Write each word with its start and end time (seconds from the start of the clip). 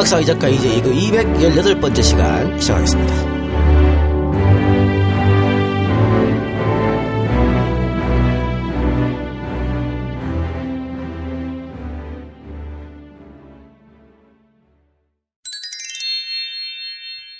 이 0.00 0.02
박사 0.02 0.18
이 0.18 0.24
작가 0.24 0.48
이제 0.48 0.66
이거 0.76 0.88
218번째 0.88 2.02
시간 2.02 2.58
시작하겠습니다. 2.58 3.14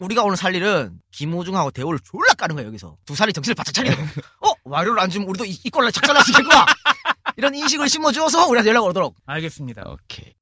우리가 0.00 0.22
오늘 0.22 0.36
살 0.36 0.54
일은 0.54 1.00
김호중하고 1.12 1.70
대우를 1.70 1.98
졸라 2.04 2.34
까는 2.36 2.56
거야 2.56 2.66
여기서 2.66 2.98
두 3.06 3.14
살이 3.14 3.32
정신을 3.32 3.54
바짝 3.54 3.72
거야 3.72 4.06
어? 4.42 4.52
와이로를 4.64 5.00
안 5.00 5.08
주면 5.08 5.26
우리도 5.30 5.46
이, 5.46 5.58
이 5.64 5.70
꼴로 5.70 5.90
수 6.22 6.30
있겠구나 6.30 6.66
이런 7.38 7.54
인식을 7.54 7.88
심어주어서 7.88 8.48
우리한테 8.48 8.68
연락 8.68 8.84
오도록 8.84 9.16
알겠습니다. 9.24 9.84
오케이 9.88 10.34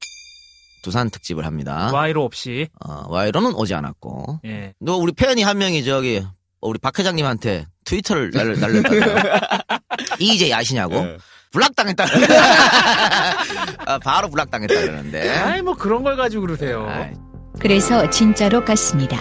두산 0.82 1.10
특집을 1.10 1.44
합니다 1.46 1.90
와이로 1.92 2.24
없이. 2.24 2.68
어, 2.84 3.04
와이로는 3.08 3.54
오지 3.54 3.74
않았고 3.74 4.40
예. 4.46 4.74
너 4.80 4.96
우리 4.96 5.12
팬이 5.12 5.42
한 5.42 5.58
명이 5.58 5.84
저기 5.84 6.24
우리 6.60 6.78
박 6.78 6.98
회장님한테 6.98 7.66
트위터를 7.84 8.30
날, 8.32 8.58
날렸다 8.58 8.90
이제 10.18 10.52
아시냐고 10.52 10.94
네. 11.04 11.16
블락당했다 11.52 12.04
아, 13.86 13.98
바로 13.98 14.28
블락당했다 14.28 14.74
그러는데 14.74 15.30
아이 15.38 15.62
뭐 15.62 15.74
그런 15.74 16.02
걸 16.02 16.16
가지고 16.16 16.42
그러세요. 16.42 16.86
아이, 16.88 17.12
그래서 17.58 18.08
진짜로 18.10 18.64
깠습니다. 18.64 19.16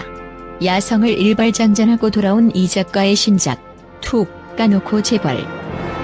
야성을 0.64 1.08
일발장전하고 1.08 2.10
돌아온 2.10 2.50
이 2.54 2.68
작가의 2.68 3.14
신작 3.16 3.60
툭 4.00 4.28
까놓고 4.56 5.02
재벌 5.02 5.46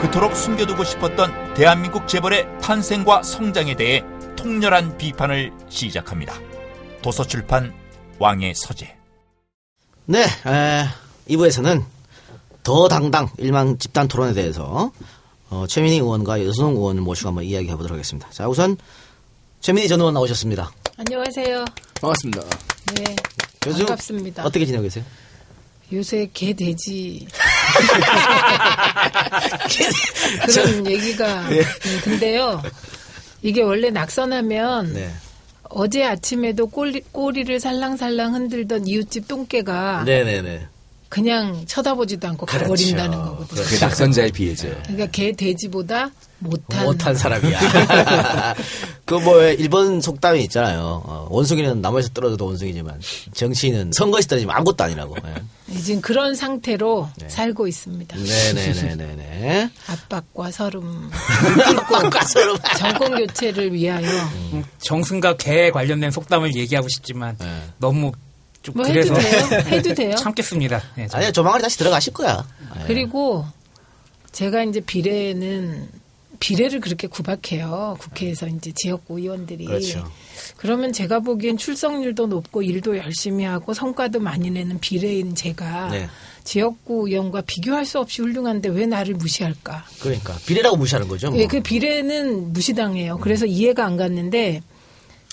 그토록 0.00 0.37
숨겨두고 0.37 0.84
싶었던 0.84 1.55
대한민국 1.55 2.06
재벌의 2.06 2.47
탄생과 2.61 3.23
성장에 3.23 3.75
대해 3.75 4.05
통렬한 4.45 4.98
비판을 4.98 5.50
시작합니다. 5.70 6.34
도서출판 7.00 7.73
왕의 8.19 8.53
서재. 8.55 8.95
네, 10.05 10.23
에, 10.23 10.84
2부에서는 11.31 11.83
더 12.62 12.87
당당 12.89 13.31
일망 13.39 13.78
집단 13.78 14.06
토론에 14.06 14.34
대해서 14.34 14.92
어, 15.48 15.65
최민희 15.67 15.97
의원과 15.97 16.45
여성 16.45 16.72
의원을 16.72 17.00
모시고 17.00 17.31
한번 17.31 17.45
이야기해 17.45 17.75
보도록 17.75 17.95
하겠습니다. 17.95 18.28
자, 18.33 18.47
우선 18.47 18.77
최민희 19.61 19.89
전 19.89 20.00
의원 20.00 20.12
나오셨습니다. 20.12 20.70
안녕하세요. 20.98 21.65
반갑습니다. 22.03 22.42
네. 22.97 23.17
요즘 23.67 23.87
반갑습니다. 23.87 24.45
어떻게 24.45 24.67
지내고 24.67 24.83
계세요? 24.83 25.06
요새 25.91 26.28
개 26.34 26.53
돼지 26.53 27.27
그런 30.47 30.87
얘기가 30.87 31.50
예. 31.50 31.61
음, 31.61 32.00
근데요. 32.03 32.62
이게 33.45 33.61
원래 33.61 33.91
낙선하면 33.91 34.95
네. 34.95 35.11
어제 35.64 36.03
아침에도 36.03 36.67
꼬리, 36.67 37.03
꼬리를 37.12 37.61
살랑살랑 37.61 38.34
흔들던 38.34 38.87
이웃집 38.87 39.28
똥개가 39.28 40.05
네네네. 40.05 40.69
그냥 41.15 41.65
쳐다보지도 41.67 42.27
않고 42.27 42.45
그렇죠. 42.45 42.65
가버린다는 42.65 43.17
거거든요. 43.17 43.62
그 43.62 43.84
낙선자의 43.84 44.33
비애죠. 44.33 44.67
그러니까 44.83 45.07
개 45.12 45.31
돼지보다 45.31 46.11
못한 46.41 46.84
못한 46.84 47.15
사람이야. 47.15 47.61
그 49.06 49.15
뭐 49.21 49.41
일본 49.45 50.01
속담이 50.01 50.43
있잖아요. 50.45 51.03
어, 51.06 51.29
원숭이는 51.31 51.81
나무에서 51.81 52.09
떨어져도 52.09 52.47
원숭이지만 52.47 53.01
정치인은 53.33 53.93
선거에서 53.95 54.27
떨어지면 54.27 54.56
아무것도 54.56 54.83
아니라고. 54.83 55.15
예. 55.25 55.78
지금 55.81 56.00
그런 56.00 56.34
상태로 56.34 57.09
살고 57.28 57.69
있습니다. 57.69 58.17
네네네네네. 58.17 59.71
압박과 59.87 60.50
서름, 60.50 61.11
가서로 62.11 62.59
정권 62.77 63.15
교체를 63.19 63.72
위하여 63.72 64.09
정승과 64.78 65.37
개 65.37 65.71
관련된 65.71 66.11
속담을 66.11 66.56
얘기하고 66.56 66.88
싶지만 66.88 67.37
네. 67.38 67.62
너무 67.78 68.11
좀 68.64 68.75
뭐 68.75 68.84
그래서 68.84 69.14
해도 69.14 69.20
돼요? 69.28 69.60
해도 69.70 69.94
돼요? 69.94 70.14
참겠습니다. 70.16 70.82
네, 70.97 71.06
저- 71.08 71.19
아니야 71.19 71.30
조만간 71.30 71.62
다시 71.62 71.78
들어가실 71.78 72.12
거야. 72.12 72.44
예. 72.80 72.84
그리고 72.86 73.44
제가 74.32 74.64
이제 74.64 74.80
비례는 74.80 75.88
비례를 76.41 76.80
그렇게 76.80 77.06
구박해요. 77.06 77.97
국회에서 78.00 78.48
이제 78.48 78.72
지역구 78.75 79.19
의원들이. 79.20 79.64
그렇죠. 79.66 80.04
그러면 80.56 80.92
제가 80.92 81.20
보기엔 81.20 81.56
출석률도 81.56 82.26
높고 82.26 82.62
일도 82.62 82.97
열심히 82.98 83.44
하고 83.44 83.72
성과도 83.72 84.19
많이 84.20 84.50
내는 84.50 84.81
비례인 84.81 85.34
제가 85.34 85.91
네. 85.91 86.08
지역구 86.42 87.08
의원과 87.08 87.42
비교할 87.46 87.86
수 87.86 87.98
없이 88.00 88.20
훌륭한데 88.20 88.69
왜 88.70 88.84
나를 88.84 89.14
무시할까? 89.14 89.84
그러니까 90.00 90.36
비례라고 90.44 90.76
무시하는 90.76 91.08
거죠. 91.08 91.31
뭐. 91.31 91.38
예, 91.38 91.46
그 91.46 91.60
비례는 91.62 92.52
무시당해요. 92.52 93.19
그래서 93.19 93.46
이해가 93.46 93.86
안 93.86 93.96
갔는데 93.96 94.60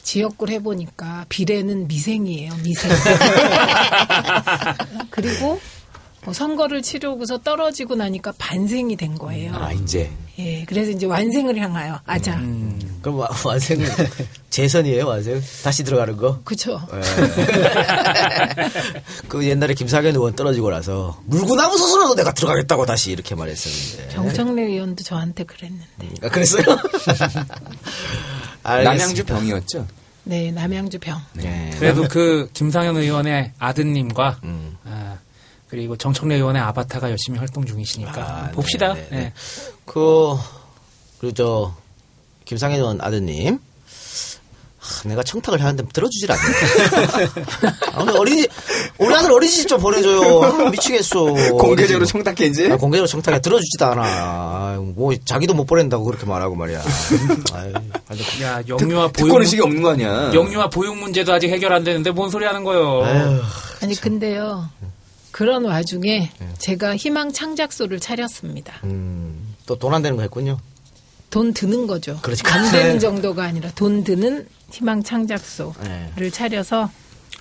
지역구를 0.04 0.54
해보니까 0.56 1.26
비례는 1.30 1.88
미생이에요. 1.88 2.52
미생. 2.64 2.92
그리고 5.10 5.60
뭐 6.24 6.34
선거를 6.34 6.82
치르고서 6.84 7.40
떨어지고 7.40 7.96
나니까 7.96 8.34
반생이 8.38 8.96
된 8.96 9.18
거예요. 9.18 9.54
아, 9.56 9.72
이제. 9.72 10.12
예, 10.38 10.64
그래서 10.66 10.92
이제 10.92 11.06
완생을 11.08 11.58
향하여 11.58 12.00
아자. 12.06 12.40
그럼 13.02 13.18
와- 13.20 13.30
완생은 13.44 13.88
재선이에요, 14.52 15.08
완생? 15.08 15.42
다시 15.64 15.84
들어가는 15.84 16.16
거? 16.18 16.40
그쵸. 16.44 16.80
그 19.28 19.46
옛날에 19.48 19.74
김상현 19.74 20.16
의원 20.16 20.36
떨어지고 20.36 20.70
나서 20.70 21.20
물구나무 21.26 21.76
서서라도 21.78 22.16
내가 22.16 22.34
들어가겠다고 22.34 22.86
다시 22.86 23.12
이렇게 23.12 23.34
말했었는데. 23.36 24.10
정청래 24.14 24.62
의원도 24.64 25.04
저한테 25.04 25.44
그랬는데. 25.44 26.10
아, 26.24 26.30
그랬어요? 26.30 26.64
알겠습니다. 28.64 28.92
남양주 28.92 29.26
병이었죠? 29.26 29.88
네, 30.24 30.52
남양주 30.52 31.00
병. 31.00 31.20
네. 31.34 31.72
그래도 31.80 32.08
그 32.08 32.50
김상현 32.54 32.96
의원의 32.98 33.54
아드님과 33.58 34.40
음. 34.44 34.78
아, 34.86 35.18
그리고 35.68 35.96
정청래 35.98 36.36
의원의 36.36 36.62
아바타가 36.62 37.10
열심히 37.10 37.40
활동 37.40 37.66
중이시니까 37.66 38.22
아, 38.22 38.52
봅시다. 38.52 38.94
네, 38.94 39.02
네, 39.02 39.10
네. 39.10 39.18
네. 39.24 39.34
그, 39.86 40.36
그리고 41.20 41.34
저, 41.34 41.76
김상현 42.46 42.80
의원 42.80 43.02
아드님. 43.02 43.60
하, 44.82 45.08
내가 45.08 45.22
청탁을 45.22 45.62
하는데 45.62 45.84
들어주질 45.94 46.32
않네. 46.32 46.42
아, 47.94 48.02
우리 48.02 48.18
어린이, 48.18 48.48
우리 48.98 49.14
아들 49.14 49.32
어린이집 49.32 49.68
좀 49.68 49.80
보내줘요. 49.80 50.42
아, 50.44 50.70
미치겠어. 50.72 51.26
공개적으로. 51.58 52.06
청탁해, 52.06 52.46
이제? 52.48 52.72
아, 52.72 52.78
공개적으로 52.78 53.08
청탁해 53.08 53.42
들어주지도 53.42 53.86
않아. 53.86 54.02
아, 54.04 54.78
뭐 54.96 55.14
자기도 55.24 55.54
못 55.54 55.66
보낸다고 55.66 56.04
그렇게 56.04 56.26
말하고 56.26 56.56
말이야. 56.56 56.82
아유, 57.54 57.74
야 58.42 58.62
영유아 58.68 59.02
보육 59.10 59.14
특권 59.14 59.42
의식이 59.44 59.62
없는 59.62 59.82
거 59.84 59.92
아니야? 59.92 60.34
영유아 60.34 60.70
보육 60.70 60.98
문제도 60.98 61.32
아직 61.32 61.50
해결 61.50 61.74
안 61.74 61.84
되는데 61.84 62.10
뭔 62.10 62.30
소리 62.32 62.46
하는 62.46 62.64
거요? 62.64 63.04
아유, 63.04 63.40
아니, 63.84 63.96
근데요. 63.96 64.68
그런 65.30 65.64
와중에 65.66 66.32
제가 66.58 66.96
희망 66.98 67.32
창작소를 67.32 68.00
차렸습니다. 68.00 68.74
음, 68.84 69.56
또 69.68 69.76
돈 69.78 69.94
안 69.94 70.02
되는 70.02 70.18
거 70.18 70.24
했군요. 70.24 70.58
돈 71.32 71.54
드는 71.54 71.88
거죠. 71.88 72.20
그렇지. 72.22 72.44
안 72.46 72.72
되는 72.72 73.00
정도가 73.00 73.44
아니라 73.44 73.72
돈 73.74 74.04
드는 74.04 74.48
희망 74.70 75.02
창작소를 75.02 75.74
네. 76.16 76.30
차려서 76.30 76.92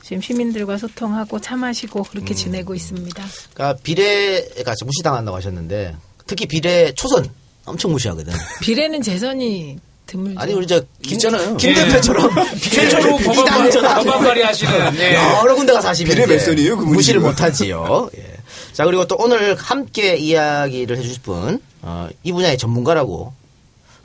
지금 0.03 0.23
시민들과 0.23 0.79
소통하고 0.79 1.41
차 1.41 1.57
마시고 1.57 2.05
그렇게 2.05 2.33
지내고 2.35 2.75
있습니다. 2.75 3.23
그러니까 3.53 3.81
비례가 3.83 4.75
무시당한다고 4.85 5.37
하셨는데 5.37 5.95
특히 6.27 6.47
비례 6.47 6.93
초선 6.95 7.29
엄청 7.65 7.93
무시하거든. 7.93 8.33
비례는 8.63 9.03
재선이 9.03 9.79
드물죠. 10.07 10.41
아니 10.41 10.53
우리 10.55 10.67
저 10.67 10.81
김, 11.03 11.13
있잖아요. 11.15 11.57
김 11.57 11.75
대표처럼 11.75 12.31
최초로 12.59 13.17
법안 13.19 13.45
발의, 13.45 13.71
법안 13.73 14.21
발의하시는 14.25 14.95
네. 14.95 15.15
여러 15.15 15.55
군데가 15.55 15.81
사시면 15.81 16.11
비례 16.13 16.25
이제 16.25 16.33
몇 16.35 16.39
선이에요, 16.41 16.77
그분이 16.77 16.95
무시를? 16.95 17.21
못하지요. 17.21 18.11
예. 18.17 18.37
자 18.73 18.85
그리고 18.85 19.07
또 19.07 19.17
오늘 19.19 19.55
함께 19.57 20.17
이야기를 20.17 20.97
해주실 20.97 21.23
분, 21.23 21.61
어, 21.83 22.09
이 22.23 22.33
분야의 22.33 22.57
전문가라고 22.59 23.33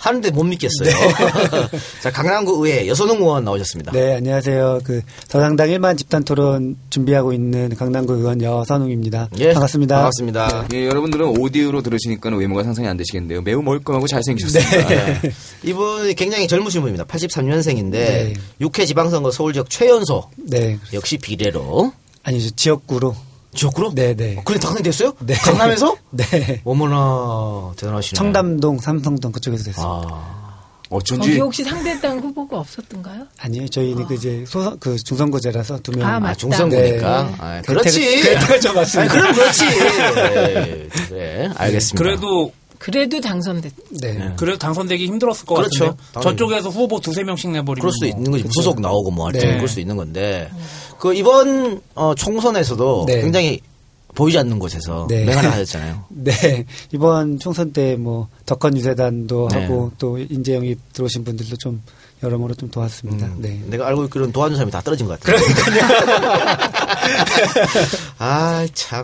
하는데 0.05 0.29
못 0.31 0.43
믿겠어요. 0.43 0.89
자 2.01 2.11
강남구 2.11 2.65
의회 2.65 2.87
여선웅 2.87 3.17
의원 3.17 3.43
나오셨습니다. 3.43 3.91
네, 3.91 4.15
안녕하세요. 4.15 4.81
그 4.83 5.01
더상당 5.29 5.69
1만 5.69 5.97
집단 5.97 6.23
토론 6.23 6.77
준비하고 6.91 7.33
있는 7.33 7.75
강남구 7.75 8.13
의원 8.13 8.41
여선웅입니다. 8.41 9.29
예, 9.39 9.53
반갑습니다. 9.53 9.95
반갑습니다. 9.95 10.67
예, 10.73 10.85
여러분들은 10.85 11.39
오디오로 11.39 11.81
들으시니까 11.81 12.29
외모가 12.35 12.63
상상이 12.63 12.87
안 12.87 12.97
되시겠는데요. 12.97 13.41
매우 13.41 13.63
멀끔하고 13.63 14.05
잘생기셨습니다. 14.07 14.87
네. 14.87 15.21
이분이 15.63 16.13
굉장히 16.13 16.47
젊으신 16.47 16.81
분입니다. 16.81 17.05
83년생인데 17.05 17.91
네. 17.91 18.33
육회 18.61 18.85
지방선거 18.85 19.31
서울 19.31 19.53
지역 19.53 19.69
최연소 19.69 20.29
네. 20.37 20.77
역시 20.93 21.17
비례로 21.17 21.91
아니죠. 22.23 22.51
지역구로. 22.55 23.15
지역구로? 23.55 23.93
네, 23.95 24.13
네. 24.15 24.41
그래 24.45 24.59
당선이 24.59 24.83
됐어요? 24.83 25.13
네. 25.19 25.33
강남에서? 25.35 25.95
네. 26.11 26.61
어머나 26.63 27.71
대단하시네. 27.77 28.15
청담동, 28.17 28.79
삼성동 28.79 29.31
그쪽에서 29.31 29.63
됐어요. 29.63 30.01
아, 30.11 30.45
어쩐지 30.89 31.29
거기 31.29 31.39
혹시 31.39 31.63
상대당 31.63 32.19
후보가 32.19 32.59
없었던가요? 32.59 33.23
아니에요. 33.39 33.67
저희는 33.69 34.05
그 34.05 34.13
이제 34.13 34.45
소, 34.47 34.77
그 34.79 34.95
중선거제라서 34.97 35.79
두 35.79 35.91
명. 35.91 36.07
아, 36.07 36.19
맞다. 36.19 36.31
아 36.31 36.33
중선거니까. 36.35 37.23
네. 37.23 37.35
아, 37.39 37.61
혜택을- 37.61 37.65
그렇지. 37.65 38.07
아니, 38.35 38.75
받습니다. 38.75 39.13
그럼 39.13 39.33
그렇지. 39.33 39.65
네, 39.65 40.87
그래, 41.09 41.49
알겠습니다. 41.55 41.97
그래도 42.03 42.51
그래도 42.77 43.19
당선됐. 43.21 43.73
네. 44.01 44.31
그래도 44.37 44.57
당선되기 44.59 45.07
힘들었을 45.07 45.45
것 45.45 45.55
그렇죠. 45.55 45.95
같은데. 45.95 46.21
저쪽에서 46.21 46.69
후보 46.69 46.99
두세 46.99 47.23
명씩 47.23 47.49
내버리면 47.51 47.79
그럴 47.79 47.91
수도 47.91 48.05
뭐. 48.05 48.15
있는 48.17 48.31
거지. 48.31 48.43
무소속 48.43 48.79
나오고 48.81 49.11
뭐 49.11 49.25
할지 49.27 49.39
네. 49.45 49.55
그럴 49.55 49.67
수도 49.67 49.81
있는 49.81 49.95
건데 49.97 50.49
그 51.05 51.13
이번 51.13 51.81
어, 51.93 52.15
총선에서도 52.15 53.03
네. 53.07 53.21
굉장히 53.21 53.59
보이지 54.15 54.39
않는 54.39 54.57
곳에서 54.57 55.05
네. 55.07 55.23
맹활약 55.25 55.53
하셨잖아요. 55.53 56.03
네. 56.23 56.65
이번 56.91 57.37
총선 57.37 57.71
때 57.73 57.95
뭐 57.95 58.27
덕헌 58.47 58.75
유세단도 58.75 59.49
네. 59.51 59.61
하고 59.61 59.91
또 59.99 60.17
인재 60.17 60.55
영입 60.55 60.79
들어오신 60.93 61.23
분들도 61.23 61.57
좀 61.57 61.83
여러모로 62.23 62.55
좀 62.55 62.71
도왔습니다. 62.71 63.29
네. 63.37 63.61
내가 63.67 63.85
알고 63.87 64.05
있기로는 64.05 64.33
도와준 64.33 64.55
사람이 64.57 64.71
다 64.71 64.81
떨어진 64.81 65.05
것 65.05 65.19
같아요. 65.19 65.37
아, 68.17 68.65
참. 68.73 69.03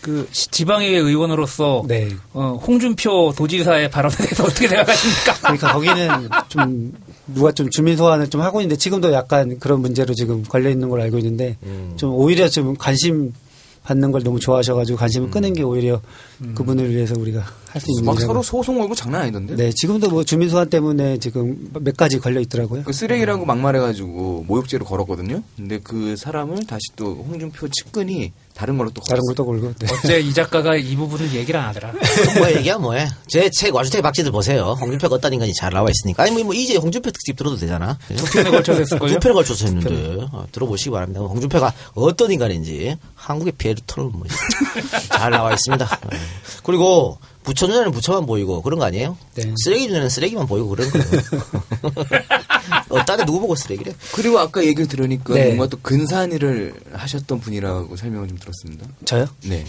그 0.00 0.28
시- 0.32 0.48
지방의회 0.48 0.96
의원으로서 0.98 1.82
네. 1.86 2.08
어, 2.32 2.58
홍준표 2.66 3.32
도지사의 3.36 3.90
발언에 3.90 4.14
대해서 4.16 4.44
어떻게 4.44 4.66
생각하십니까? 4.68 5.34
그러니까 5.40 5.72
거기는 5.72 6.28
좀 6.48 6.92
누가 7.34 7.52
좀 7.52 7.68
주민 7.70 7.96
소환을 7.96 8.28
좀 8.30 8.40
하고 8.40 8.60
있는데 8.60 8.76
지금도 8.78 9.12
약간 9.12 9.58
그런 9.58 9.80
문제로 9.80 10.14
지금 10.14 10.42
걸려 10.42 10.70
있는 10.70 10.88
걸 10.88 11.00
알고 11.02 11.18
있는데 11.18 11.56
음. 11.64 11.92
좀 11.96 12.12
오히려 12.14 12.48
좀 12.48 12.74
관심 12.76 13.32
받는 13.84 14.12
걸 14.12 14.22
너무 14.22 14.38
좋아하셔가지고 14.38 14.98
관심을 14.98 15.28
음. 15.28 15.30
끄는 15.30 15.54
게 15.54 15.62
오히려 15.62 16.00
그분을 16.54 16.90
위해서 16.94 17.14
우리가 17.18 17.42
할 17.70 17.80
수 17.80 17.86
있는 17.90 18.04
막. 18.04 18.20
서로 18.20 18.42
소송 18.42 18.78
걸고 18.78 18.94
장난 18.94 19.22
아니던데? 19.22 19.56
네 19.56 19.72
지금도 19.74 20.10
뭐 20.10 20.24
주민 20.24 20.48
소환 20.50 20.68
때문에 20.68 21.16
지금 21.18 21.70
몇 21.80 21.96
가지 21.96 22.18
걸려 22.18 22.40
있더라고요. 22.40 22.82
그 22.84 22.92
쓰레기라고 22.92 23.46
막말해가지고 23.46 24.44
모욕죄로 24.46 24.84
걸었거든요. 24.84 25.42
근데 25.56 25.78
그 25.82 26.16
사람을 26.16 26.66
다시 26.66 26.80
또 26.96 27.14
홍준표 27.28 27.68
측근이 27.68 28.32
다른 28.58 28.76
걸로 28.76 28.90
또 28.90 29.00
다른 29.02 29.22
걸었어요. 29.22 29.46
걸또 29.46 29.46
걸고. 29.46 29.74
네. 29.78 29.86
어째 29.92 30.18
이 30.20 30.34
작가가 30.34 30.74
이 30.74 30.96
부분을 30.96 31.32
얘기를 31.32 31.60
안 31.60 31.68
하더라. 31.68 31.92
뭐 32.38 32.50
얘기야 32.50 32.76
뭐해. 32.78 33.08
제 33.28 33.48
책 33.50 33.72
와주택 33.72 34.02
박지들 34.02 34.32
보세요. 34.32 34.76
홍준표가 34.80 35.14
어떤 35.14 35.32
인간이 35.32 35.54
잘 35.54 35.72
나와 35.72 35.88
있으니까. 35.88 36.24
아니 36.24 36.32
뭐, 36.32 36.42
뭐 36.42 36.54
이제 36.54 36.76
홍준표 36.76 37.12
특집 37.12 37.36
들어도 37.36 37.56
되잖아. 37.56 37.96
두 38.16 38.24
편에 38.24 38.50
걸쳐서 38.50 38.80
했을걸요? 38.80 39.12
두 39.14 39.20
편에 39.20 39.32
걸쳐서 39.34 39.64
했는데 39.66 40.26
어, 40.32 40.44
들어보시기 40.50 40.90
바랍니다. 40.90 41.20
홍준표가 41.20 41.72
어떤 41.94 42.32
인간인지 42.32 42.96
한국의 43.14 43.52
피에르토는 43.52 44.10
뭐, 44.12 44.24
잘 45.08 45.30
나와 45.30 45.52
있습니다. 45.52 45.84
어. 45.84 46.08
그리고 46.64 47.18
부처 47.48 47.66
눈에는 47.66 47.92
부처만 47.92 48.26
보이고 48.26 48.60
그런 48.60 48.78
거 48.78 48.84
아니에요? 48.84 49.16
네. 49.34 49.54
쓰레기 49.64 49.86
눈에는 49.86 50.10
쓰레기만 50.10 50.46
보이고 50.46 50.68
그런 50.68 50.90
거예요. 50.90 51.06
어따에 52.90 53.24
누구 53.24 53.40
보고 53.40 53.54
쓰레기래? 53.54 53.94
그리고 54.12 54.38
아까 54.38 54.62
얘기를 54.62 54.86
들으니까 54.86 55.32
네. 55.32 55.46
뭔가 55.46 55.66
또 55.66 55.78
근사한 55.82 56.32
일을 56.32 56.74
하셨던 56.92 57.40
분이라고 57.40 57.96
설명을 57.96 58.28
좀 58.28 58.36
들었습니다. 58.38 58.86
저요? 59.06 59.26
네. 59.44 59.64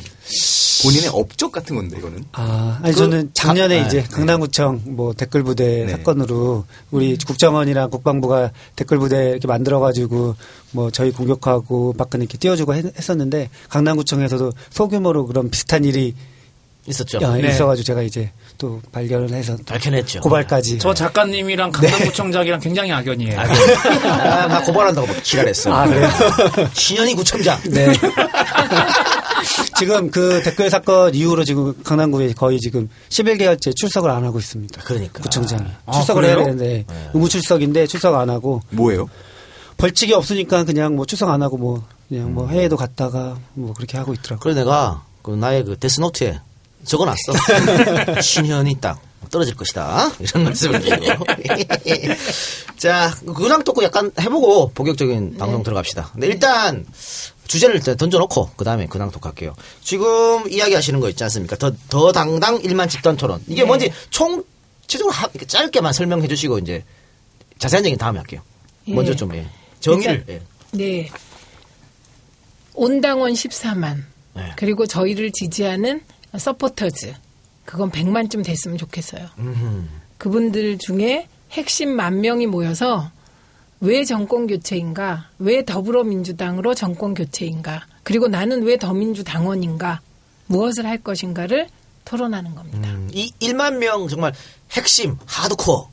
본인의 0.84 1.10
업적 1.14 1.52
같은 1.54 1.76
건데 1.78 1.98
이거는. 1.98 2.26
아, 2.34 2.80
아니 2.84 2.94
그 2.94 3.00
저는 3.00 3.32
작년에 3.34 3.82
자- 3.82 3.88
이제 3.88 4.02
네. 4.04 4.08
강남구청 4.10 4.82
뭐 4.88 5.14
댓글 5.14 5.44
부대 5.44 5.86
네. 5.86 5.92
사건으로 5.92 6.66
우리 6.92 7.18
국정원이랑 7.18 7.90
국방부가 7.90 8.52
댓글 8.76 9.00
부대 9.00 9.30
이렇게 9.30 9.48
만들어 9.48 9.80
가지고 9.80 10.36
뭐 10.72 10.92
저희 10.92 11.12
공격하고 11.12 11.94
박근혜 11.98 12.24
이렇게 12.24 12.38
띄워주고 12.38 12.76
했, 12.76 13.10
었는데 13.10 13.50
강남구청에서도 13.70 14.52
소규모로 14.70 15.26
그런 15.28 15.50
비슷한 15.50 15.84
일이 15.86 16.16
있었죠. 16.90 17.20
야, 17.22 17.34
네. 17.36 17.50
있어가지고 17.50 17.84
제가 17.86 18.02
이제 18.02 18.32
또 18.58 18.82
발견을 18.92 19.32
해서 19.32 19.56
또 19.58 19.64
밝혀냈죠. 19.66 20.22
고발까지. 20.22 20.80
저 20.80 20.94
작가님이랑 20.94 21.72
강남구청장이랑 21.72 22.60
굉장히 22.60 22.92
악연이에요. 22.92 23.40
아, 23.40 24.48
나 24.48 24.62
고발한다고 24.64 25.08
막 25.08 25.24
지랄했어. 25.24 25.72
아, 25.72 25.86
그래요? 25.88 26.10
신현희 26.74 27.14
구청장. 27.16 27.60
네. 27.70 27.88
지금 29.78 30.12
그 30.12 30.42
댓글 30.44 30.70
사건 30.70 31.16
이후로 31.16 31.44
지금 31.46 31.74
강남구에 31.84 32.34
거의 32.34 32.60
지금 32.60 32.90
11개월째 33.10 33.76
출석을 33.76 34.10
안 34.10 34.24
하고 34.26 34.40
있습니다. 34.40 34.82
그러니까. 34.84 35.22
구청장이. 35.22 35.64
아, 35.86 35.92
출석을 35.94 36.26
해야 36.26 36.36
그래요? 36.36 36.46
되는데 36.48 36.86
의무 37.14 37.30
출석인데 37.30 37.88
출석 37.88 38.16
안 38.16 38.30
하고 38.30 38.62
뭐예요? 38.72 39.10
벌칙이 39.78 40.14
없으니까 40.14 40.66
그냥 40.66 40.96
뭐 40.96 41.06
출석 41.06 41.30
안 41.30 41.42
하고 41.42 41.58
뭐 41.58 41.86
그냥 42.10 42.34
뭐 42.34 42.50
해외도 42.50 42.76
갔다가 42.76 43.38
뭐 43.54 43.74
그렇게 43.74 43.98
하고 43.98 44.14
있더라고요. 44.14 44.40
그래 44.40 44.54
내가 44.54 45.04
그 45.22 45.32
나의 45.32 45.64
그 45.64 45.78
데스노트에 45.78 46.40
적어놨어. 46.86 47.34
신현이 48.22 48.80
딱 48.82 49.02
떨어질 49.32 49.56
것이다. 49.56 50.12
이런 50.20 50.44
말씀을 50.46 50.80
드리고. 50.82 51.26
자, 52.78 53.14
근황 53.36 53.64
토크 53.64 53.84
약간 53.84 54.12
해보고 54.20 54.72
본격적인 54.74 55.38
방송 55.38 55.62
들어갑시다. 55.64 56.10
근데 56.14 56.28
일단 56.28 56.86
주제를 57.48 57.76
일단 57.76 57.96
던져놓고 57.98 58.52
그 58.56 58.66
다음에 58.66 58.88
근황 58.88 59.12
토크 59.12 59.28
할게요. 59.28 59.54
지금 59.84 60.50
이야기하시는 60.50 61.00
거 61.00 61.10
있지 61.10 61.24
않습니까? 61.26 61.56
더, 61.58 61.72
더 61.90 62.12
당당 62.12 62.60
일만 62.62 62.90
집단 62.90 63.18
토론. 63.18 63.44
이게 63.48 63.64
뭔지 63.64 63.92
총 64.10 64.44
이렇게 64.92 65.46
짧게만 65.46 65.94
설명해 65.94 66.28
주시고 66.28 66.58
이제 66.60 66.84
자세한 67.60 67.86
얘기는 67.86 68.00
다음에 68.00 68.18
할게요. 68.20 68.42
예. 68.88 68.94
먼저 68.94 69.16
좀 69.16 69.36
예. 69.36 69.46
정의를 69.80 70.26
일단- 70.28 70.36
예. 70.36 70.42
네. 70.72 71.10
온당원 72.74 73.34
14만. 73.34 74.04
네. 74.36 74.54
그리고 74.56 74.86
저희를 74.88 75.32
지지하는 75.32 76.02
서포터즈. 76.38 77.14
그건 77.66 77.92
100만쯤 77.92 78.44
됐으면 78.44 78.78
좋겠어요. 78.78 79.28
음흠. 79.38 79.84
그분들 80.18 80.78
중에 80.80 81.28
핵심 81.52 81.96
만 81.96 82.22
명이 82.22 82.48
모여서 82.48 83.12
왜 83.80 84.04
정권 84.04 84.48
교체인가? 84.48 85.30
왜 85.40 85.64
더불어민주당으로 85.64 86.76
정권 86.76 87.14
교체인가? 87.14 87.86
그리고 88.04 88.28
나는 88.28 88.64
왜 88.64 88.78
더민주당원인가? 88.78 90.02
무엇을 90.48 90.86
할 90.86 90.98
것인가를 90.98 91.70
토론하는 92.06 92.56
겁니다. 92.56 92.90
음, 92.90 93.10
이 93.14 93.32
1만 93.40 93.78
명 93.78 94.08
정말 94.08 94.34
핵심 94.72 95.18
하드코어 95.26 95.90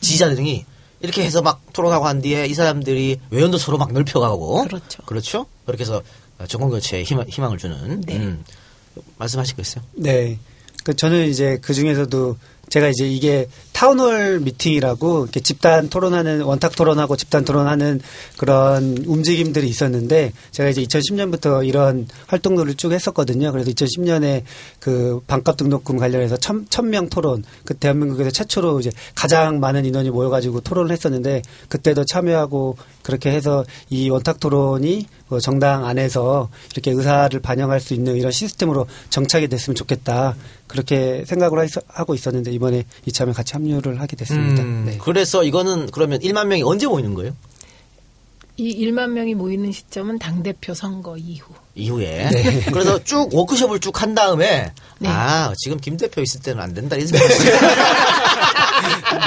지지자들이 0.00 0.64
이렇게 1.00 1.24
해서 1.24 1.40
막 1.42 1.62
토론하고 1.72 2.06
한 2.06 2.20
뒤에 2.20 2.46
이 2.46 2.54
사람들이 2.54 3.20
외연도 3.30 3.56
서로 3.56 3.78
막 3.78 3.92
넓혀가고 3.92 4.64
그렇죠. 4.64 5.02
그렇죠. 5.06 5.46
그렇게 5.64 5.82
해서 5.84 6.02
정권 6.48 6.70
교체에 6.70 7.04
희망, 7.04 7.26
희망을 7.28 7.56
주는 7.56 8.00
네. 8.02 8.16
음, 8.16 8.44
말씀하실 9.18 9.56
거 9.56 9.62
있어요? 9.62 9.84
네. 9.94 10.38
그 10.84 10.94
저는 10.94 11.28
이제 11.28 11.58
그 11.60 11.74
중에서도 11.74 12.36
제가 12.70 12.88
이제 12.88 13.06
이게 13.06 13.48
town 13.72 14.06
hall 14.06 14.40
meeting이라고 14.40 15.24
이렇게 15.24 15.40
집단 15.40 15.88
토론하는 15.88 16.42
원탁 16.42 16.76
토론하고 16.76 17.16
집단 17.16 17.44
토론하는 17.44 18.00
그런 18.36 18.96
움직임들이 19.06 19.66
있었는데 19.68 20.32
제가 20.52 20.68
이제 20.68 20.82
2010년부터 20.82 21.66
이런 21.66 22.06
활동들을 22.26 22.74
쭉 22.74 22.92
했었거든요. 22.92 23.52
그래서 23.52 23.70
2010년에 23.70 24.42
그 24.78 25.20
반값 25.26 25.56
등록금 25.56 25.96
관련해서 25.96 26.36
천, 26.36 26.66
천명 26.68 27.08
토론 27.08 27.42
그 27.64 27.74
대한민국에서 27.74 28.30
최초로 28.30 28.80
이제 28.80 28.90
가장 29.14 29.60
많은 29.60 29.84
인원이 29.84 30.10
모여가지고 30.10 30.60
토론을 30.60 30.92
했었는데 30.92 31.42
그때도 31.68 32.04
참여하고 32.04 32.76
그렇게 33.02 33.30
해서 33.30 33.64
이 33.88 34.10
원탁 34.10 34.40
토론이 34.40 35.06
그 35.28 35.40
정당 35.40 35.86
안에서 35.86 36.50
이렇게 36.72 36.90
의사를 36.90 37.38
반영할 37.40 37.80
수 37.80 37.94
있는 37.94 38.16
이런 38.16 38.30
시스템으로 38.30 38.86
정착이 39.08 39.48
됐으면 39.48 39.74
좋겠다. 39.74 40.36
그렇게 40.70 41.24
생각을 41.26 41.58
하- 41.58 41.66
하고 41.88 42.14
있었는데 42.14 42.52
이번에 42.52 42.84
이참에 43.06 43.32
같이 43.32 43.54
합류를 43.54 44.00
하게 44.00 44.14
됐습니다. 44.16 44.62
음, 44.62 44.84
네. 44.86 44.98
그래서 45.02 45.42
이거는 45.42 45.88
그러면 45.90 46.20
1만 46.20 46.46
명이 46.46 46.62
언제 46.62 46.86
모이는 46.86 47.14
거예요? 47.14 47.32
이 48.56 48.86
1만 48.86 49.08
명이 49.10 49.34
모이는 49.34 49.72
시점은 49.72 50.18
당 50.18 50.42
대표 50.42 50.74
선거 50.74 51.16
이후. 51.16 51.46
이후에. 51.74 52.28
네. 52.30 52.60
그래서 52.70 53.02
쭉 53.02 53.28
워크숍을 53.34 53.80
쭉 53.80 54.00
한 54.02 54.14
다음에 54.14 54.72
네. 54.98 55.08
아 55.08 55.52
지금 55.58 55.78
김 55.78 55.96
대표 55.96 56.20
있을 56.20 56.40
때는 56.40 56.62
안 56.62 56.72
된다 56.74 56.94
이 56.96 57.06
생각했어요. 57.06 57.50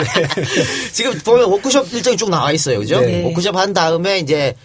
네. 0.04 0.46
지금 0.94 1.18
보면 1.20 1.50
워크숍 1.50 1.94
일정이 1.94 2.16
쭉 2.18 2.30
나와 2.30 2.52
있어요, 2.52 2.80
그죠? 2.80 3.02
네. 3.02 3.24
워크숍 3.24 3.56
한 3.56 3.74
다음에 3.74 4.20
이제 4.20 4.56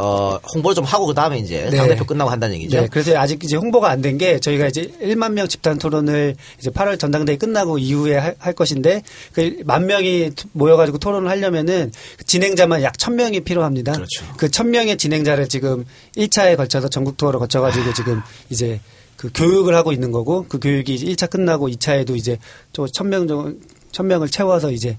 어, 0.00 0.38
홍보를 0.54 0.76
좀 0.76 0.84
하고 0.84 1.06
그 1.06 1.14
다음에 1.14 1.38
이제 1.40 1.68
네. 1.72 1.76
당대표 1.76 2.04
끝나고 2.04 2.30
한다는 2.30 2.54
얘기죠. 2.54 2.80
네, 2.80 2.86
그래서 2.88 3.18
아직 3.18 3.42
이제 3.42 3.56
홍보가 3.56 3.90
안 3.90 4.00
된 4.00 4.16
게 4.16 4.38
저희가 4.38 4.68
이제 4.68 4.92
1만 5.02 5.32
명 5.32 5.48
집단 5.48 5.76
토론을 5.76 6.36
이제 6.60 6.70
8월 6.70 6.98
전당대회 7.00 7.36
끝나고 7.36 7.78
이후에 7.78 8.16
할, 8.16 8.36
할 8.38 8.52
것인데 8.52 9.02
그 9.32 9.58
만 9.64 9.86
명이 9.86 10.30
모여가지고 10.52 10.98
토론을 10.98 11.28
하려면은 11.28 11.90
진행자만 12.26 12.82
약 12.84 12.92
1000명이 12.96 13.44
필요합니다. 13.44 13.92
그렇죠. 13.92 14.24
그 14.36 14.46
1000명의 14.48 14.98
진행자를 14.98 15.48
지금 15.48 15.84
1차에 16.16 16.56
걸쳐서 16.56 16.88
전국 16.88 17.16
투어로 17.16 17.40
거쳐가지고 17.40 17.92
지금 17.94 18.22
이제 18.50 18.80
그 19.16 19.30
교육을 19.34 19.74
하고 19.74 19.90
있는 19.92 20.12
거고 20.12 20.46
그 20.48 20.60
교육이 20.60 20.94
이제 20.94 21.06
1차 21.06 21.28
끝나고 21.28 21.68
2차에도 21.70 22.16
이제 22.16 22.38
또 22.72 22.86
1000명 22.86 23.26
정도 23.26 23.54
1000명을 23.90 24.30
채워서 24.30 24.70
이제 24.70 24.96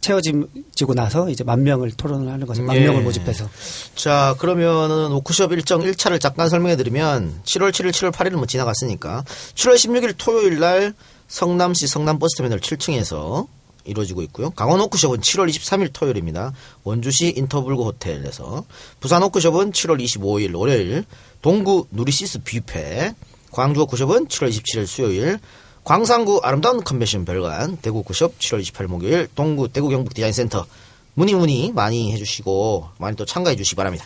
채워지고 0.00 0.94
나서 0.94 1.28
이제 1.30 1.44
만 1.44 1.62
명을 1.62 1.92
토론을 1.92 2.32
하는 2.32 2.46
거죠. 2.46 2.62
만 2.62 2.76
예. 2.76 2.84
명을 2.86 3.02
모집해서. 3.02 3.48
자, 3.94 4.34
그러면은 4.38 5.10
워크숍 5.12 5.52
일정 5.52 5.80
1차를 5.80 6.20
잠깐 6.20 6.48
설명해 6.48 6.76
드리면 6.76 7.40
7월 7.44 7.70
7일, 7.70 7.90
7월 7.90 8.12
8일은 8.12 8.36
뭐 8.36 8.46
지나갔으니까 8.46 9.24
7월 9.54 9.74
16일 9.74 10.14
토요일 10.16 10.58
날 10.58 10.94
성남시 11.28 11.86
성남 11.86 12.18
버스터미널 12.18 12.60
7층에서 12.60 13.46
이루어지고 13.84 14.22
있고요. 14.22 14.50
강원 14.50 14.80
워크숍은 14.80 15.20
7월 15.20 15.48
23일 15.48 15.90
토요일입니다. 15.92 16.52
원주시 16.84 17.34
인터블고 17.36 17.84
호텔에서 17.84 18.64
부산 19.00 19.22
워크숍은 19.22 19.72
7월 19.72 20.02
25일 20.02 20.56
월요일 20.56 21.04
동구 21.42 21.86
누리시스 21.90 22.42
뷔페 22.44 23.14
광주 23.50 23.80
워크숍은 23.80 24.26
7월 24.26 24.50
27일 24.50 24.86
수요일 24.86 25.38
광산구 25.84 26.40
아름다운 26.42 26.82
컨벤션 26.84 27.24
별관 27.24 27.78
대구 27.78 28.02
워크숍 28.02 28.38
7월 28.38 28.62
28일 28.62 28.86
목요일 28.86 29.28
동구 29.34 29.68
대구 29.68 29.88
경북 29.88 30.14
디자인 30.14 30.32
센터 30.32 30.66
문의 31.14 31.34
문의 31.34 31.72
많이 31.72 32.12
해주시고 32.12 32.88
많이 32.98 33.16
또 33.16 33.24
참가해 33.24 33.56
주시기 33.56 33.76
바랍니다. 33.76 34.04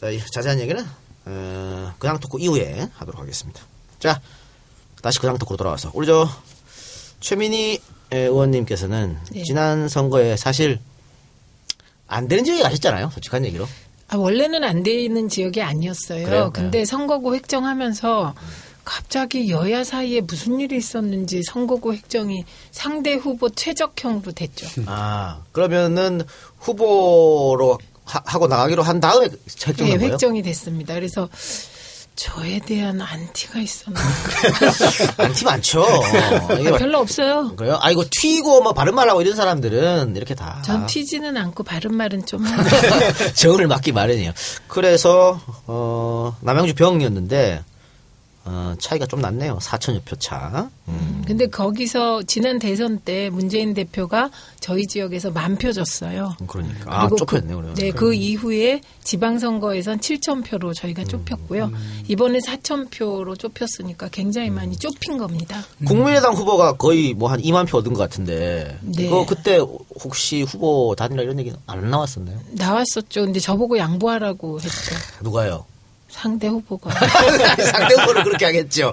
자, 0.00 0.08
자세한 0.32 0.60
얘기는 0.60 0.84
어, 1.24 1.94
그냥 1.98 2.18
토크 2.18 2.38
이후에 2.40 2.88
하도록 2.94 3.20
하겠습니다. 3.20 3.60
자 3.98 4.20
다시 5.00 5.18
그냥 5.18 5.38
토크로 5.38 5.56
돌아와서 5.56 5.90
우리 5.94 6.06
저 6.06 6.28
최민희 7.20 7.80
의원님께서는 8.10 9.18
네. 9.32 9.42
지난 9.44 9.88
선거에 9.88 10.36
사실 10.36 10.78
안 12.06 12.28
되는 12.28 12.44
지역에 12.44 12.62
가셨잖아요. 12.62 13.10
솔직한 13.10 13.44
얘기로. 13.46 13.66
아, 14.08 14.16
원래는 14.16 14.62
안돼 14.62 14.92
있는 15.00 15.30
지역이 15.30 15.62
아니었어요. 15.62 16.24
그래요? 16.26 16.50
근데 16.52 16.80
네. 16.80 16.84
선거구 16.84 17.34
획정하면서 17.34 18.34
갑자기 18.84 19.50
여야 19.50 19.84
사이에 19.84 20.20
무슨 20.22 20.58
일이 20.60 20.76
있었는지 20.76 21.42
선거구 21.44 21.92
획정이 21.94 22.44
상대 22.70 23.14
후보 23.14 23.48
최적형으로 23.50 24.32
됐죠. 24.32 24.66
아 24.86 25.42
그러면은 25.52 26.22
후보로 26.58 27.78
하, 28.04 28.38
고 28.38 28.46
나가기로 28.48 28.82
한 28.82 29.00
다음에 29.00 29.28
예, 29.86 29.96
거예요? 29.96 30.12
획정이 30.12 30.42
됐습니다. 30.42 30.94
그래서 30.94 31.28
저에 32.14 32.58
대한 32.58 33.00
안티가 33.00 33.58
있었나? 33.60 33.98
안티 35.16 35.44
많죠. 35.46 35.82
막- 36.70 36.78
별로 36.78 36.98
없어요. 36.98 37.54
그래요? 37.56 37.78
아 37.80 37.90
이거 37.90 38.04
튀고 38.10 38.60
뭐 38.62 38.72
바른 38.74 38.94
말하고 38.94 39.22
이런 39.22 39.34
사람들은 39.34 40.16
이렇게 40.16 40.34
다 40.34 40.60
전 40.64 40.86
튀지는 40.86 41.36
않고 41.36 41.62
바른 41.62 41.94
말은 41.94 42.26
좀. 42.26 42.44
정을 43.34 43.66
맞기 43.66 43.92
마련이에요. 43.92 44.32
그래서 44.68 45.40
어 45.66 46.36
남양주 46.42 46.74
병이었는데 46.74 47.64
어, 48.44 48.74
차이가 48.78 49.06
좀 49.06 49.20
났네요. 49.20 49.58
4천여 49.58 50.04
표 50.04 50.16
차. 50.16 50.70
음. 50.88 51.22
근데 51.26 51.46
거기서 51.46 52.22
지난 52.24 52.58
대선 52.58 52.98
때 52.98 53.30
문재인 53.30 53.74
대표가 53.74 54.30
저희 54.60 54.86
지역에서 54.86 55.30
만표 55.30 55.72
줬어요. 55.72 56.36
그러니까 56.46 56.84
아 56.92 57.00
그리고 57.08 57.16
좁혔네 57.16 57.54
그. 57.54 57.74
네, 57.74 57.90
그 57.90 58.14
이후에 58.14 58.80
지방선거에선 59.04 59.98
7천 60.00 60.44
표로 60.44 60.68
음, 60.68 60.72
저희가 60.74 61.04
좁혔고요. 61.04 61.70
이번에 62.08 62.38
4천 62.38 62.90
표로 62.90 63.36
좁혔으니까 63.36 64.08
굉장히 64.08 64.48
음. 64.50 64.54
많이 64.56 64.76
좁힌 64.76 65.18
겁니다. 65.18 65.62
국민의당 65.86 66.34
후보가 66.34 66.76
거의 66.76 67.14
뭐 67.14 67.32
한 67.32 67.40
2만 67.40 67.66
표 67.66 67.78
얻은 67.78 67.94
것 67.94 67.98
같은데 68.00 68.76
네. 68.82 69.04
그거 69.04 69.24
그때 69.24 69.56
혹시 70.04 70.42
후보 70.42 70.94
단일화 70.96 71.22
이런 71.22 71.38
얘기 71.38 71.52
안 71.66 71.88
나왔었나요? 71.90 72.38
나왔었죠. 72.50 73.22
근데 73.22 73.40
저보고 73.40 73.78
양보하라고 73.78 74.60
했죠. 74.60 74.94
누가요? 75.22 75.64
상대 76.12 76.46
후보가. 76.46 76.90
상대 77.72 77.94
후보를 77.94 78.24
그렇게 78.24 78.44
하겠죠. 78.44 78.92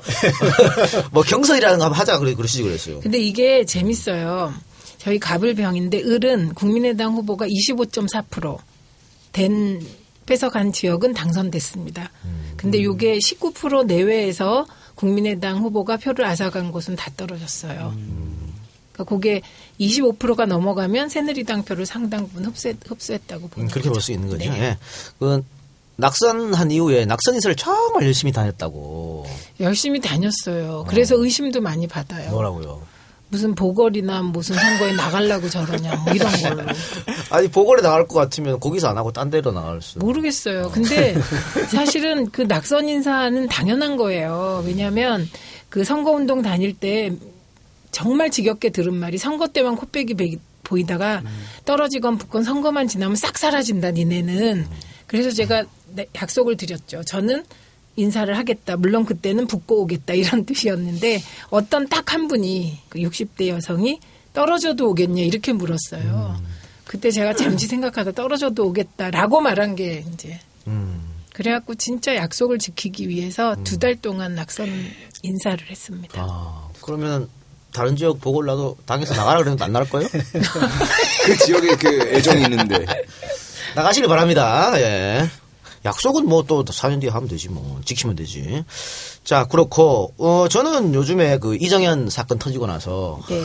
뭐 1.12 1.22
경선이라는 1.24 1.78
거 1.78 1.86
한번 1.86 2.00
하자 2.00 2.18
그래 2.18 2.34
그러시지 2.34 2.64
그랬어요. 2.64 3.02
근데 3.02 3.20
이게 3.20 3.66
재밌어요. 3.66 4.54
저희 4.98 5.20
가불병인데 5.20 6.04
을은 6.04 6.54
국민의당 6.56 7.14
후보가 7.14 7.48
25.4%된 7.48 9.86
뺏어간 10.26 10.72
지역은 10.72 11.14
당선됐습니다. 11.14 12.12
근데 12.58 12.78
이게 12.78 13.18
19% 13.18 13.86
내외에서 13.86 14.66
국민의당 14.96 15.60
후보가 15.60 15.98
표를 15.98 16.26
앗아간 16.26 16.72
곳은 16.72 16.96
다 16.96 17.10
떨어졌어요. 17.16 17.94
그러니까 18.92 19.16
그게 19.16 19.42
25%가 19.80 20.46
넘어가면 20.46 21.10
새누리당 21.10 21.64
표를 21.64 21.86
상당 21.86 22.28
부분 22.28 22.46
흡수, 22.46 22.74
흡수했다고 22.86 23.46
음, 23.46 23.50
보는 23.50 23.68
그렇게 23.70 23.90
거죠. 23.90 23.94
볼수 23.94 24.12
있는 24.12 24.28
거죠. 24.28 24.52
네. 24.52 24.62
예. 24.62 24.78
그 25.18 25.42
낙선한 26.00 26.72
이후에 26.72 27.06
낙선 27.06 27.36
인사를 27.36 27.56
정말 27.56 28.06
열심히 28.06 28.32
다녔다고. 28.32 29.26
열심히 29.60 30.00
다녔어요. 30.00 30.86
그래서 30.88 31.16
의심도 31.18 31.60
많이 31.62 31.88
받아요. 31.88 32.32
뭐라고요? 32.32 32.82
무슨 33.32 33.54
보궐이나 33.54 34.24
무슨 34.24 34.56
선거에 34.56 34.94
나가려고 34.94 35.48
저러냐 35.50 35.96
뭐 35.98 36.14
이런 36.14 36.32
걸로. 36.42 36.64
아니 37.30 37.48
보궐에 37.48 37.82
나갈 37.82 38.08
것 38.08 38.16
같으면 38.16 38.60
거기서 38.60 38.88
안 38.88 38.98
하고 38.98 39.12
딴 39.12 39.30
데로 39.30 39.52
나갈 39.52 39.82
수. 39.82 40.00
모르겠어요. 40.00 40.72
근데 40.72 41.16
사실은 41.70 42.32
그 42.32 42.42
낙선 42.44 42.88
인사는 42.90 43.48
당연한 43.48 43.98
거예요. 43.98 44.64
왜냐하면 44.66 45.30
그 45.70 45.84
선거 45.84 46.12
운동 46.12 46.42
다닐 46.42 46.74
때 46.74 47.12
정말 47.92 48.32
지겹게 48.32 48.70
들은 48.70 48.96
말이 48.96 49.18
선거 49.18 49.48
때만 49.48 49.76
코빼기 49.76 50.14
베- 50.16 50.38
보이다가 50.64 51.22
떨어지건 51.66 52.18
붙건 52.20 52.44
선거만 52.44 52.88
지나면 52.88 53.16
싹 53.16 53.38
사라진다 53.38 53.92
니네는. 53.92 54.66
그래서 55.10 55.32
제가 55.32 55.66
네, 55.88 56.06
약속을 56.16 56.56
드렸죠. 56.56 57.04
저는 57.04 57.44
인사를 57.96 58.38
하겠다. 58.38 58.78
물론 58.78 59.06
그때는 59.06 59.48
붙고 59.48 59.82
오겠다 59.82 60.14
이런 60.14 60.46
뜻이었는데 60.46 61.22
어떤 61.50 61.88
딱 61.90 62.14
한 62.14 62.28
분이 62.28 62.80
그 62.90 63.00
60대 63.00 63.48
여성이 63.50 64.00
떨어져도 64.34 64.90
오겠냐 64.92 65.22
이렇게 65.24 65.52
물었어요. 65.52 66.40
그때 66.86 67.12
제가 67.12 67.34
잠시 67.34 67.68
생각하다 67.68 68.12
떨어져도 68.14 68.66
오겠다라고 68.68 69.42
말한 69.42 69.76
게 69.76 70.04
이제 70.14 70.40
음. 70.68 71.02
그래갖고 71.34 71.76
진짜 71.76 72.16
약속을 72.16 72.58
지키기 72.60 73.08
위해서 73.10 73.56
두달 73.64 73.96
동안 73.96 74.36
낙선 74.36 74.68
인사를 75.24 75.70
했습니다. 75.70 76.22
아 76.22 76.70
그러면 76.82 77.28
다른 77.74 77.96
지역 77.96 78.20
보궐 78.22 78.46
나도 78.46 78.78
당에서 78.86 79.14
나가라 79.16 79.40
그러면 79.40 79.62
안 79.62 79.72
나갈 79.72 79.90
거예요? 79.90 80.08
그 81.26 81.38
지역에 81.46 81.76
그 81.76 82.02
애정이 82.16 82.42
있는데. 82.44 82.86
나가시길 83.76 84.08
바랍니다. 84.08 84.72
예. 84.80 85.30
약속은 85.86 86.28
뭐 86.28 86.44
또 86.44 86.64
4년 86.64 87.00
뒤에 87.00 87.10
하면 87.10 87.30
되지 87.30 87.50
뭐 87.50 87.80
지키면 87.86 88.16
되지. 88.16 88.64
자 89.24 89.46
그렇고 89.46 90.14
어 90.18 90.48
저는 90.50 90.94
요즘에 90.94 91.38
그 91.40 91.56
이정현 91.56 92.10
사건 92.10 92.38
터지고 92.40 92.68
나서 92.68 93.20
예. 93.32 93.44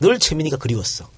늘 0.00 0.18
최민희가 0.18 0.56
그리웠어. 0.56 1.08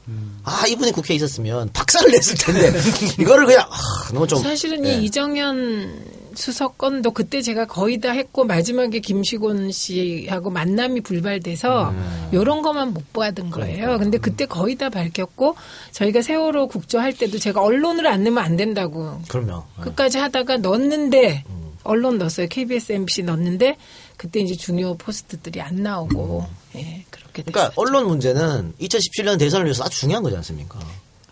아 0.44 0.64
이분이 0.66 0.92
국회에 0.92 1.16
있었으면 1.16 1.70
박살을 1.72 2.10
냈을 2.12 2.36
텐데 2.36 2.72
이거를 3.20 3.46
그냥 3.46 3.66
아, 3.70 4.08
너무 4.12 4.26
좀 4.26 4.42
사실은 4.42 4.84
예. 4.86 4.94
이 4.94 5.04
이정현 5.04 6.04
수석 6.36 6.78
건도 6.78 7.12
그때 7.12 7.42
제가 7.42 7.66
거의 7.66 7.98
다 7.98 8.10
했고 8.10 8.44
마지막에 8.44 9.00
김시곤 9.00 9.70
씨하고 9.72 10.50
만남이 10.50 11.00
불발돼서 11.02 11.94
요런 12.32 12.62
것만 12.62 12.92
못 12.92 13.12
받은 13.12 13.50
거예요. 13.50 13.98
근데 13.98 14.18
그때 14.18 14.46
거의 14.46 14.76
다 14.76 14.88
밝혔고 14.90 15.56
저희가 15.92 16.22
세월호 16.22 16.68
국조할 16.68 17.12
때도 17.12 17.38
제가 17.38 17.62
언론을 17.62 18.06
안 18.06 18.24
내면 18.24 18.44
안 18.44 18.56
된다고 18.56 19.20
그럼요. 19.28 19.64
예. 19.78 19.82
끝까지 19.82 20.18
하다가 20.18 20.58
넣었는데 20.58 21.44
언론 21.84 22.18
넣었어요. 22.18 22.48
KBS, 22.48 22.92
MBC 22.92 23.24
넣었는데 23.24 23.76
그때 24.16 24.40
이제 24.40 24.54
중요 24.54 24.96
포스트들이 24.96 25.60
안 25.60 25.82
나오고 25.82 26.46
예 26.76 27.04
그렇게 27.10 27.42
됐어요. 27.42 27.52
그러니까 27.52 27.72
언론 27.76 28.06
문제는 28.06 28.74
2017년 28.80 29.38
대선을 29.38 29.66
위해서 29.66 29.84
아주 29.84 30.00
중요한 30.00 30.22
거지 30.22 30.36
않습니까? 30.36 30.78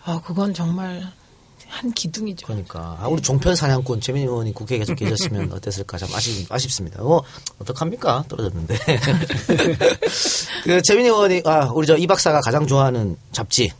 아 0.04 0.20
그건 0.24 0.52
정말 0.52 1.02
한 1.72 1.90
기둥이죠. 1.92 2.46
그러니까 2.46 2.98
아, 3.00 3.08
우리 3.08 3.22
종편 3.22 3.56
사냥꾼 3.56 4.00
최민희 4.02 4.26
의원이 4.26 4.52
국회에 4.52 4.78
계속 4.78 4.94
계셨으면 4.94 5.50
어땠을까 5.56 5.96
참 5.96 6.08
아쉽, 6.14 6.46
아쉽습니다. 6.52 7.02
뭐 7.02 7.22
어떡합니까 7.58 8.24
떨어졌는데 8.28 8.76
그 10.64 10.82
최민희 10.82 11.08
의원이 11.08 11.42
아 11.46 11.66
우리 11.74 11.86
저 11.86 11.96
이 11.96 12.06
박사가 12.06 12.40
가장 12.40 12.66
좋아하는 12.66 13.16
잡지 13.32 13.70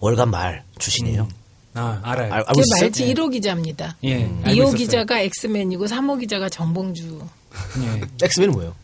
월간 0.00 0.30
말 0.30 0.64
출신이에요. 0.78 1.28
아, 1.74 2.00
알아요. 2.02 2.32
알, 2.32 2.40
알고 2.40 2.54
제 2.54 2.60
있어요? 2.62 2.80
말지 2.82 3.14
1호 3.14 3.32
기자입니다. 3.32 3.96
예. 4.04 4.24
알고 4.24 4.42
2호 4.42 4.52
있었어요. 4.54 4.76
기자가 4.76 5.20
엑스맨이고 5.20 5.86
3호 5.86 6.18
기자가 6.20 6.48
정봉주. 6.48 7.20
예. 7.82 8.00
엑스맨은 8.24 8.52
뭐예요? 8.54 8.74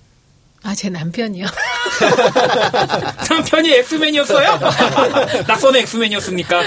아, 0.63 0.75
제 0.75 0.89
남편이요. 0.91 1.47
남편이 3.31 3.73
엑스맨이었어요? 3.75 4.59
낙선의 5.47 5.83
엑스맨이었습니까? 5.83 6.63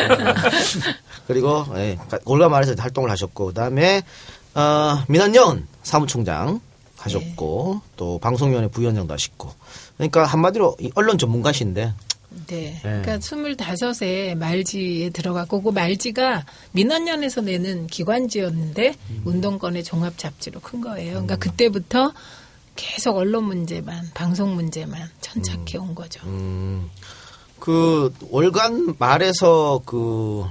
그리고 1.27 1.65
예, 1.75 1.98
월간 2.25 2.51
말에서 2.51 2.75
활동을 2.77 3.10
하셨고 3.12 3.48
그다음에 3.48 4.01
어, 4.55 5.03
민원연 5.07 5.67
사무총장 5.83 6.62
하셨고 6.98 7.81
또 7.95 8.19
방송위원회 8.19 8.67
부위원장도 8.69 9.13
하시고 9.13 9.53
그러니까 9.98 10.25
한마디로 10.25 10.77
이 10.79 10.91
언론 10.95 11.17
전문가신데 11.17 11.93
네. 12.48 12.79
그러니까 12.81 13.17
25에 13.19 14.36
말지에 14.36 15.10
들어갔고, 15.10 15.62
그 15.63 15.69
말지가 15.69 16.45
민원연에서 16.71 17.41
내는 17.41 17.88
기관지였는데, 17.88 18.95
운동권의 19.25 19.83
종합 19.83 20.17
잡지로 20.17 20.62
큰 20.62 20.79
거예요. 20.79 21.12
그러니까 21.12 21.36
그때부터 21.36 22.13
계속 22.81 23.15
언론 23.17 23.43
문제만, 23.43 24.09
방송 24.15 24.55
문제만 24.55 25.07
천착해 25.21 25.77
온 25.77 25.93
거죠. 25.93 26.19
음, 26.25 26.89
그 27.59 28.11
월간 28.31 28.95
말에서 28.97 29.81
그 29.85 30.45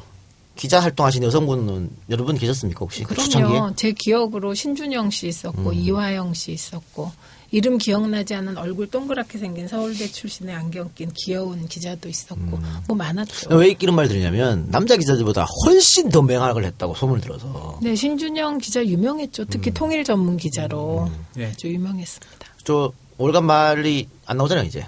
기자 0.54 0.78
활동하신 0.78 1.24
여성분은 1.24 1.90
여러분 2.08 2.38
계셨습니까 2.38 2.78
혹시 2.80 3.02
그? 3.02 3.14
음. 3.14 3.28
그럼요. 3.28 3.74
제 3.74 3.90
기억으로 3.90 4.54
신준영 4.54 5.10
씨 5.10 5.26
있었고 5.26 5.72
이화영 5.72 6.34
씨 6.34 6.52
있었고 6.52 7.10
이름 7.52 7.78
기억나지 7.78 8.34
않은 8.34 8.56
얼굴 8.58 8.88
동그랗게 8.88 9.38
생긴 9.38 9.66
서울대 9.66 10.06
출신의 10.06 10.54
안경 10.54 10.90
낀 10.94 11.10
귀여운 11.14 11.66
기자도 11.66 12.08
있었고 12.08 12.56
음. 12.56 12.80
뭐 12.86 12.96
많았죠. 12.96 13.56
왜 13.56 13.74
이런 13.78 13.96
말 13.96 14.06
들으냐면 14.06 14.68
남자 14.70 14.96
기자들보다 14.96 15.46
훨씬 15.66 16.08
더 16.10 16.22
맹학을 16.22 16.64
했다고 16.64 16.94
소문을 16.94 17.20
들어서 17.20 17.78
네, 17.82 17.94
신준영 17.94 18.58
기자 18.58 18.84
유명했죠. 18.84 19.42
음. 19.42 19.46
특히 19.50 19.72
통일 19.72 20.04
전문 20.04 20.36
기자로 20.36 21.10
예. 21.38 21.46
아주 21.46 21.68
유명했습니다. 21.68 22.46
저 22.64 22.92
월간 23.18 23.44
말이 23.44 24.08
안 24.26 24.36
나오잖아요, 24.36 24.66
이제. 24.66 24.86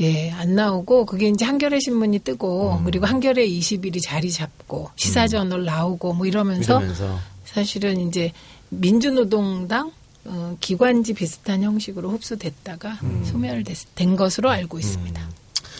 예, 0.00 0.30
안 0.32 0.54
나오고 0.54 1.06
그게 1.06 1.28
이제 1.28 1.44
한겨레 1.44 1.78
신문이 1.80 2.18
뜨고 2.20 2.78
음. 2.80 2.84
그리고 2.84 3.06
한겨레 3.06 3.46
20일이 3.46 4.02
자리 4.02 4.30
잡고 4.30 4.90
시사저널 4.96 5.64
나오고 5.64 6.14
뭐 6.14 6.26
이러면서, 6.26 6.78
이러면서. 6.80 7.18
사실은 7.44 8.06
이제 8.08 8.32
민주노동당 8.70 9.92
어, 10.26 10.56
기관지 10.60 11.12
비슷한 11.12 11.62
형식으로 11.62 12.10
흡수됐다가 12.10 12.98
음. 13.02 13.24
소멸된 13.24 14.16
것으로 14.16 14.50
알고 14.50 14.78
있습니다. 14.78 15.28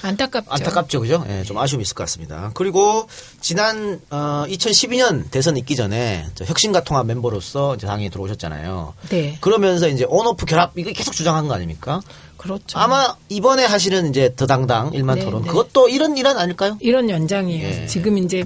안타깝죠. 0.03 0.51
안타깝죠, 0.51 1.01
그죠? 1.01 1.25
예, 1.29 1.43
좀 1.45 1.57
아쉬움이 1.57 1.83
있을 1.83 1.95
것 1.95 2.05
같습니다. 2.05 2.51
그리고 2.53 3.09
지난 3.41 4.01
어, 4.11 4.45
2012년 4.47 5.31
대선 5.31 5.57
있기 5.57 5.77
전에 5.77 6.27
저 6.35 6.45
혁신과 6.45 6.85
통합 6.85 7.07
멤버로서 7.07 7.77
이제 7.77 7.87
당에 7.87 8.11
들어오셨잖아요. 8.11 8.95
네, 9.09 9.39
그러면서 9.41 9.89
이제 9.89 10.05
온오프 10.07 10.45
결합 10.45 10.73
이거 10.77 10.93
계속 10.93 11.13
주장한 11.13 11.49
거 11.49 11.55
아닙니까? 11.55 12.03
그렇죠. 12.37 12.79
아마 12.79 13.17
이번에 13.31 13.65
하시는 13.65 14.11
이제 14.11 14.35
더 14.37 14.47
당당 14.47 14.93
일만 14.93 15.19
네, 15.19 15.25
토론 15.25 15.43
네. 15.43 15.49
그것도 15.49 15.89
이런 15.89 16.19
일환 16.19 16.37
아닐까요? 16.37 16.77
이런 16.81 17.09
연장이에요. 17.09 17.67
예. 17.67 17.87
지금 17.87 18.19
이제 18.19 18.45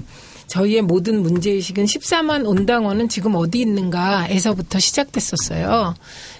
저희의 0.49 0.81
모든 0.81 1.21
문제의식은 1.21 1.85
14만 1.85 2.45
온당원은 2.45 3.07
지금 3.07 3.35
어디 3.35 3.61
있는가에서부터 3.61 4.79
시작됐었어요. 4.79 5.93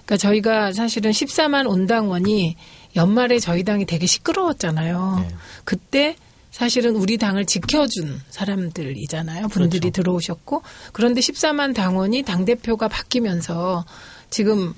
그러니까 0.06 0.18
저희가 0.18 0.74
사실은 0.74 1.12
14만 1.12 1.70
온당원이 1.70 2.58
연말에 2.96 3.40
저희 3.40 3.64
당이 3.64 3.86
되게 3.86 4.08
시끄러웠잖아요. 4.08 5.26
네. 5.28 5.36
그때 5.64 6.16
사실은 6.52 6.96
우리 6.96 7.18
당을 7.18 7.46
지켜준 7.46 8.20
사람들이잖아요. 8.30 9.48
분들이 9.48 9.82
그렇죠. 9.82 10.02
들어오셨고 10.02 10.64
그런데 10.92 11.22
14만 11.22 11.76
당원이 11.76 12.24
당 12.24 12.44
대표가 12.46 12.88
바뀌면서 12.88 13.86
지금 14.32 14.74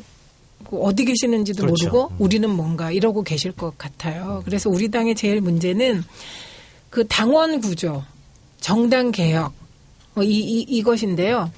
어디 0.69 1.05
계시는지도 1.05 1.63
그렇죠. 1.63 1.89
모르고 1.89 2.11
우리는 2.19 2.49
뭔가 2.49 2.91
이러고 2.91 3.23
계실 3.23 3.53
것 3.53 3.77
같아요. 3.77 4.41
그래서 4.43 4.69
우리 4.69 4.91
당의 4.91 5.15
제일 5.15 5.39
문제는 5.41 6.03
그 6.89 7.07
당원 7.07 7.61
구조, 7.61 8.03
정당 8.61 9.11
개혁 9.11 9.53
어, 10.15 10.23
이, 10.23 10.29
이 10.29 10.61
이것인데요. 10.61 11.51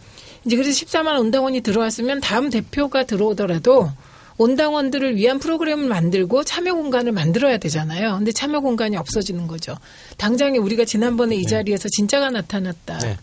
이제 0.46 0.56
그래서 0.56 0.72
14만 0.72 1.20
온당원이 1.20 1.62
들어왔으면 1.62 2.20
다음 2.20 2.50
대표가 2.50 3.06
들어오더라도 3.06 3.92
온당원들을 4.38 5.16
위한 5.16 5.40
프로그램을 5.40 5.88
만들고 5.88 6.44
참여 6.44 6.74
공간을 6.74 7.12
만들어야 7.12 7.58
되잖아요. 7.58 8.18
근데 8.18 8.32
참여 8.32 8.62
공간이 8.62 8.98
없어지는 8.98 9.48
거죠. 9.48 9.78
당장에 10.18 10.58
우리가 10.58 10.86
지난번에 10.86 11.36
이 11.36 11.46
자리에서 11.46 11.88
진짜가 11.90 12.32
나타났다. 12.32 12.98
네. 13.00 13.18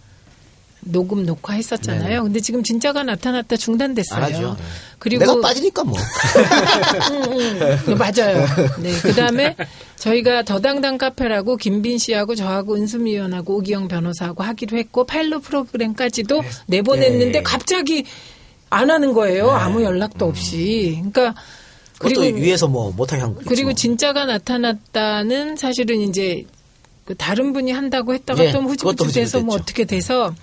녹음 0.83 1.27
녹화했었잖아요. 1.27 2.23
근데 2.23 2.41
지금 2.41 2.63
진짜가 2.63 3.03
나타났다 3.03 3.57
중단됐어요. 3.57 4.51
네. 4.55 4.65
그리고 4.99 5.21
내가 5.21 5.41
빠지니까 5.41 5.85
뭐. 5.85 5.99
네, 7.87 7.95
맞아요. 7.95 8.47
네, 8.81 8.93
그 9.03 9.15
다음에 9.15 9.57
저희가 9.97 10.43
더당당 10.43 10.99
카페라고 10.99 11.57
김빈 11.57 11.99
씨하고 11.99 12.35
저하고 12.35 12.77
은수미 12.77 13.13
의원하고 13.13 13.59
오기영 13.59 13.89
변호사하고 13.89 14.43
하기로 14.43 14.79
했고 14.79 15.05
파일럿 15.05 15.43
프로그램까지도 15.43 16.43
내보냈는데 16.67 17.39
네. 17.39 17.43
갑자기 17.43 18.05
안 18.71 18.91
하는 18.91 19.13
거예요. 19.13 19.51
아무 19.51 19.83
연락도 19.83 20.27
없이. 20.27 20.95
그러니까 20.99 21.35
그리고 21.99 22.23
위에서 22.23 22.67
뭐 22.67 22.93
못하게 22.93 23.23
한 23.23 23.35
거. 23.35 23.43
그리고 23.47 23.75
진짜가 23.75 24.25
나타났다는 24.25 25.57
사실은 25.57 26.01
이제 26.01 26.45
그 27.05 27.15
다른 27.15 27.53
분이 27.53 27.73
한다고 27.73 28.15
했다가 28.15 28.45
예, 28.45 28.53
또 28.53 28.61
그것도 28.65 29.05
후지부지 29.05 29.15
돼서 29.15 29.41
뭐 29.41 29.57
후지부지 29.57 29.63
어떻게 29.63 29.85
돼서 29.85 30.35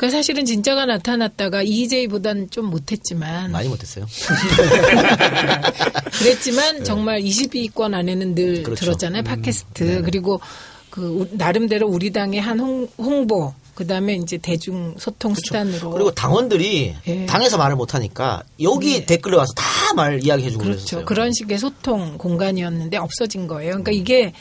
그러니까 0.00 0.16
사실은 0.16 0.46
진짜가 0.46 0.86
나타났다가 0.86 1.60
EJ보다는 1.62 2.48
좀 2.48 2.70
못했지만 2.70 3.52
많이 3.52 3.68
못했어요. 3.68 4.06
그랬지만 6.18 6.84
정말 6.84 7.20
22위권 7.20 7.92
안에는 7.92 8.34
늘 8.34 8.54
네. 8.54 8.62
그렇죠. 8.62 8.80
들었잖아요. 8.86 9.22
팟캐스트. 9.24 10.00
그리고 10.04 10.40
그 10.88 11.06
우- 11.06 11.28
나름대로 11.32 11.86
우리 11.86 12.12
당의 12.12 12.40
한 12.40 12.58
홍, 12.60 12.88
홍보 12.96 13.52
그다음에 13.74 14.14
이제 14.14 14.38
대중 14.38 14.94
소통 14.98 15.34
수단으로 15.34 15.72
그렇죠. 15.78 15.90
그리고 15.90 16.10
당원들이 16.12 16.94
예. 17.06 17.26
당에서 17.26 17.58
말을 17.58 17.76
못 17.76 17.94
하니까 17.94 18.42
여기 18.62 19.04
댓글에 19.04 19.36
와서 19.36 19.52
다 19.54 19.80
말 19.92 20.24
이야기해 20.24 20.50
주고 20.50 20.62
그렇죠. 20.64 20.78
그랬어요. 20.86 21.04
그런 21.04 21.32
식의 21.32 21.58
소통 21.58 22.16
공간이었는데 22.16 22.96
없어진 22.96 23.48
거예요. 23.48 23.70
그러니까 23.72 23.90
이게 23.90 24.32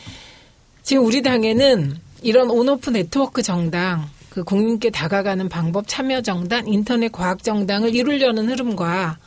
지금 0.84 1.04
우리 1.06 1.24
당에는 1.24 1.98
이런 2.22 2.52
온오프 2.52 2.91
네트워크 2.91 3.41
정당, 3.41 4.08
그 4.39 4.43
국민께 4.45 4.89
다가가는 4.89 5.49
방법 5.49 5.86
참여 5.86 6.21
정당, 6.21 6.65
인터넷 6.65 7.12
과학 7.12 7.43
정당을 7.43 7.93
이루려는 7.93 8.47
흐름과 8.49 9.17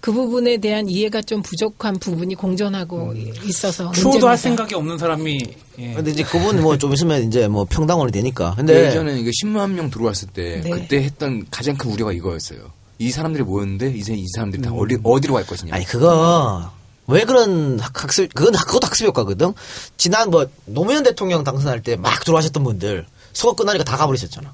그 0.00 0.12
부분에 0.12 0.56
대한 0.56 0.88
이해가 0.88 1.20
좀 1.20 1.42
부족한 1.42 1.98
부분이 1.98 2.34
공존하고 2.36 3.12
있어서 3.44 3.92
추호도 3.92 4.26
할. 4.28 4.38
생각이 4.38 4.74
없는 4.74 4.96
사람이 4.96 5.40
예. 5.78 5.92
근데 5.92 6.10
이제 6.10 6.22
그분 6.22 6.62
뭐 6.62 6.78
좀 6.78 6.94
있으면 6.94 7.22
이제 7.24 7.48
뭐 7.48 7.66
평당원이 7.68 8.12
되니까. 8.12 8.54
근데 8.56 8.86
예전에 8.86 9.20
이게 9.20 9.30
10만 9.44 9.72
명 9.72 9.90
들어왔을 9.90 10.28
때 10.28 10.62
네. 10.64 10.70
그때 10.70 11.02
했던 11.02 11.44
가장 11.50 11.76
큰 11.76 11.90
우려가 11.90 12.12
이거였어요. 12.12 12.58
이 12.98 13.10
사람들이 13.10 13.44
모였는데 13.44 13.92
이제 13.94 14.14
이 14.14 14.24
사람들이 14.34 14.62
다 14.62 14.72
어디, 14.72 14.96
어디로 15.02 15.34
갈 15.34 15.46
것이냐. 15.46 15.74
아니 15.74 15.84
그거 15.84 16.70
왜 17.08 17.24
그런 17.24 17.78
학- 17.78 18.02
학습 18.04 18.32
그건 18.32 18.54
그것도 18.54 18.86
학습 18.86 19.04
효과거든. 19.06 19.52
지난 19.98 20.30
뭐 20.30 20.46
노무현 20.64 21.02
대통령 21.02 21.44
당선할 21.44 21.82
때 21.82 21.96
막 21.96 22.24
들어가셨던 22.24 22.64
분들 22.64 23.04
선거 23.34 23.54
끝나니까 23.54 23.84
다 23.84 23.96
가버리셨잖아. 23.98 24.52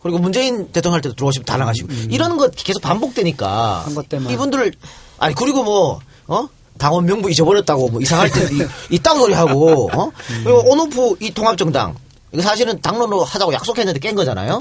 예? 0.00 0.02
그리고 0.02 0.18
문재인 0.18 0.70
대통령 0.72 0.94
할 0.94 1.00
때도 1.02 1.14
들어오시면 1.14 1.44
다 1.44 1.56
나가시고 1.56 1.88
이런 2.10 2.36
거 2.36 2.48
계속 2.48 2.80
반복되니까 2.80 3.82
한 3.84 3.94
것 3.94 4.08
때문에. 4.08 4.32
이분들을 4.34 4.72
아니 5.18 5.34
그리고 5.34 5.62
뭐 5.62 6.00
어? 6.26 6.48
당원 6.78 7.04
명부 7.04 7.30
잊어버렸다고 7.30 7.88
뭐 7.90 8.00
이상할 8.00 8.30
때 8.30 8.48
이- 8.54 8.94
이딴 8.96 9.16
소리 9.18 9.34
하고 9.34 9.90
어? 9.92 10.10
그리고 10.44 10.62
온오프 10.70 11.16
이 11.20 11.30
통합정당 11.32 11.94
이거 12.32 12.42
사실은 12.42 12.80
당론으로 12.80 13.24
하자고 13.24 13.52
약속했는데 13.52 13.98
깬 14.00 14.14
거잖아요. 14.14 14.58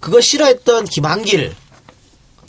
그거 0.00 0.20
싫어했던 0.20 0.84
김한길 0.86 1.54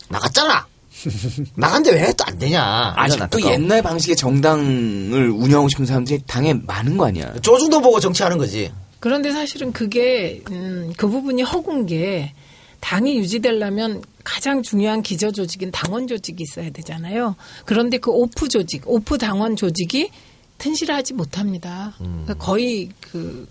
나갔잖아. 0.09 0.65
나간데 1.55 1.91
왜 1.91 2.13
또 2.13 2.23
안 2.25 2.37
되냐. 2.37 2.93
아직도. 2.95 3.41
옛날 3.51 3.81
방식의 3.81 4.15
정당을 4.15 5.29
운영하고 5.31 5.69
싶은 5.69 5.85
사람들이 5.85 6.21
당에 6.27 6.53
많은 6.53 6.97
거 6.97 7.07
아니야. 7.07 7.33
조중도 7.41 7.81
보고 7.81 7.99
정치하는 7.99 8.37
거지. 8.37 8.71
그런데 9.03 9.33
사실은 9.33 9.73
그게 9.73 10.41
음, 10.49 10.93
그 10.95 11.09
부분이 11.09 11.41
허군 11.41 11.85
게 11.87 12.31
당이 12.79 13.17
유지되려면 13.17 14.01
가장 14.23 14.63
중요한 14.63 15.01
기저 15.01 15.29
조직인 15.29 15.71
당원 15.71 16.07
조직이 16.07 16.41
있어야 16.41 16.69
되잖아요. 16.69 17.35
그런데 17.65 17.97
그 17.97 18.11
오프 18.11 18.47
조직, 18.47 18.83
오프 18.85 19.17
당원 19.17 19.57
조직이 19.57 20.09
튼실하지 20.57 21.15
못합니다. 21.15 21.93
그러니까 21.97 22.35
거의 22.35 22.91
그 23.01 23.45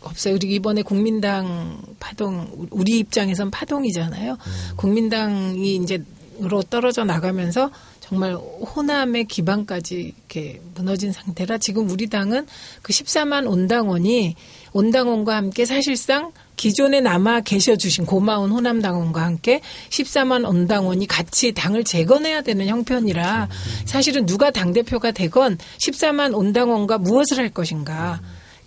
없어요. 0.00 0.36
그리고 0.38 0.54
이번에 0.54 0.80
국민당 0.80 1.82
파동 2.00 2.66
우리 2.70 3.00
입장에선 3.00 3.50
파동이잖아요. 3.50 4.38
국민당이 4.76 5.76
이제 5.76 6.02
으로 6.42 6.62
떨어져 6.62 7.04
나가면서 7.04 7.70
정말 8.00 8.32
호남의 8.34 9.26
기반까지 9.26 10.14
이렇게 10.16 10.60
무너진 10.74 11.12
상태라 11.12 11.58
지금 11.58 11.88
우리 11.90 12.08
당은 12.08 12.46
그 12.82 12.92
14만 12.92 13.46
온당원이 13.46 14.34
온당원과 14.72 15.36
함께 15.36 15.64
사실상 15.64 16.32
기존에 16.56 17.00
남아 17.00 17.40
계셔 17.40 17.76
주신 17.76 18.04
고마운 18.04 18.50
호남 18.50 18.82
당원과 18.82 19.22
함께 19.22 19.60
14만 19.88 20.48
온당원이 20.48 21.06
같이 21.06 21.52
당을 21.52 21.84
재건해야 21.84 22.42
되는 22.42 22.66
형편이라 22.66 23.48
사실은 23.86 24.26
누가 24.26 24.50
당 24.50 24.72
대표가 24.72 25.10
되건 25.10 25.58
14만 25.78 26.36
온당원과 26.36 26.98
무엇을 26.98 27.38
할 27.38 27.48
것인가 27.50 28.20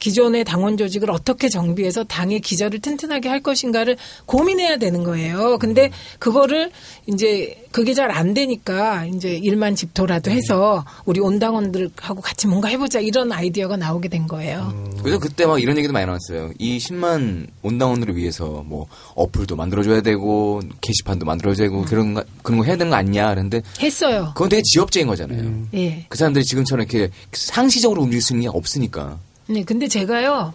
기존의 0.03 0.43
당원 0.43 0.75
조직을 0.75 1.09
어떻게 1.09 1.47
정비해서 1.47 2.03
당의 2.03 2.41
기저를 2.41 2.81
튼튼하게 2.81 3.29
할 3.29 3.39
것인가를 3.41 3.95
고민해야 4.25 4.75
되는 4.75 5.05
거예요. 5.05 5.57
근데 5.59 5.91
그거를 6.19 6.71
이제 7.07 7.63
그게 7.71 7.93
잘 7.93 8.13
안 8.13 8.33
되니까 8.33 9.05
이제 9.05 9.33
일만 9.37 9.75
집토라도 9.75 10.29
해서 10.29 10.83
우리 11.05 11.21
온당원들하고 11.21 12.21
같이 12.21 12.47
뭔가 12.47 12.67
해보자 12.67 12.99
이런 12.99 13.31
아이디어가 13.31 13.77
나오게 13.77 14.09
된 14.09 14.27
거예요. 14.27 14.91
그래서 14.99 15.19
그때 15.19 15.45
막 15.45 15.59
이런 15.61 15.77
얘기도 15.77 15.93
많이 15.93 16.05
나왔어요. 16.05 16.51
이 16.59 16.77
10만 16.77 17.47
온당원들을 17.61 18.17
위해서 18.17 18.63
뭐 18.67 18.87
어플도 19.15 19.55
만들어줘야 19.55 20.01
되고 20.01 20.61
게시판도 20.81 21.25
만들어줘야 21.25 21.69
되고 21.69 21.83
그런 21.85 22.13
거, 22.13 22.25
그런 22.43 22.59
거 22.59 22.65
해야 22.65 22.75
되는 22.75 22.89
거 22.89 22.97
아니냐 22.97 23.29
그런데 23.29 23.61
했어요. 23.79 24.31
그건 24.35 24.49
되게 24.49 24.61
지엽적인 24.63 25.07
거잖아요. 25.07 25.67
예. 25.75 26.05
그 26.09 26.17
사람들이 26.17 26.43
지금처럼 26.43 26.85
이렇게 26.87 27.09
상시적으로 27.31 28.01
움직일 28.01 28.21
수 28.21 28.33
있는 28.33 28.51
게 28.51 28.57
없으니까. 28.57 29.17
네, 29.47 29.63
근데 29.63 29.87
제가요, 29.87 30.53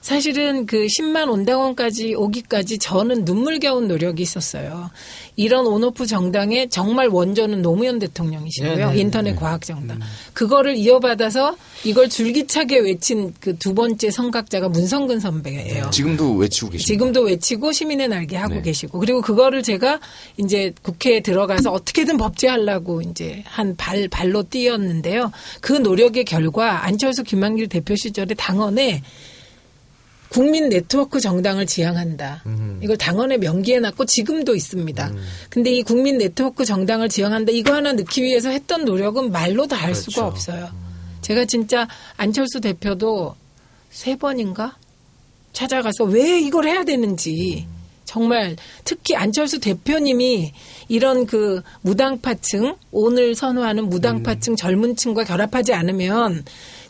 사실은 0.00 0.64
그 0.66 0.86
10만 0.86 1.28
온당원까지 1.30 2.14
오기까지 2.14 2.78
저는 2.78 3.24
눈물겨운 3.24 3.86
노력이 3.86 4.22
있었어요. 4.22 4.90
이런 5.36 5.66
온오프 5.66 6.06
정당의 6.06 6.68
정말 6.70 7.08
원조는 7.08 7.62
노무현 7.62 7.98
대통령이시고요. 7.98 8.76
네, 8.76 8.92
네, 8.94 9.00
인터넷 9.00 9.36
과학 9.36 9.64
정당. 9.64 10.00
그거를 10.32 10.76
이어받아서 10.76 11.56
이걸 11.84 12.08
줄기차게 12.08 12.78
외친 12.78 13.34
그 13.40 13.50
두 13.60 13.74
번째 13.74 14.10
성각자가 14.10 14.70
문성근 14.70 15.20
선배예요. 15.20 15.90
지금도 15.90 16.34
외치고 16.36 16.70
계십니다. 16.70 16.86
지금도 16.86 17.20
외치고 17.22 17.72
시민의 17.72 18.08
날개 18.08 18.36
하고 18.36 18.54
네. 18.54 18.62
계시고 18.62 18.98
그리고 18.98 19.20
그거를 19.20 19.62
제가 19.62 20.00
이제 20.38 20.72
국회에 20.82 21.20
들어가서 21.20 21.70
어떻게든 21.70 22.16
법제하려고 22.16 23.02
이제 23.02 23.42
한 23.46 23.76
발 23.76 24.08
발로 24.08 24.42
뛰었는데요. 24.44 25.30
그 25.60 25.72
노력의 25.74 26.24
결과 26.24 26.84
안철수 26.84 27.22
김한길 27.22 27.68
대표 27.68 27.94
시절에 27.96 28.34
당원에 28.34 29.02
국민 30.30 30.68
네트워크 30.68 31.20
정당을 31.20 31.66
지향한다. 31.66 32.44
이걸 32.80 32.96
당원의 32.96 33.38
명기에 33.38 33.80
놨고 33.80 34.06
지금도 34.06 34.54
있습니다. 34.54 35.12
근데 35.50 35.72
이 35.72 35.82
국민 35.82 36.18
네트워크 36.18 36.64
정당을 36.64 37.08
지향한다. 37.08 37.52
이거 37.52 37.74
하나 37.74 37.92
넣기 37.92 38.22
위해서 38.22 38.48
했던 38.48 38.84
노력은 38.84 39.32
말로 39.32 39.66
다할 39.66 39.94
수가 39.94 40.26
없어요. 40.26 40.70
제가 41.20 41.44
진짜 41.44 41.86
안철수 42.16 42.60
대표도 42.60 43.34
세 43.90 44.16
번인가 44.16 44.76
찾아가서 45.52 46.04
왜 46.04 46.40
이걸 46.40 46.66
해야 46.66 46.84
되는지 46.84 47.66
정말 48.04 48.56
특히 48.84 49.14
안철수 49.14 49.60
대표님이 49.60 50.52
이런 50.88 51.26
그 51.26 51.62
무당파층 51.82 52.76
오늘 52.90 53.34
선호하는 53.34 53.88
무당파층 53.88 54.56
젊은 54.56 54.96
층과 54.96 55.24
결합하지 55.24 55.74
않으면 55.74 56.44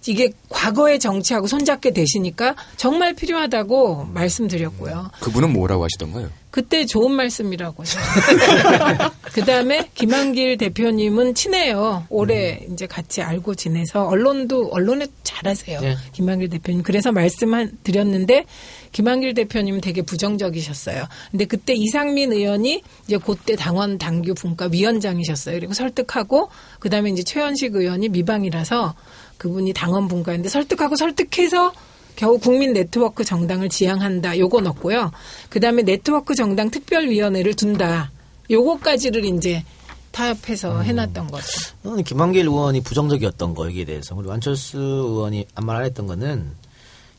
이게 0.06 0.32
과거의 0.48 0.98
정치하고 0.98 1.46
손잡게 1.46 1.92
되시니까 1.92 2.54
정말 2.76 3.14
필요하다고 3.14 4.08
말씀드렸고요. 4.12 5.10
그분은 5.20 5.52
뭐라고 5.52 5.84
하시던가요? 5.84 6.30
그때 6.50 6.84
좋은 6.84 7.12
말씀이라고요. 7.12 7.86
그 9.32 9.44
다음에 9.44 9.88
김한길 9.94 10.58
대표님은 10.58 11.34
친해요. 11.34 12.04
오래 12.08 12.60
이제 12.72 12.86
같이 12.86 13.22
알고 13.22 13.54
지내서 13.54 14.08
언론도 14.08 14.70
언론에 14.72 15.06
잘하세요. 15.22 15.80
네. 15.80 15.96
김한길 16.12 16.48
대표님. 16.48 16.82
그래서 16.82 17.12
말씀 17.12 17.50
드렸는데 17.84 18.46
김한길 18.90 19.34
대표님은 19.34 19.80
되게 19.80 20.02
부정적이셨어요. 20.02 21.04
근데 21.30 21.44
그때 21.44 21.72
이상민 21.72 22.32
의원이 22.32 22.82
이제 23.06 23.18
그때 23.18 23.54
당원 23.54 23.98
당규 23.98 24.34
분과 24.34 24.70
위원장이셨어요. 24.72 25.54
그리고 25.54 25.72
설득하고 25.72 26.48
그 26.80 26.90
다음에 26.90 27.10
이제 27.10 27.22
최현식 27.22 27.76
의원이 27.76 28.08
미방이라서 28.08 28.96
그분이 29.40 29.72
당원 29.72 30.06
분과인데 30.06 30.50
설득하고 30.50 30.96
설득해서 30.96 31.72
겨우 32.14 32.38
국민 32.38 32.74
네트워크 32.74 33.24
정당을 33.24 33.70
지향한다. 33.70 34.36
요거 34.38 34.60
넣고요. 34.60 35.10
그다음에 35.48 35.82
네트워크 35.82 36.34
정당 36.34 36.70
특별위원회를 36.70 37.54
둔다. 37.54 38.10
요거까지를 38.50 39.24
이제 39.24 39.64
타협해서 40.10 40.82
해놨던 40.82 41.30
거죠. 41.30 41.46
저는 41.82 42.04
김한길 42.04 42.44
의원이 42.46 42.82
부정적이었던 42.82 43.54
거 43.54 43.64
여기에 43.66 43.86
대해서 43.86 44.14
그리고 44.14 44.32
안철수 44.32 44.76
의원이 44.78 45.46
아무 45.54 45.68
말 45.68 45.76
안 45.76 45.84
했던 45.84 46.06
거는 46.06 46.50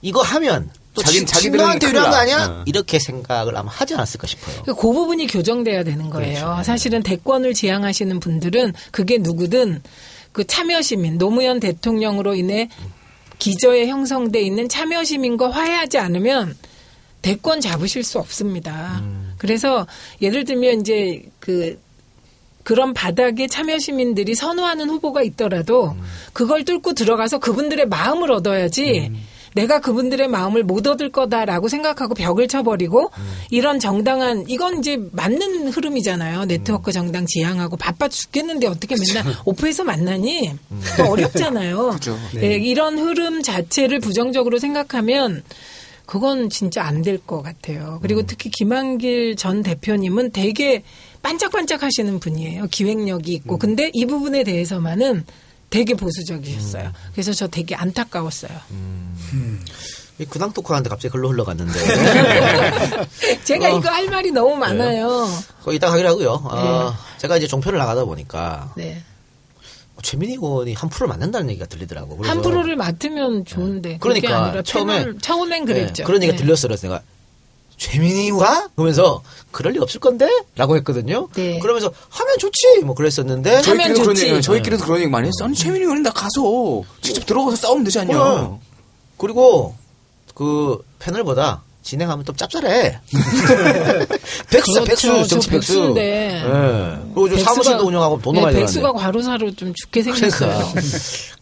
이거 0.03 0.21
하면 0.21 0.69
또 0.93 1.01
친구한테 1.01 1.87
큰일 1.87 1.95
유리한 1.95 2.11
거 2.11 2.15
나. 2.17 2.21
아니야? 2.21 2.45
어. 2.45 2.63
이렇게 2.67 2.99
생각을 2.99 3.57
아마 3.57 3.71
하지 3.71 3.95
않았을까 3.95 4.27
싶어요. 4.27 4.61
그 4.63 4.75
부분이 4.75 5.25
교정돼야 5.25 5.83
되는 5.83 6.09
거예요. 6.11 6.61
사실은 6.63 7.01
대권을 7.01 7.55
지향하시는 7.55 8.19
분들은 8.19 8.73
그게 8.91 9.17
누구든 9.17 9.81
그 10.31 10.45
참여 10.45 10.81
시민, 10.81 11.17
노무현 11.17 11.59
대통령으로 11.59 12.35
인해 12.35 12.69
기저에 13.39 13.87
형성돼 13.87 14.41
있는 14.41 14.69
참여 14.69 15.03
시민과 15.03 15.49
화해하지 15.49 15.97
않으면 15.97 16.55
대권 17.21 17.61
잡으실 17.61 18.03
수 18.03 18.19
없습니다. 18.19 19.03
그래서 19.37 19.87
예를 20.21 20.45
들면 20.45 20.81
이제 20.81 21.23
그 21.39 21.79
그런 22.63 22.93
바닥에 22.93 23.47
참여 23.47 23.79
시민들이 23.79 24.35
선호하는 24.35 24.89
후보가 24.89 25.23
있더라도 25.23 25.95
그걸 26.33 26.63
뚫고 26.63 26.93
들어가서 26.93 27.39
그분들의 27.39 27.87
마음을 27.87 28.31
얻어야지 28.31 29.11
내가 29.53 29.79
그분들의 29.81 30.27
마음을 30.29 30.63
못 30.63 30.87
얻을 30.87 31.11
거다라고 31.11 31.67
생각하고 31.67 32.13
벽을 32.13 32.47
쳐버리고 32.47 33.11
이런 33.49 33.79
정당한 33.79 34.45
이건 34.47 34.79
이제 34.79 34.97
맞는 35.11 35.67
흐름이잖아요. 35.69 36.45
네트워크 36.45 36.91
정당 36.91 37.25
지향하고 37.25 37.75
바빠 37.77 38.07
죽겠는데 38.07 38.67
어떻게 38.67 38.95
맨날 38.95 39.33
오프에서 39.45 39.83
만나니? 39.83 40.51
그거 40.83 41.09
어렵잖아요. 41.11 41.89
그죠. 41.99 42.17
예, 42.41 42.55
이런 42.55 42.97
흐름 42.97 43.41
자체를 43.43 43.99
부정적으로 43.99 44.57
생각하면 44.59 45.43
그건 46.05 46.49
진짜 46.49 46.83
안 46.83 47.01
될 47.03 47.17
것 47.25 47.41
같아요. 47.41 47.99
그리고 48.01 48.23
특히 48.25 48.49
김한길 48.49 49.35
전 49.37 49.63
대표님은 49.63 50.31
되게 50.31 50.83
반짝반짝 51.21 51.83
하시는 51.83 52.19
분이에요. 52.19 52.67
기획력이 52.71 53.31
있고. 53.33 53.57
근데 53.57 53.89
이 53.93 54.05
부분에 54.05 54.43
대해서만은 54.43 55.23
되게 55.71 55.95
보수적이셨어요. 55.95 56.91
그래서 57.13 57.33
저 57.33 57.47
되게 57.47 57.73
안타까웠어요. 57.73 58.51
이 60.19 60.25
근황 60.25 60.51
토크 60.51 60.71
하는데 60.71 60.87
갑자기 60.87 61.11
글로 61.11 61.29
흘러갔는데 61.29 61.73
제가 63.43 63.73
어. 63.73 63.79
이거 63.79 63.89
할 63.89 64.07
말이 64.07 64.29
너무 64.29 64.55
많아요. 64.55 65.27
그거 65.59 65.73
이따 65.73 65.91
하기로 65.91 66.09
하고요. 66.09 66.29
어, 66.43 66.93
제가 67.17 67.37
이제 67.37 67.47
종편을 67.47 67.79
나가다 67.79 68.05
보니까 68.05 68.73
네. 68.77 69.01
최민희 70.03 70.33
의원이 70.35 70.73
한 70.73 70.89
프로를 70.89 71.09
맡는다는 71.09 71.49
얘기가 71.51 71.65
들리더라고. 71.65 72.17
그래서 72.17 72.31
한 72.31 72.41
프로를 72.41 72.75
맡으면 72.75 73.45
좋은데. 73.45 73.97
그게 73.99 74.19
그러니까 74.19 74.45
아니라 74.45 74.61
처음에 74.63 74.97
패널, 74.99 75.17
처음엔 75.19 75.65
그랬죠. 75.65 75.93
네, 75.93 76.03
그런 76.03 76.21
얘기가 76.23 76.37
네. 76.37 76.43
들렸어. 76.43 76.67
그래서 76.67 76.87
내가 76.87 77.01
최민희와 77.85 78.69
그러면서 78.75 79.23
그럴 79.51 79.73
리 79.73 79.79
없을 79.79 79.99
건데? 79.99 80.29
라고 80.55 80.75
했거든요. 80.77 81.27
네. 81.33 81.57
그러면서 81.59 81.91
하면 82.09 82.37
좋지. 82.37 82.81
뭐 82.83 82.93
그랬었는데 82.93 83.49
하면 83.49 83.63
저희끼리도 83.63 84.01
그런 84.01 84.15
좋지. 84.15 84.27
얘기, 84.29 84.41
저희끼리도 84.41 84.83
그런 84.85 84.99
얘기 84.99 85.09
많이 85.09 85.27
했어. 85.27 85.45
아니, 85.45 85.55
최민희 85.55 85.83
의원은 85.83 86.03
나 86.03 86.11
가서 86.11 86.83
직접 87.01 87.25
들어가서 87.25 87.55
싸우면 87.55 87.83
되지 87.83 87.99
않냐. 87.99 88.17
그래. 88.17 88.47
그리고 89.17 89.75
그 90.35 90.77
패널보다 90.99 91.63
진행하면 91.81 92.23
또 92.23 92.33
짭짤해. 92.33 92.99
백수, 94.51 94.73
그렇죠. 94.73 94.83
백수, 94.85 95.07
저 95.07 95.23
정치 95.25 95.49
백수. 95.49 95.73
백수인데. 95.73 96.43
예. 96.45 96.99
그리고 97.15 97.29
저 97.29 97.35
백수가- 97.35 97.43
사무실도 97.43 97.87
운영하고 97.87 98.21
돈 98.21 98.35
네, 98.35 98.41
많이 98.41 98.55
백수가 98.57 98.81
들어가는데. 98.81 99.03
과로사로 99.03 99.55
좀 99.55 99.73
죽게 99.73 100.03
생겼어요. 100.03 100.57
그러니까. 100.73 100.81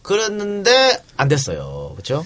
그랬는데 0.02 1.02
안 1.18 1.28
됐어요. 1.28 1.90
그렇죠? 1.96 2.24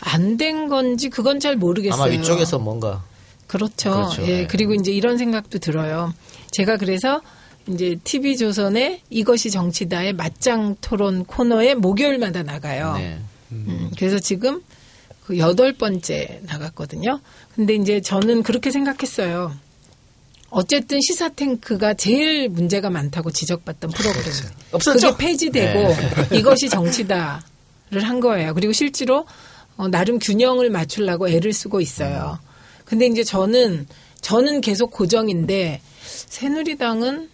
안 0.00 0.36
된 0.36 0.68
건지 0.68 1.08
그건 1.10 1.40
잘 1.40 1.56
모르겠어요. 1.56 2.00
아마 2.00 2.10
위쪽에서 2.12 2.58
뭔가 2.60 3.02
그렇죠. 3.46 3.92
그렇죠. 3.92 4.22
예, 4.22 4.26
네. 4.26 4.46
그리고 4.46 4.74
이제 4.74 4.92
이런 4.92 5.18
생각도 5.18 5.58
들어요. 5.58 6.12
제가 6.52 6.76
그래서 6.76 7.20
이제 7.68 7.96
TV 8.04 8.36
조선의 8.36 9.02
이것이 9.10 9.50
정치다의 9.50 10.12
맞짱 10.14 10.76
토론 10.80 11.24
코너에 11.24 11.74
목요일마다 11.74 12.42
나가요. 12.42 12.94
네. 12.96 13.18
음, 13.52 13.90
그래서 13.96 14.18
지금 14.18 14.62
그 15.24 15.38
여덟 15.38 15.72
번째 15.72 16.40
나갔거든요. 16.44 17.20
근데 17.54 17.74
이제 17.74 18.00
저는 18.00 18.42
그렇게 18.42 18.70
생각했어요. 18.70 19.52
어쨌든 20.50 21.00
시사 21.00 21.28
탱크가 21.30 21.94
제일 21.94 22.48
문제가 22.48 22.88
많다고 22.90 23.32
지적받던 23.32 23.90
프로그램. 23.90 24.24
없었죠? 24.72 25.12
그게 25.12 25.26
폐지되고 25.26 25.80
네. 25.80 26.28
이것이 26.38 26.68
정치다를 26.68 27.40
한 28.02 28.20
거예요. 28.20 28.54
그리고 28.54 28.72
실제로 28.72 29.26
어, 29.76 29.88
나름 29.88 30.18
균형을 30.18 30.70
맞추려고 30.70 31.28
애를 31.28 31.52
쓰고 31.52 31.80
있어요. 31.80 32.38
근데 32.86 33.06
이제 33.06 33.22
저는 33.22 33.86
저는 34.22 34.62
계속 34.62 34.90
고정인데 34.90 35.82
새누리당은 36.06 37.28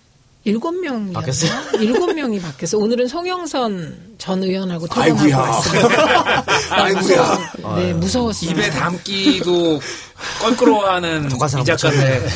일곱 0.45 0.73
명이 0.73 1.13
바뀌었어요? 1.13 1.53
일곱 1.81 2.15
명이 2.15 2.41
바뀌었어. 2.41 2.77
오늘은 2.79 3.07
송영선 3.07 4.15
전 4.19 4.43
의원하고 4.43 4.89
토론하고 4.89 5.21
아이고야. 5.21 5.39
왔습니다. 5.39 6.45
아이고야. 6.75 7.53
네, 7.77 7.93
무서웠어요. 7.95 8.51
입에 8.51 8.71
담기도 8.71 9.79
껄끄러워하는 10.41 11.29
이 11.31 11.65
작가인데 11.65 12.27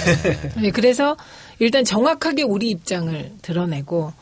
네, 0.61 0.71
그래서 0.71 1.17
일단 1.59 1.85
정확하게 1.85 2.45
우리 2.45 2.71
입장을 2.71 3.33
드러내고 3.43 4.13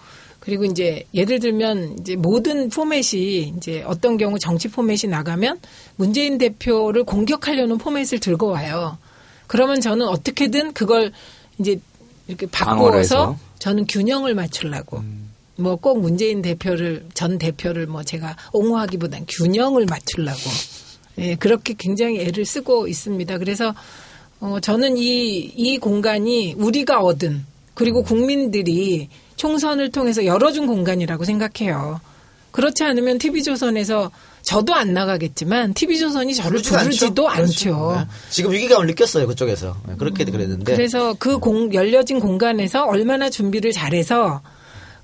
그리고 0.45 0.65
이제 0.65 1.07
예를 1.15 1.41
들면 1.41 1.97
이제 2.01 2.17
모든 2.17 2.69
포맷이 2.69 3.55
이제 3.57 3.83
어떤 3.87 4.19
경우 4.19 4.39
정치 4.39 4.69
포맷이 4.69 5.09
나가면 5.09 5.59
문재인 5.97 6.37
대표를 6.37 7.05
공격하려는 7.05 7.79
포맷을 7.79 8.21
들고 8.21 8.49
와요. 8.49 8.99
그러면 9.47 9.81
저는 9.81 10.07
어떻게든 10.07 10.75
그걸 10.75 11.13
이제 11.59 11.81
이렇게 12.27 12.47
바꿔서? 12.47 13.39
저는 13.59 13.87
균형을 13.87 14.35
맞추려고 14.35 15.03
뭐꼭 15.57 16.01
문재인 16.01 16.43
대표를 16.43 17.07
전 17.15 17.39
대표를 17.39 17.87
뭐 17.87 18.03
제가 18.03 18.37
옹호하기보단 18.53 19.25
균형을 19.29 19.87
맞추려고 19.87 20.41
예, 21.19 21.37
그렇게 21.37 21.75
굉장히 21.79 22.21
애를 22.21 22.45
쓰고 22.45 22.89
있습니다. 22.89 23.39
그래서 23.39 23.75
어, 24.41 24.59
저는 24.61 24.99
이, 24.99 25.39
이 25.39 25.79
공간이 25.79 26.55
우리가 26.59 27.01
얻은 27.01 27.47
그리고 27.73 28.03
국민들이 28.03 29.09
총선을 29.37 29.91
통해서 29.91 30.25
열어준 30.25 30.67
공간이라고 30.67 31.25
생각해요. 31.25 32.01
그렇지 32.51 32.85
않으면 32.85 33.19
TV조선에서 33.19 34.11
저도 34.43 34.75
안 34.75 34.93
나가겠지만 34.93 35.75
TV조선이 35.75 36.35
저를 36.35 36.63
부르지도 36.63 36.77
않죠. 36.77 36.85
부르지도 36.85 37.29
않죠. 37.29 37.45
그렇죠. 37.47 37.97
네. 37.99 38.07
지금 38.31 38.53
위기감을 38.53 38.87
느꼈어요 38.87 39.27
그쪽에서 39.27 39.77
네, 39.89 39.95
그렇게 39.99 40.25
그랬는데 40.25 40.73
그래서 40.77 41.15
그 41.19 41.39
공, 41.39 41.73
열려진 41.73 42.21
공간에서 42.21 42.85
얼마나 42.85 43.31
준비를 43.31 43.73
잘해서 43.73 44.43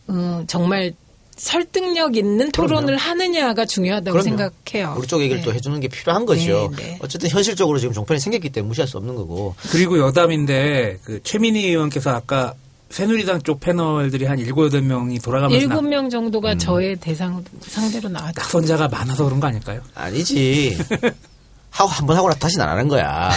어, 0.09 0.45
정말 0.47 0.93
설득력 1.37 2.17
있는 2.17 2.53
토론을 2.53 2.99
하느냐가 2.99 3.65
중요하다고 3.65 4.19
그럼요. 4.19 4.23
생각해요. 4.23 4.95
우리 4.99 5.07
쪽 5.07 5.23
얘기를 5.23 5.39
네. 5.39 5.45
또 5.45 5.55
해주는 5.55 5.81
게 5.81 5.89
필요한 5.89 6.27
거죠. 6.27 6.71
네, 6.77 6.83
네. 6.83 6.99
어쨌든 7.01 7.31
현실적으로 7.31 7.79
지금 7.79 7.95
종편이 7.95 8.21
생겼기 8.21 8.51
때문에 8.51 8.69
무시할 8.69 8.87
수 8.87 8.99
없는 8.99 9.15
거고. 9.15 9.55
그리고 9.71 9.99
여담인데 9.99 10.99
그 11.03 11.23
최민희 11.23 11.67
의원께서 11.67 12.11
아까 12.11 12.55
새누리당 12.91 13.43
쪽 13.43 13.61
패널들이 13.61 14.25
한 14.27 14.39
일곱 14.39 14.65
여덟 14.67 14.83
명이 14.83 15.21
돌아가면서 15.21 15.57
일곱 15.63 15.83
낙- 15.83 15.89
명 15.89 16.11
정도가 16.11 16.57
저의 16.57 16.97
대상 16.97 17.43
상대로 17.63 18.09
나왔죠. 18.09 18.41
낙선자가 18.41 18.89
많아서 18.89 19.25
그런 19.25 19.39
거 19.41 19.47
아닐까요? 19.47 19.81
아니지. 19.95 20.77
하고 21.71 21.89
한 21.89 22.05
번 22.07 22.17
하고 22.17 22.29
나 22.29 22.35
다시는 22.35 22.65
안 22.65 22.73
하는 22.73 22.89
거야. 22.89 23.31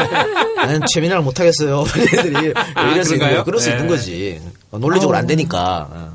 나는 0.56 0.80
최민아를 0.90 1.22
못 1.22 1.38
하겠어요. 1.38 1.84
애들이 1.96 2.54
그런가요? 2.74 3.18
거야. 3.18 3.44
그럴 3.44 3.60
수 3.60 3.68
네. 3.68 3.74
있는 3.74 3.88
거지. 3.88 4.40
어, 4.70 4.78
논리적으로 4.78 5.18
안 5.18 5.26
되니까. 5.26 5.88
어. 5.92 6.12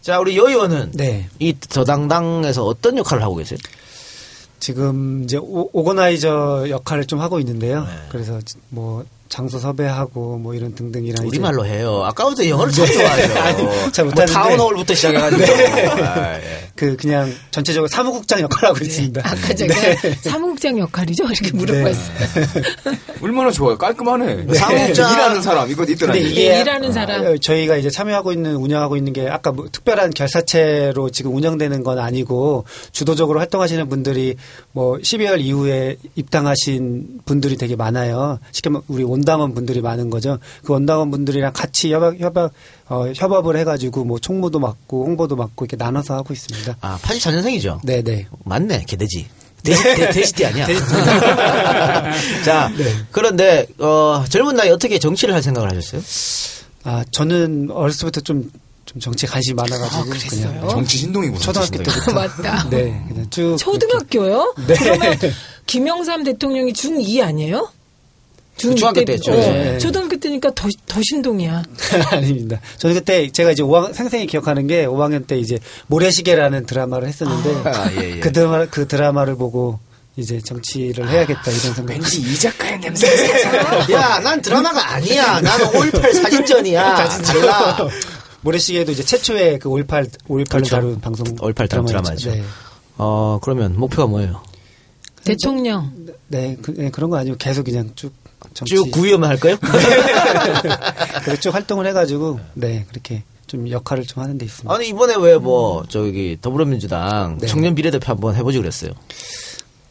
자, 0.00 0.18
우리 0.18 0.34
여 0.38 0.48
의원은 0.48 0.92
네. 0.94 1.28
이 1.38 1.54
저당당에서 1.68 2.64
어떤 2.64 2.96
역할을 2.96 3.22
하고 3.22 3.36
계세요? 3.36 3.58
지금 4.60 5.24
이제 5.24 5.36
오, 5.36 5.68
오거나이저 5.74 6.66
역할을 6.70 7.04
좀 7.04 7.20
하고 7.20 7.38
있는데요. 7.38 7.82
네. 7.84 7.90
그래서 8.08 8.40
뭐 8.70 9.04
장소 9.28 9.58
섭외하고 9.58 10.38
뭐 10.38 10.54
이런 10.54 10.74
등등이랑 10.74 11.26
우리말로 11.26 11.64
해요. 11.64 12.02
아까부터 12.04 12.46
영어를 12.48 12.72
참 12.72 12.86
좋아하죠. 12.86 13.34
네. 13.64 13.92
잘뭐 13.92 14.10
못하는데. 14.10 14.32
타운홀부터 14.32 14.94
시작해가지고. 14.94 15.44
네. 15.44 15.86
아, 15.88 16.34
예. 16.36 16.70
그 16.76 16.96
그냥 16.96 17.32
전체적으로 17.50 17.88
사무국장 17.88 18.40
역할을 18.40 18.68
하고 18.68 18.84
있습니다. 18.84 19.22
아까 19.24 19.54
제가 19.54 19.74
사무국장 20.22 20.78
역할이죠 20.78 21.24
이렇게 21.24 21.52
물어봤어요. 21.56 22.16
얼마나 23.22 23.50
좋아요. 23.50 23.78
깔끔하네. 23.78 24.54
사무국장. 24.54 25.12
일하는 25.12 25.42
사람 25.42 25.70
이거 25.70 25.84
있더라고요. 25.84 26.20
근데 26.22 26.30
이게 26.30 26.60
일하는 26.60 26.92
사람. 26.92 27.26
어, 27.26 27.36
저희가 27.38 27.76
이제 27.76 27.90
참여하고 27.90 28.32
있는 28.32 28.56
운영하고 28.56 28.96
있는 28.96 29.12
게 29.12 29.28
아까 29.28 29.52
뭐 29.52 29.68
특별한 29.72 30.10
결사체로 30.10 31.10
지금 31.10 31.34
운영되는 31.34 31.82
건 31.82 31.98
아니고 31.98 32.64
주도적으로 32.92 33.38
활동하시는 33.40 33.88
분들이 33.88 34.36
뭐 34.72 34.98
12월 34.98 35.40
이후에 35.40 35.96
입당하신 36.16 37.20
분들이 37.24 37.56
되게 37.56 37.76
많아요. 37.76 38.38
쉽게 38.52 38.68
말하면 38.70 38.82
우리 38.88 39.02
원당원 39.14 39.54
분들이 39.54 39.80
많은 39.80 40.10
거죠. 40.10 40.38
그 40.64 40.72
원당원 40.72 41.10
분들이랑 41.10 41.52
같이 41.52 41.92
협약 41.92 42.18
협약 42.20 42.52
어, 42.88 43.06
협업을 43.14 43.56
해가지고 43.58 44.04
뭐 44.04 44.18
총무도 44.18 44.58
맡고 44.58 45.04
홍보도 45.06 45.36
맡고 45.36 45.64
이렇게 45.64 45.76
나눠서 45.76 46.14
하고 46.14 46.32
있습니다. 46.34 46.76
아, 46.80 46.98
84년생이죠? 47.02 47.84
네네. 47.84 48.26
맞네, 48.44 48.84
개돼지. 48.86 49.26
돼지, 49.62 49.82
돼, 49.82 50.10
돼지띠 50.10 50.44
아니야. 50.44 50.66
자, 52.44 52.70
그런데, 53.10 53.66
어, 53.78 54.22
젊은 54.28 54.56
나이 54.56 54.68
어떻게 54.68 54.98
정치를 54.98 55.32
할 55.32 55.42
생각을 55.42 55.70
하셨어요? 55.70 56.02
아 56.86 57.02
저는 57.10 57.70
어렸을 57.70 58.00
때부터 58.00 58.20
좀, 58.20 58.50
좀 58.84 59.00
정치에 59.00 59.26
관심이 59.26 59.54
많아가지고 59.54 60.00
아, 60.02 60.04
그랬어요? 60.04 60.48
그냥 60.50 60.68
정치 60.68 60.98
신동이구나. 60.98 61.40
초등학교. 61.40 61.82
때부터 61.82 62.12
맞다. 62.12 62.68
네 62.68 63.02
그냥 63.08 63.30
쭉 63.30 63.56
초등학교요? 63.58 64.54
네. 64.66 64.74
그러면 64.74 65.18
김영삼 65.66 66.24
대통령이 66.24 66.74
중2 66.74 67.22
아니에요? 67.22 67.70
중2 68.56 68.76
중학교 68.76 69.04
때였죠. 69.04 69.32
어, 69.32 69.36
네. 69.36 69.78
초등학교 69.78 70.16
때니까 70.16 70.52
더, 70.54 70.68
더 70.86 71.00
신동이야. 71.02 71.62
아닙니다. 72.10 72.60
저는 72.78 72.96
그때 72.96 73.30
제가 73.30 73.50
이제 73.50 73.62
5학, 73.62 73.94
생생히 73.94 74.26
기억하는 74.26 74.66
게 74.66 74.86
5학년 74.86 75.26
때 75.26 75.38
이제 75.38 75.58
모래시계라는 75.88 76.66
드라마를 76.66 77.08
했었는데 77.08 77.68
아, 77.68 77.90
예, 78.00 78.16
예. 78.16 78.20
그 78.20 78.32
드라마 78.32 78.66
그 78.66 78.86
드라마를 78.86 79.36
보고 79.36 79.78
이제 80.16 80.40
정치를 80.40 81.08
해야겠다 81.08 81.42
이런 81.50 81.74
생각. 81.74 81.90
왠지 81.90 82.20
이 82.20 82.38
작가의 82.38 82.78
냄새. 82.80 83.08
야, 83.92 84.20
난 84.20 84.40
드라마가 84.40 84.94
아니야. 84.94 85.40
나는 85.40 85.66
5.18 85.66 86.22
사진전이야. 86.22 87.08
달라. 87.22 87.88
모래시계도 88.42 88.92
이제 88.92 89.02
최초의 89.02 89.58
그 89.58 89.68
5.18 89.68 90.08
5.18을 90.28 90.48
그렇죠. 90.48 90.70
다룬 90.70 91.00
방송 91.00 91.26
5.18 91.36 91.68
다룬 91.68 91.86
드라마죠. 91.86 92.30
네. 92.30 92.44
어, 92.96 93.40
그러면 93.42 93.76
목표가 93.76 94.06
뭐예요? 94.06 94.42
대통령. 95.24 95.92
네, 96.28 96.56
그, 96.62 96.72
네, 96.76 96.90
그런 96.90 97.10
거 97.10 97.16
아니고 97.16 97.36
계속 97.38 97.64
그냥 97.64 97.90
쭉 97.96 98.12
정치 98.54 98.74
쭉 98.76 98.90
구위험만 98.90 99.28
할까요? 99.30 99.56
그래서 101.24 101.40
쭉 101.40 101.54
활동을 101.54 101.86
해가지고 101.88 102.40
네 102.54 102.86
그렇게 102.88 103.24
좀 103.46 103.68
역할을 103.70 104.04
좀 104.04 104.22
하는 104.22 104.38
데 104.38 104.46
있습니다. 104.46 104.74
아니, 104.74 104.88
이번에 104.88 105.14
왜 105.18 105.36
뭐, 105.36 105.84
저기, 105.88 106.38
더불어민주당 106.40 107.38
네. 107.38 107.46
청년 107.46 107.74
비례대표 107.74 108.10
한번 108.10 108.34
해보지 108.34 108.58
그랬어요. 108.58 108.92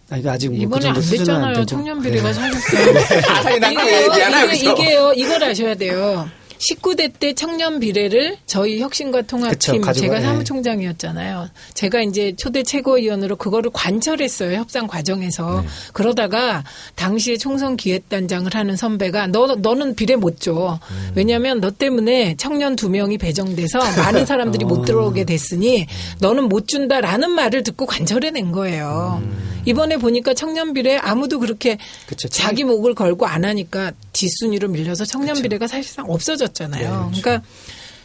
아, 0.10 0.18
이거 0.18 0.32
아직 0.32 0.50
뭐그 0.50 0.64
이번에 0.64 0.82
정도 0.82 1.00
안 1.00 1.06
됐잖아요. 1.10 1.66
청년 1.66 2.02
비례가 2.02 2.32
네. 2.32 2.34
사실상. 2.34 3.60
난그 3.60 3.94
얘기하나, 3.94 4.44
이게, 4.44 4.48
여기서. 4.48 4.72
이게요, 4.74 5.14
이걸 5.16 5.44
아셔야 5.44 5.76
돼요. 5.76 6.30
19대 6.70 7.12
때 7.20 7.34
청년 7.34 7.80
비례를 7.80 8.38
저희 8.46 8.80
혁신과 8.80 9.24
통합팀 9.24 9.82
그쵸, 9.82 9.94
제가 9.94 10.18
예. 10.18 10.22
사무총장이었잖아요. 10.22 11.50
제가 11.74 12.02
이제 12.02 12.34
초대 12.38 12.64
최고위원으로 12.64 13.36
그거를 13.36 13.72
관철했어요 13.74 14.56
협상 14.58 14.88
과정에서 14.88 15.62
네. 15.62 15.68
그러다가 15.92 16.64
당시에 16.96 17.38
총선 17.38 17.76
기획단장을 17.76 18.54
하는 18.54 18.76
선배가 18.76 19.28
너 19.28 19.56
너는 19.56 19.96
비례 19.96 20.16
못 20.16 20.40
줘. 20.40 20.80
음. 20.90 21.12
왜냐하면 21.16 21.60
너 21.60 21.72
때문에 21.72 22.36
청년 22.38 22.76
두 22.76 22.90
명이 22.90 23.18
배정돼서 23.18 23.80
많은 23.98 24.26
사람들이 24.26 24.66
어. 24.66 24.68
못 24.68 24.86
들어오게 24.86 25.26
됐으니 25.26 25.88
너는 26.20 26.50
못 26.50 26.68
준다라는 26.68 27.32
말을 27.32 27.64
듣고 27.64 27.86
관철해 27.86 28.32
낸 28.32 28.52
거예요. 28.52 29.22
이번에 29.66 29.98
보니까 29.98 30.34
청년 30.34 30.74
비례 30.74 30.98
아무도 30.98 31.40
그렇게 31.40 31.74
음. 31.74 31.78
그쵸, 32.08 32.28
자기 32.28 32.64
목을 32.64 32.94
걸고 32.96 33.26
안 33.26 33.46
하니까 33.46 33.92
뒷순위로 34.14 34.68
밀려서 34.70 35.06
청년 35.06 35.42
비례가 35.42 35.68
사실상 35.68 36.06
없어졌잖아요. 36.10 37.12
네, 37.14 37.22
그러니까 37.22 37.46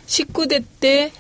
19대 0.07 0.63
때 0.81 1.11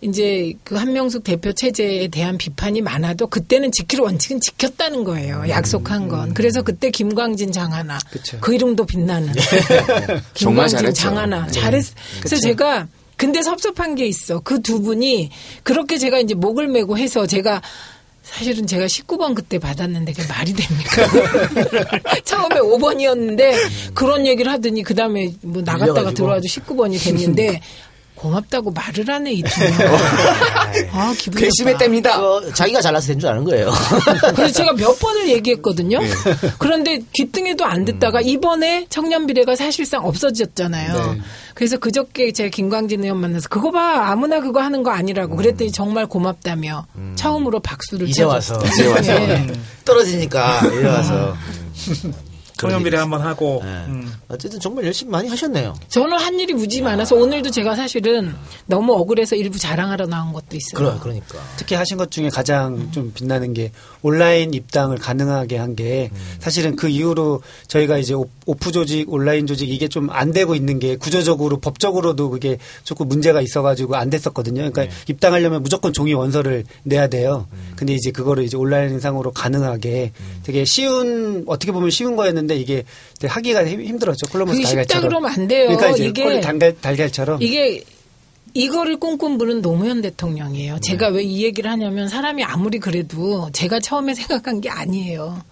이제 0.00 0.52
그 0.62 0.76
한명숙 0.76 1.24
대표 1.24 1.52
체제에 1.52 2.06
대한 2.06 2.38
비판이 2.38 2.82
많아도 2.82 3.26
그때는 3.26 3.72
지킬 3.72 4.00
원칙은 4.00 4.40
지켰다는 4.40 5.02
거예요. 5.02 5.42
약속한 5.48 6.06
건. 6.06 6.34
그래서 6.34 6.62
그때 6.62 6.90
김광진 6.90 7.50
장하나 7.50 7.94
음. 7.96 8.08
그쵸. 8.12 8.38
그 8.40 8.54
이름도 8.54 8.86
빛나는 8.86 9.32
정말 10.34 10.68
김광진. 10.68 10.94
장하나 10.94 11.46
네. 11.46 11.50
잘했. 11.52 11.84
그래서 12.20 12.36
제가 12.40 12.86
근데 13.16 13.42
섭섭한 13.42 13.96
게 13.96 14.06
있어. 14.06 14.38
그 14.40 14.62
두 14.62 14.80
분이 14.80 15.30
그렇게 15.64 15.98
제가 15.98 16.20
이제 16.20 16.34
목을 16.34 16.68
메고 16.68 16.96
해서 16.96 17.26
제가 17.26 17.60
사실은 18.30 18.66
제가 18.66 18.86
19번 18.86 19.34
그때 19.34 19.58
받았는데 19.58 20.12
그게 20.12 20.28
말이 20.28 20.52
됩니까? 20.52 21.02
처음에 22.24 22.56
5번이었는데 22.56 23.54
그런 23.94 24.26
얘기를 24.26 24.52
하더니 24.52 24.82
그 24.82 24.94
다음에 24.94 25.32
뭐 25.42 25.62
나갔다가. 25.62 26.12
들어와도 26.12 26.42
19번이 26.46 27.02
됐는데 27.02 27.60
고맙다고 28.18 28.72
말을 28.72 29.08
하네 29.08 29.32
이두 29.32 29.60
명. 29.60 29.70
아 30.92 31.14
기분 31.16 31.40
괘씸했답니다. 31.42 32.20
어, 32.20 32.52
자기가 32.52 32.80
잘나서 32.80 33.06
된 33.08 33.18
줄 33.20 33.28
아는 33.30 33.44
거예요. 33.44 33.72
그래서 34.34 34.52
제가 34.52 34.72
몇 34.74 34.98
번을 34.98 35.28
얘기했거든요. 35.28 35.98
그런데 36.58 37.00
귀등에도 37.14 37.64
안 37.64 37.84
듣다가 37.84 38.20
이번에 38.20 38.86
청년 38.88 39.26
비례가 39.26 39.54
사실상 39.56 40.04
없어졌잖아요. 40.04 41.12
네. 41.14 41.20
그래서 41.54 41.76
그저께 41.78 42.32
제가 42.32 42.50
김광진 42.50 43.02
의원 43.04 43.18
만나서 43.20 43.48
그거 43.48 43.70
봐 43.70 44.08
아무나 44.10 44.40
그거 44.40 44.60
하는 44.60 44.82
거 44.82 44.90
아니라고 44.90 45.36
그랬더니 45.36 45.72
정말 45.72 46.06
고맙다며 46.06 46.86
처음으로 47.16 47.60
박수를 47.60 48.08
이제 48.08 48.22
쳐줬어요. 48.22 48.58
와서. 48.58 48.66
이제 48.72 48.86
와서. 48.86 49.12
예. 49.14 49.46
떨어지니까, 49.84 50.60
이래 50.72 50.88
와서. 50.88 51.34
청년 52.58 52.82
비례 52.82 52.98
한번 52.98 53.20
하고 53.22 53.60
네. 53.64 53.70
음. 53.86 54.12
어쨌든 54.28 54.58
정말 54.58 54.84
열심히 54.84 55.10
많이 55.10 55.28
하셨네요. 55.28 55.74
저는 55.88 56.18
한 56.18 56.38
일이 56.38 56.52
무지 56.52 56.82
많아서 56.82 57.14
오늘도 57.14 57.50
제가 57.50 57.76
사실은 57.76 58.34
너무 58.66 58.92
억울해서 58.94 59.36
일부 59.36 59.58
자랑하러 59.58 60.06
나온 60.06 60.32
것도 60.32 60.56
있어요. 60.56 60.74
그래, 60.74 60.98
그러니까. 61.00 61.38
특히 61.56 61.76
하신 61.76 61.96
것 61.96 62.10
중에 62.10 62.28
가장 62.28 62.90
좀 62.90 63.12
빛나는 63.14 63.54
게 63.54 63.70
온라인 64.02 64.52
입당을 64.54 64.98
가능하게 64.98 65.56
한 65.56 65.74
게 65.76 66.10
사실은 66.40 66.74
그 66.76 66.88
이후로 66.88 67.42
저희가 67.68 67.98
이제 67.98 68.14
오- 68.14 68.28
오프 68.46 68.72
조직, 68.72 69.12
온라인 69.12 69.46
조직 69.46 69.68
이게 69.70 69.86
좀 69.86 70.08
안 70.10 70.32
되고 70.32 70.54
있는 70.54 70.78
게 70.78 70.96
구조적으로 70.96 71.58
법적으로도 71.60 72.30
그게 72.30 72.58
조금 72.84 73.06
문제가 73.08 73.40
있어가지고 73.42 73.94
안 73.96 74.08
됐었거든요. 74.10 74.70
그러니까 74.70 74.86
입당하려면 75.08 75.62
무조건 75.62 75.92
종이 75.92 76.14
원서를 76.14 76.64
내야 76.84 77.06
돼요. 77.08 77.46
근데 77.76 77.92
이제 77.94 78.10
그거를 78.10 78.44
이제 78.44 78.56
온라인상으로 78.56 79.30
가능하게 79.32 80.12
되게 80.42 80.64
쉬운 80.64 81.44
어떻게 81.46 81.70
보면 81.72 81.90
쉬운 81.90 82.16
거였는데 82.16 82.56
이게 82.56 82.84
되게 83.20 83.30
하기가 83.32 83.66
힘- 83.66 83.82
힘들었죠. 83.82 84.26
콜럼버스 84.28 84.56
그게 84.56 84.66
쉽다 84.68 84.82
달걀처럼. 84.84 85.08
그러면 85.08 85.30
안 85.32 85.48
돼요. 85.48 85.66
그러니까 85.66 85.90
이제 85.90 86.06
이게 86.06 86.40
달걀, 86.40 86.74
달걀처럼 86.80 87.42
이게 87.42 87.82
이거를 88.54 88.98
부른 89.38 89.62
노무현 89.62 90.00
대통령이에요. 90.02 90.78
제가 90.80 91.08
왜 91.08 91.22
이 91.28 91.42
얘기를 91.44 91.70
하냐면 91.70 92.08
사람이 92.08 92.42
아무리 92.44 92.78
그래도 92.78 93.50
제가 93.52 93.80
처음에 93.80 94.14
생각한 94.14 94.60
게 94.60 94.70
아니에요. 94.70 95.42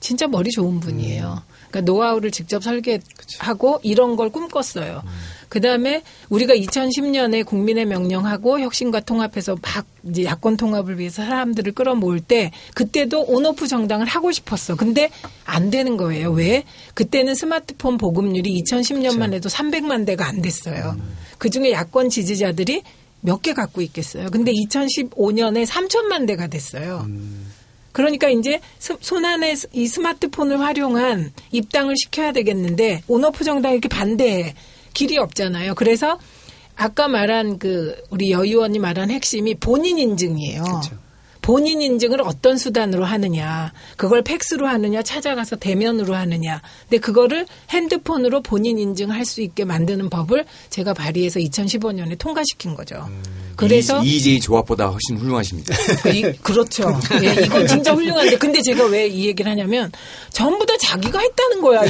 진짜 0.00 0.26
머리 0.26 0.50
좋은 0.50 0.80
분이에요. 0.80 1.42
그러니까 1.70 1.92
노하우를 1.92 2.30
직접 2.30 2.62
설계하고 2.64 3.80
이런 3.82 4.16
걸 4.16 4.30
꿈꿨어요. 4.30 5.02
그 5.50 5.60
다음에 5.60 6.02
우리가 6.30 6.54
2010년에 6.54 7.44
국민의 7.44 7.84
명령하고 7.84 8.60
혁신과 8.60 9.00
통합해서 9.00 9.56
막 9.60 9.84
이제 10.08 10.24
야권 10.24 10.56
통합을 10.56 10.98
위해서 10.98 11.22
사람들을 11.24 11.72
끌어모을 11.72 12.20
때 12.20 12.50
그때도 12.74 13.24
온오프 13.24 13.66
정당을 13.66 14.06
하고 14.06 14.32
싶었어. 14.32 14.74
근데 14.76 15.10
안 15.44 15.70
되는 15.70 15.96
거예요. 15.96 16.30
왜? 16.32 16.64
그때는 16.94 17.34
스마트폰 17.34 17.98
보급률이 17.98 18.62
2010년만 18.62 19.32
해도 19.34 19.48
300만 19.48 20.06
대가 20.06 20.26
안 20.26 20.40
됐어요. 20.40 20.96
그 21.40 21.50
중에 21.50 21.72
야권 21.72 22.10
지지자들이 22.10 22.82
몇 23.22 23.42
개 23.42 23.52
갖고 23.54 23.80
있겠어요. 23.82 24.30
근데 24.30 24.52
2015년에 24.52 25.66
3천만 25.66 26.26
대가 26.26 26.46
됐어요. 26.46 27.06
그러니까 27.92 28.28
이제 28.28 28.60
스- 28.78 28.96
손안에 29.00 29.54
스- 29.56 29.68
이 29.72 29.86
스마트폰을 29.88 30.60
활용한 30.60 31.32
입당을 31.52 31.96
시켜야 31.96 32.32
되겠는데 32.32 33.02
on-off 33.08 33.42
정당 33.44 33.72
이렇게 33.72 33.88
반대해 33.88 34.54
길이 34.94 35.18
없잖아요. 35.18 35.74
그래서 35.74 36.18
아까 36.76 37.08
말한 37.08 37.58
그 37.58 37.96
우리 38.10 38.30
여 38.30 38.44
의원이 38.44 38.78
말한 38.78 39.10
핵심이 39.10 39.54
본인 39.54 39.98
인증이에요. 39.98 40.62
본인 41.50 41.82
인증을 41.82 42.20
어떤 42.22 42.56
수단으로 42.56 43.04
하느냐, 43.04 43.72
그걸 43.96 44.22
팩스로 44.22 44.68
하느냐, 44.68 45.02
찾아가서 45.02 45.56
대면으로 45.56 46.14
하느냐. 46.14 46.62
근데 46.82 46.98
그거를 46.98 47.44
핸드폰으로 47.70 48.40
본인 48.40 48.78
인증할 48.78 49.24
수 49.24 49.40
있게 49.42 49.64
만드는 49.64 50.10
법을 50.10 50.44
제가 50.68 50.94
발의해서 50.94 51.40
2015년에 51.40 52.16
통과시킨 52.18 52.76
거죠. 52.76 53.04
그래서 53.56 54.00
이, 54.04 54.14
EJ 54.18 54.38
조합보다 54.38 54.86
훨씬 54.90 55.16
훌륭하십니다. 55.18 55.74
이, 56.14 56.22
그렇죠. 56.40 56.96
예, 57.20 57.42
이건 57.44 57.66
진짜 57.66 57.94
훌륭한데. 57.94 58.38
근데 58.38 58.62
제가 58.62 58.84
왜 58.84 59.08
이 59.08 59.26
얘기를 59.26 59.50
하냐면, 59.50 59.90
전부 60.30 60.64
다 60.64 60.74
자기가 60.80 61.18
했다는 61.18 61.60
거야. 61.62 61.82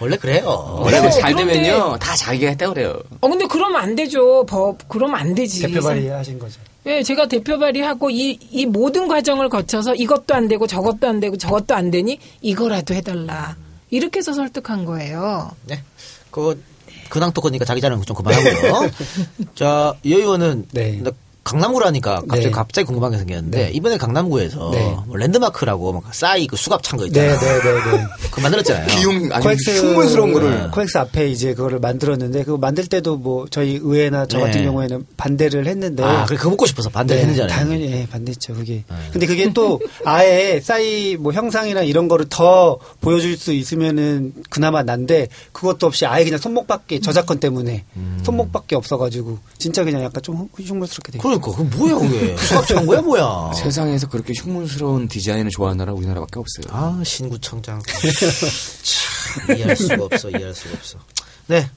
원래 0.00 0.16
그래요. 0.16 0.78
원래 0.82 0.96
어, 0.96 1.10
잘 1.10 1.34
되면요 1.34 1.98
다 2.00 2.16
자기가 2.16 2.48
했다 2.48 2.70
그래요. 2.70 3.02
어, 3.20 3.28
근데 3.28 3.44
그러면 3.46 3.82
안 3.82 3.94
되죠. 3.94 4.46
법, 4.46 4.78
그러면 4.88 5.16
안 5.20 5.34
되지. 5.34 5.60
대표 5.60 5.82
발의하신 5.82 6.38
거죠. 6.38 6.58
예, 6.86 7.02
제가 7.02 7.26
대표 7.26 7.58
발의하고 7.58 8.10
이, 8.10 8.38
이 8.50 8.66
모든 8.66 9.06
과정을 9.06 9.48
거쳐서 9.48 9.94
이것도 9.94 10.34
안 10.34 10.48
되고 10.48 10.66
저것도 10.66 11.06
안 11.06 11.20
되고 11.20 11.36
저것도 11.36 11.74
안 11.74 11.90
되니 11.90 12.18
이거라도 12.40 12.94
해달라. 12.94 13.56
이렇게 13.90 14.18
해서 14.18 14.32
설득한 14.32 14.84
거예요. 14.84 15.50
네. 15.66 15.82
그 16.30 16.62
근황 17.10 17.32
토크니까 17.32 17.64
자기 17.64 17.80
자랑 17.80 18.00
좀 18.02 18.16
그만하고요. 18.16 18.90
자, 19.54 19.94
이 20.02 20.14
의원은 20.14 20.68
네. 20.72 21.02
강남구라니까 21.44 22.16
갑자기 22.28 22.44
네. 22.44 22.50
갑자기 22.50 22.86
궁금한 22.86 23.12
게 23.12 23.18
생겼는데 23.18 23.70
이번에 23.72 23.96
강남구에서 23.96 24.70
네. 24.72 24.96
뭐 25.06 25.16
랜드마크라고 25.16 25.92
막 25.92 26.14
싸이 26.14 26.46
그 26.46 26.56
수갑 26.56 26.82
찬거 26.82 27.04
네, 27.04 27.08
있잖아요. 27.08 27.38
네, 27.38 27.62
네, 27.62 27.96
네. 27.96 28.04
그거 28.30 28.42
만들었잖아요. 28.42 28.86
기용 28.88 29.28
아주 29.32 29.44
코엑스 29.44 29.70
흉물스러운 29.80 30.32
거를 30.32 30.70
코엑스 30.70 30.98
앞에 30.98 31.28
이제 31.28 31.54
그거를 31.54 31.78
만들었는데 31.80 32.44
그거 32.44 32.58
만들 32.58 32.86
때도 32.86 33.16
뭐 33.16 33.46
저희 33.50 33.78
의회나 33.82 34.26
저 34.26 34.38
네. 34.38 34.44
같은 34.44 34.64
경우에는 34.64 35.06
반대를 35.16 35.66
했는데 35.66 36.02
아, 36.04 36.24
그래 36.26 36.36
그거 36.36 36.50
막고 36.50 36.66
싶어서 36.66 36.90
반대를 36.90 37.22
네, 37.22 37.28
했는잖아요. 37.28 37.58
당연히 37.58 37.90
예, 37.92 38.06
반대했죠. 38.10 38.54
그게. 38.54 38.84
근데 39.12 39.26
그게 39.26 39.52
또 39.52 39.80
아예 40.04 40.60
싸이 40.62 41.16
뭐 41.16 41.32
형상이나 41.32 41.82
이런 41.82 42.08
거를 42.08 42.26
더 42.28 42.78
보여줄 43.00 43.36
수 43.36 43.52
있으면은 43.52 44.34
그나마 44.50 44.82
난데 44.82 45.28
그것도 45.52 45.86
없이 45.86 46.04
아예 46.06 46.24
그냥 46.24 46.38
손목밖에 46.38 47.00
저작권 47.00 47.40
때문에 47.40 47.84
손목밖에 48.22 48.76
없어가지고 48.76 49.38
진짜 49.58 49.84
그냥 49.84 50.02
약간 50.04 50.22
좀 50.22 50.36
흉- 50.36 50.48
흉물스럽게 50.64 51.12
돼요. 51.12 51.22
그러니까 51.38 51.52
그 51.52 51.76
뭐야 51.76 51.94
그게 51.98 52.36
수갑 52.36 52.66
찬 52.66 52.86
거야 52.86 53.00
뭐야? 53.00 53.52
세상에서 53.56 54.08
그렇게 54.08 54.32
흉물스러운 54.40 55.08
디자인을 55.08 55.50
좋아하는 55.50 55.78
나라 55.78 55.92
우리나라밖에 55.92 56.38
없어요. 56.38 56.66
아 56.70 57.02
신구청장 57.04 57.80
참 57.82 59.56
이해할 59.56 59.76
수가 59.76 60.04
없어 60.04 60.30
이해할 60.30 60.54
수가 60.54 60.74
없어. 60.74 60.98
네 61.46 61.70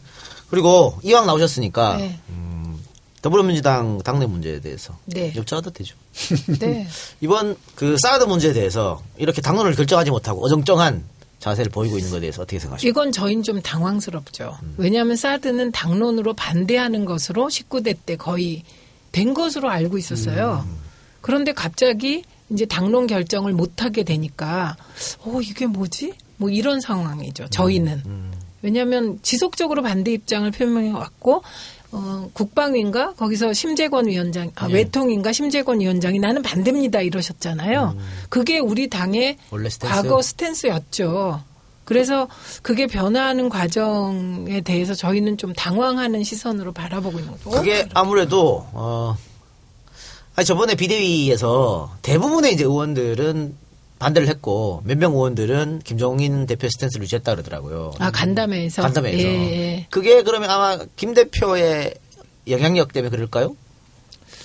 그리고 0.49 0.97
이왕 1.03 1.25
나오셨으니까 1.25 1.97
네. 1.97 2.19
음, 2.29 2.79
더불어민주당 3.21 3.99
당내 4.03 4.25
문제에 4.25 4.59
대해서 4.59 4.97
네. 5.05 5.33
여쭤도 5.33 5.73
되죠. 5.73 5.95
네. 6.59 6.87
이번 7.21 7.55
그 7.75 7.95
사드 7.97 8.25
문제에 8.25 8.53
대해서 8.53 9.01
이렇게 9.17 9.41
당론을 9.41 9.73
결정하지 9.75 10.11
못하고 10.11 10.45
어정쩡한 10.45 11.03
자세를 11.39 11.71
보이고 11.71 11.97
있는 11.97 12.09
것에 12.09 12.21
대해서 12.21 12.41
어떻게 12.41 12.57
생각하십니까? 12.57 12.89
이건 12.89 13.11
저희는 13.11 13.43
좀 13.43 13.61
당황스럽죠. 13.61 14.57
왜냐하면 14.77 15.17
사드는 15.17 15.73
당론으로 15.73 16.33
반대하는 16.35 17.03
것으로 17.03 17.47
19대 17.47 17.97
때 18.05 18.15
거의 18.15 18.63
된 19.13 19.33
것으로 19.33 19.69
알고 19.69 19.97
있었어요. 19.97 20.67
그런데 21.21 21.53
갑자기 21.53 22.23
이제 22.49 22.65
당론 22.65 23.07
결정을 23.07 23.53
못하게 23.53 24.03
되니까, 24.03 24.75
어, 25.19 25.39
이게 25.41 25.65
뭐지? 25.65 26.13
뭐 26.35 26.49
이런 26.49 26.81
상황이죠. 26.81 27.47
저희는. 27.49 28.03
왜냐하면 28.61 29.19
지속적으로 29.21 29.81
반대 29.81 30.11
입장을 30.11 30.49
표명해 30.51 30.91
왔고, 30.91 31.43
어, 31.91 32.29
국방위인가? 32.33 33.13
거기서 33.13 33.53
심재권 33.53 34.07
위원장, 34.07 34.51
아, 34.55 34.65
외통인가? 34.65 35.31
심재권 35.31 35.79
위원장이 35.79 36.17
나는 36.19 36.41
반대입니다. 36.41 37.01
이러셨잖아요. 37.01 37.95
그게 38.29 38.59
우리 38.59 38.89
당의 38.89 39.37
stance? 39.69 39.79
과거 39.79 40.21
stance였죠. 40.21 41.43
그래서 41.85 42.27
그게 42.61 42.87
변화하는 42.87 43.49
과정에 43.49 44.61
대해서 44.61 44.93
저희는 44.93 45.37
좀 45.37 45.53
당황하는 45.53 46.23
시선으로 46.23 46.71
바라보고 46.71 47.19
있는 47.19 47.31
거죠. 47.33 47.49
그게 47.49 47.87
아무래도 47.93 48.65
어 48.73 49.17
아니 50.35 50.45
저번에 50.45 50.75
비대위에서 50.75 51.91
대부분의 52.01 52.53
이제 52.53 52.63
의원들은 52.63 53.55
반대를 53.99 54.27
했고 54.27 54.81
몇 54.85 54.97
명 54.97 55.13
의원들은 55.13 55.81
김종인 55.83 56.45
대표 56.45 56.67
stance를 56.69 57.03
유지했다 57.03 57.33
그러더라고요. 57.35 57.93
아 57.99 58.11
간담회에서 58.11 58.81
간담회에서. 58.81 59.23
예, 59.27 59.33
예. 59.33 59.87
그게 59.89 60.23
그러면 60.23 60.49
아마 60.49 60.77
김 60.95 61.13
대표의 61.13 61.93
영향력 62.47 62.91
때문에 62.91 63.09
그럴까요? 63.09 63.55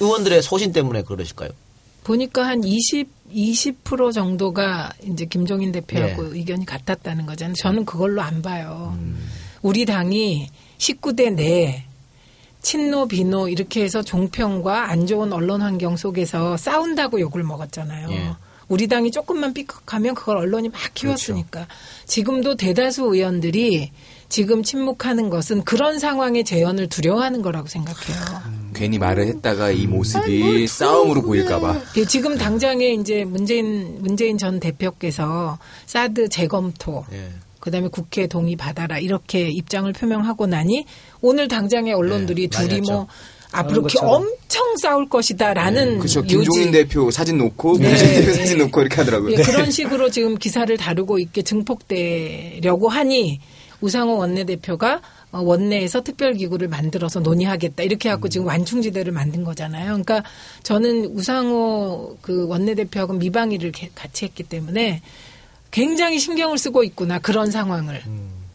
의원들의 0.00 0.42
소신 0.42 0.72
때문에 0.72 1.02
그러실까요? 1.02 1.50
보니까 2.04 2.46
한 2.46 2.64
20, 2.64 3.08
20% 3.30 4.12
정도가 4.12 4.92
이제 5.02 5.26
김종인 5.26 5.72
대표하고 5.72 6.26
예. 6.26 6.38
의견이 6.38 6.64
같았다는 6.64 7.26
거잖아요. 7.26 7.54
저는 7.56 7.84
그걸로 7.84 8.22
안 8.22 8.42
봐요. 8.42 8.96
음. 8.98 9.28
우리 9.62 9.84
당이 9.84 10.48
19대 10.78 11.34
내 11.34 11.84
친노 12.62 13.08
비노 13.08 13.48
이렇게 13.48 13.82
해서 13.82 14.02
종편과 14.02 14.90
안 14.90 15.06
좋은 15.06 15.32
언론 15.32 15.62
환경 15.62 15.96
속에서 15.96 16.56
싸운다고 16.56 17.20
욕을 17.20 17.42
먹었잖아요. 17.42 18.10
예. 18.10 18.30
우리 18.68 18.86
당이 18.86 19.10
조금만 19.10 19.54
삐걱하면 19.54 20.14
그걸 20.14 20.36
언론이 20.36 20.68
막 20.68 20.80
키웠으니까 20.92 21.66
지금도 22.04 22.56
대다수 22.56 23.04
의원들이 23.04 23.90
지금 24.28 24.62
침묵하는 24.62 25.30
것은 25.30 25.64
그런 25.64 25.98
상황의 25.98 26.44
재현을 26.44 26.88
두려워하는 26.88 27.40
거라고 27.40 27.66
생각해요. 27.66 28.18
괜히 28.78 28.98
말을 28.98 29.26
했다가 29.26 29.72
이 29.72 29.86
모습이 29.86 30.66
싸움으로 30.68 31.22
보일까봐. 31.22 31.80
예, 31.96 32.04
지금 32.04 32.38
당장에 32.38 32.90
이제 32.94 33.24
문재인 33.24 33.98
문재인 34.00 34.38
전 34.38 34.60
대표께서 34.60 35.58
사드 35.86 36.28
재검토 36.28 37.04
예. 37.12 37.30
그다음에 37.58 37.88
국회 37.88 38.28
동의 38.28 38.54
받아라 38.54 38.98
이렇게 39.00 39.48
입장을 39.50 39.92
표명하고 39.92 40.46
나니 40.46 40.86
오늘 41.20 41.48
당장에 41.48 41.92
언론들이 41.92 42.48
네, 42.48 42.56
많이 42.56 42.68
둘이 42.68 42.80
뭐. 42.82 43.08
앞으로 43.50 43.80
이렇게 43.80 43.98
것처럼. 43.98 44.14
엄청 44.14 44.76
싸울 44.76 45.08
것이다라는 45.08 45.98
그렇죠. 45.98 46.20
요지 46.20 46.36
김종인 46.36 46.70
대표 46.70 47.10
사진 47.10 47.38
놓고 47.38 47.78
네. 47.78 47.88
문재인 47.88 48.14
대표 48.20 48.26
네. 48.32 48.34
사진 48.34 48.58
놓고 48.58 48.80
이렇게 48.80 48.96
하더라고요. 48.96 49.32
예, 49.32 49.42
그런 49.42 49.70
식으로 49.70 50.10
지금 50.10 50.36
기사를 50.36 50.74
다루고 50.76 51.18
있게 51.18 51.42
증폭되려고 51.42 52.88
하니 52.88 53.40
우상호 53.80 54.16
원내대표가 54.18 54.94
어, 54.94 55.00
원내에서 55.30 56.02
특별기구를 56.02 56.68
만들어서 56.68 57.20
논의하겠다. 57.20 57.82
이렇게 57.82 58.08
해갖고 58.08 58.28
지금 58.28 58.46
완충지대를 58.46 59.12
만든 59.12 59.44
거잖아요. 59.44 59.86
그러니까 59.88 60.22
저는 60.62 61.06
우상호 61.14 62.16
그 62.22 62.46
원내대표하고 62.48 63.12
미방위를 63.14 63.72
개- 63.72 63.90
같이 63.94 64.24
했기 64.24 64.42
때문에 64.42 65.02
굉장히 65.70 66.18
신경을 66.18 66.56
쓰고 66.58 66.82
있구나 66.84 67.18
그런 67.18 67.50
상황을. 67.50 68.02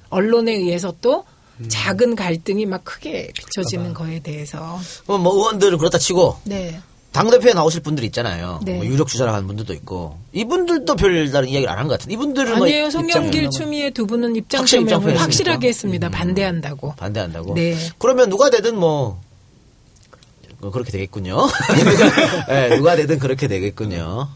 언론에 0.09 0.53
의해서 0.53 0.93
또 1.01 1.25
작은 1.67 2.15
갈등이 2.15 2.65
막 2.65 2.83
크게 2.83 3.31
비춰지는 3.35 3.93
거에 3.93 4.19
대해서. 4.19 4.79
그럼 5.05 5.21
뭐 5.23 5.33
의원들은 5.35 5.77
그렇다 5.77 5.97
치고 5.99 6.37
네. 6.45 6.79
당 7.13 7.29
대표에 7.29 7.53
나오실 7.53 7.81
분들 7.81 8.03
있잖아요. 8.05 8.59
네. 8.65 8.73
뭐 8.77 8.85
유력 8.85 9.07
주자라 9.07 9.33
하는 9.33 9.47
분들도 9.47 9.71
있고 9.73 10.17
이분들도 10.33 10.95
별다른 10.95 11.47
이야기를 11.47 11.71
안 11.71 11.77
한 11.77 11.87
것 11.87 11.93
같은데 11.93 12.13
이분들은 12.15 12.57
뭐 12.57 12.65
아니에요. 12.65 12.89
송영길, 12.89 13.49
추미애 13.51 13.91
두 13.91 14.05
분은 14.07 14.35
입장 14.35 14.65
표명을? 14.65 15.15
확실하게 15.21 15.67
했습니다. 15.69 16.09
반대한다고. 16.09 16.95
반대한다고. 16.97 17.53
네. 17.53 17.77
그러면 17.99 18.29
누가 18.29 18.49
되든 18.49 18.75
뭐 18.77 19.21
어, 20.61 20.71
그렇게 20.71 20.91
되겠군요. 20.91 21.37
네, 22.49 22.75
누가 22.77 22.95
되든 22.95 23.19
그렇게 23.19 23.47
되겠군요. 23.47 24.27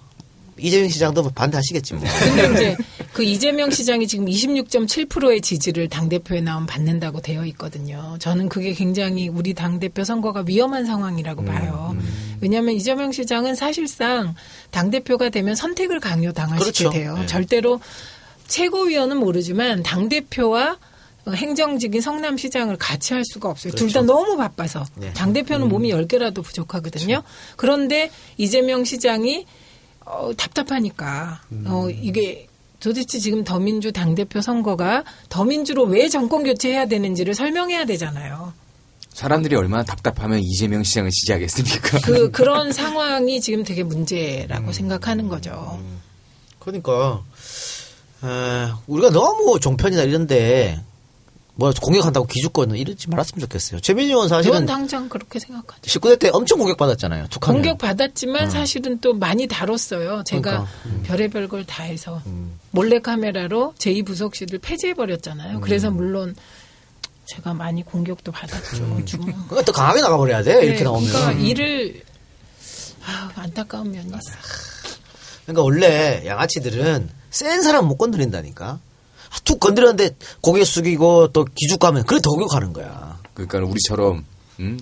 이재명 0.59 0.89
시장도 0.89 1.21
뭐 1.21 1.31
반대하시겠지 1.33 1.93
뭐. 1.95 2.03
근데 2.23 2.53
이제 2.53 2.77
그 3.13 3.23
이재명 3.23 3.69
시장이 3.69 4.07
지금 4.07 4.25
26.7%의 4.25 5.41
지지를 5.41 5.89
당대표에 5.89 6.41
나오면 6.41 6.67
받는다고 6.67 7.21
되어 7.21 7.45
있거든요. 7.47 8.17
저는 8.19 8.49
그게 8.49 8.73
굉장히 8.73 9.27
우리 9.27 9.53
당대표 9.53 10.03
선거가 10.03 10.43
위험한 10.45 10.85
상황이라고 10.85 11.43
봐요. 11.45 11.95
왜냐하면 12.41 12.75
이재명 12.75 13.11
시장은 13.11 13.55
사실상 13.55 14.35
당 14.71 14.91
대표가 14.91 15.29
되면 15.29 15.55
선택을 15.55 15.99
강요당하시게 15.99 16.59
그렇죠. 16.59 16.89
돼요. 16.91 17.17
네. 17.17 17.25
절대로 17.25 17.79
최고위원은 18.47 19.17
모르지만 19.17 19.83
당 19.83 20.09
대표와 20.09 20.77
어, 21.25 21.31
행정직인 21.31 21.99
성남시장을 21.99 22.77
같이 22.77 23.13
할 23.13 23.23
수가 23.25 23.49
없어요. 23.49 23.73
둘다 23.73 24.03
너무 24.03 24.37
바빠서. 24.37 24.85
네. 24.95 25.11
당 25.13 25.33
대표는 25.33 25.67
몸이 25.67 25.91
10개라도 25.91 26.43
부족하거든요. 26.43 27.21
그런데 27.57 28.09
이재명 28.37 28.85
시장이 28.85 29.45
어, 30.09 30.31
답답하니까 30.35 31.41
어, 31.65 31.89
이게 31.89 32.47
도대체 32.79 33.19
지금 33.19 33.43
더민주 33.43 33.91
당대표 33.91 34.39
선거가 34.41 35.03
더민주로 35.29 35.83
왜 35.83 36.07
정권 36.07 36.43
교체해야 36.43 36.85
되는지를 36.85 37.33
설명해야 37.35 37.85
되잖아요. 37.85 38.53
사람들이 39.09 39.55
얼마나 39.55 39.83
답답하면 39.83 40.39
이재명 40.39 40.83
시장을 40.83 41.09
지지하겠습니까? 41.09 41.99
그, 42.05 42.31
그런 42.31 42.71
상황이 42.71 43.41
지금 43.41 43.63
되게 43.63 43.83
문제라고 43.83 44.71
생각하는 44.71 45.27
거죠. 45.27 45.81
그러니까 46.59 47.23
에, 48.23 48.71
우리가 48.85 49.09
너무 49.09 49.59
종편이나 49.59 50.03
이런데 50.03 50.79
뭐 51.59 51.73
공격한다고 51.81 52.27
기죽거나 52.27 52.75
이러지 52.75 53.09
말았으면 53.09 53.41
좋겠어요. 53.41 53.79
최민희 53.79 54.09
의원 54.11 54.29
사실은 54.29 54.65
당장 54.67 55.09
그렇게 55.09 55.39
생각하죠. 55.39 55.81
19대 55.81 56.19
때 56.19 56.29
엄청 56.31 56.59
공격받았잖아요. 56.59 57.27
툭하면. 57.29 57.61
공격 57.61 57.77
받았지만 57.79 58.49
사실은 58.51 58.99
또 59.01 59.13
많이 59.13 59.47
다뤘어요. 59.47 60.23
제가 60.25 60.67
그러니까. 60.83 61.03
별의별 61.07 61.47
걸 61.47 61.65
다 61.65 61.83
해서 61.83 62.21
몰래 62.71 62.99
카메라로 62.99 63.73
제2부속실을 63.79 64.61
폐지해 64.61 64.93
버렸잖아요. 64.93 65.59
그래서 65.61 65.89
물론 65.91 66.35
제가 67.25 67.53
많이 67.55 67.83
공격도 67.83 68.31
받았죠. 68.31 69.05
좀. 69.05 69.21
그러니까 69.25 69.61
더 69.63 69.71
강하게 69.71 70.01
나가버려야 70.01 70.43
돼. 70.43 70.63
이렇게 70.63 70.77
네, 70.77 70.83
나오면. 70.83 71.09
그러니까 71.09 71.31
일을 71.41 72.03
아, 73.05 73.31
안타까운 73.35 73.91
면이 73.91 74.05
있어요. 74.07 74.37
그러니까 75.45 75.63
원래 75.63 76.23
양아치들은 76.25 77.09
센 77.31 77.61
사람 77.63 77.87
못 77.87 77.97
건드린다니까. 77.97 78.79
아, 79.37 79.41
툭 79.43 79.59
건드렸는데 79.59 80.15
고개 80.41 80.63
숙이고 80.63 81.29
또 81.29 81.45
기죽하면 81.45 82.03
그래 82.03 82.19
더 82.21 82.31
공격하는 82.31 82.73
거야. 82.73 83.19
그러니까 83.33 83.59
우리처럼 83.59 84.25
음? 84.59 84.79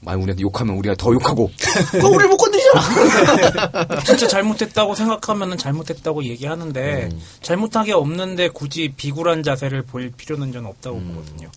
많이 0.00 0.22
우리한테 0.22 0.42
욕하면 0.42 0.76
우리가 0.76 0.94
더 0.94 1.12
욕하고 1.12 1.50
그럼 1.90 2.12
우리를 2.12 2.28
못 2.28 2.36
건드리잖아. 2.36 4.02
진짜 4.06 4.28
잘못했다고 4.28 4.94
생각하면 4.94 5.58
잘못했다고 5.58 6.24
얘기하는데 6.24 7.08
잘못한 7.42 7.84
게 7.84 7.92
없는데 7.92 8.48
굳이 8.48 8.92
비굴한 8.96 9.42
자세를 9.42 9.82
보일 9.82 10.12
필요는 10.12 10.52
저는 10.52 10.68
없다고 10.68 11.00
보거든요. 11.00 11.50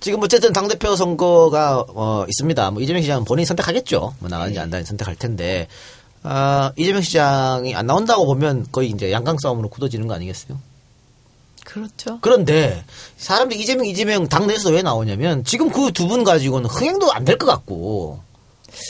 지금 0.00 0.22
어쨌든 0.22 0.52
당대표 0.52 0.96
선거가 0.96 1.84
어, 1.88 2.24
있습니다. 2.28 2.70
뭐 2.70 2.82
이재명 2.82 3.02
시장은 3.02 3.24
본인이 3.24 3.44
선택하겠죠. 3.46 4.14
뭐 4.18 4.28
나가는지 4.28 4.58
안 4.58 4.68
나가는지 4.70 4.88
선택할 4.88 5.16
텐데 5.16 5.68
아, 6.22 6.72
이재명 6.76 7.02
시장이 7.02 7.74
안 7.74 7.86
나온다고 7.86 8.24
보면 8.24 8.66
거의 8.72 8.88
이제 8.88 9.12
양강 9.12 9.36
싸움으로 9.42 9.68
굳어지는 9.68 10.08
거 10.08 10.14
아니겠어요? 10.14 10.58
그렇죠. 11.64 12.18
그런데 12.20 12.84
사람들이 13.16 13.60
이재명 13.60 13.86
이재명 13.86 14.28
당내에서 14.28 14.70
왜 14.70 14.82
나오냐면 14.82 15.42
지금 15.44 15.70
그 15.70 15.90
두 15.92 16.06
분 16.06 16.22
가지고는 16.24 16.68
흥행도 16.70 17.12
안 17.12 17.24
될 17.24 17.36
것 17.38 17.46
같고 17.46 18.20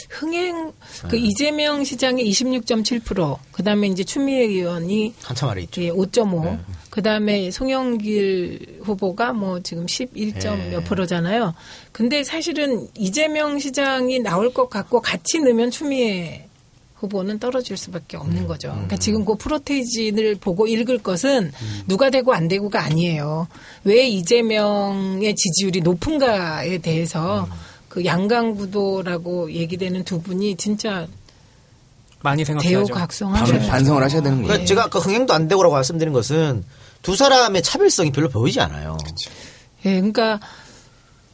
흥행 0.09 0.65
네. 1.03 1.07
그 1.09 1.15
이재명 1.17 1.83
시장이 1.83 2.23
26.7%, 2.31 3.37
그다음에 3.51 3.87
이제 3.87 4.03
추미애 4.03 4.45
의원이 4.45 5.13
한참 5.21 5.49
아래 5.49 5.61
있죠. 5.61 5.81
예, 5.83 5.91
5.5. 5.91 6.57
그다음에 6.89 7.51
송영길 7.51 8.79
후보가 8.83 9.33
뭐 9.33 9.59
지금 9.61 9.85
11점 9.85 10.57
네. 10.57 10.69
몇 10.71 10.83
프로잖아요. 10.85 11.53
근데 11.91 12.23
사실은 12.23 12.87
이재명 12.95 13.59
시장이 13.59 14.19
나올 14.19 14.53
것 14.53 14.69
같고 14.69 15.01
같이 15.01 15.39
넣으면 15.39 15.69
추미애 15.71 16.44
후보는 17.05 17.39
떨어질 17.39 17.77
수밖에 17.77 18.17
없는 18.17 18.47
거죠. 18.47 18.69
그러니까 18.69 18.97
지금 18.97 19.23
그 19.25 19.35
프로테이진을 19.35 20.35
보고 20.35 20.67
읽을 20.67 20.99
것은 20.99 21.51
누가 21.87 22.09
되고 22.09 22.33
안 22.33 22.47
되고가 22.47 22.83
아니에요. 22.83 23.47
왜 23.83 24.07
이재명의 24.07 25.35
지지율이 25.35 25.81
높은가에 25.81 26.79
대해서 26.79 27.47
그 27.87 28.03
양강구도라고 28.03 29.51
얘기되는 29.51 30.03
두 30.03 30.21
분이 30.21 30.57
진짜 30.57 31.07
많이 32.21 32.43
생각해야죠. 32.43 32.87
대우각성하셔야 32.87 33.59
반, 33.59 33.69
반성을 33.69 34.03
하셔야 34.03 34.21
되는 34.21 34.37
거예요. 34.37 34.47
그러니까 34.47 34.67
제가 34.67 34.89
그 34.89 34.99
흥행도 34.99 35.33
안 35.33 35.47
되고라고 35.47 35.75
말씀드린 35.75 36.11
것은 36.11 36.65
두 37.01 37.15
사람의 37.15 37.61
차별성이 37.61 38.11
별로 38.11 38.29
보이지 38.29 38.59
않아요. 38.59 38.97
예, 39.85 39.91
그러니까 39.95 40.39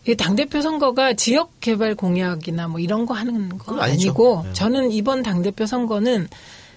이 0.08 0.16
당대표 0.16 0.62
선거가 0.62 1.14
지역 1.14 1.60
개발 1.60 1.96
공약이나 1.96 2.68
뭐 2.68 2.80
이런 2.80 3.06
거 3.06 3.14
하는 3.14 3.52
아니죠. 3.68 3.82
아니고 3.82 4.42
네. 4.46 4.54
저는 4.54 4.92
이번 4.92 5.22
당대표 5.22 5.66
선거는 5.66 6.28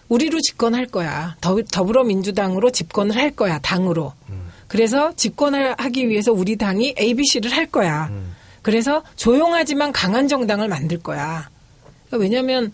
우리로 0.08 0.40
집권할 0.40 0.86
거야. 0.86 1.36
더, 1.40 1.56
더불어민주당으로 1.62 2.70
집권을 2.70 3.16
할 3.16 3.30
거야. 3.30 3.58
당으로. 3.60 4.12
음. 4.28 4.50
그래서 4.68 5.14
집권을 5.16 5.74
하기 5.78 6.08
위해서 6.08 6.32
우리 6.32 6.56
당이 6.56 6.96
ABC를 6.98 7.50
할 7.52 7.66
거야. 7.66 8.08
음. 8.10 8.34
그래서 8.60 9.02
조용하지만 9.16 9.92
강한 9.92 10.28
정당을 10.28 10.68
만들 10.68 10.98
거야. 10.98 11.48
그러니까 12.06 12.22
왜냐하면 12.22 12.72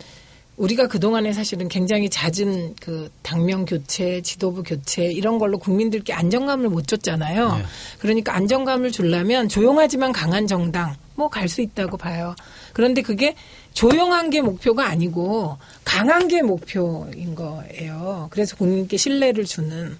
우리가 0.60 0.88
그동안에 0.88 1.32
사실은 1.32 1.68
굉장히 1.68 2.10
잦은 2.10 2.74
그 2.82 3.10
당명 3.22 3.64
교체, 3.64 4.20
지도부 4.20 4.62
교체 4.62 5.06
이런 5.06 5.38
걸로 5.38 5.58
국민들께 5.58 6.12
안정감을 6.12 6.68
못 6.68 6.86
줬잖아요. 6.86 7.56
네. 7.56 7.64
그러니까 7.98 8.34
안정감을 8.34 8.92
주려면 8.92 9.48
조용하지만 9.48 10.12
강한 10.12 10.46
정당 10.46 10.94
뭐 11.14 11.28
갈 11.30 11.48
수 11.48 11.62
있다고 11.62 11.96
봐요. 11.96 12.34
그런데 12.74 13.00
그게 13.00 13.34
조용한 13.72 14.28
게 14.28 14.42
목표가 14.42 14.86
아니고 14.86 15.56
강한 15.82 16.28
게 16.28 16.42
목표인 16.42 17.34
거예요. 17.34 18.28
그래서 18.30 18.54
국민께 18.56 18.98
신뢰를 18.98 19.46
주는 19.46 19.96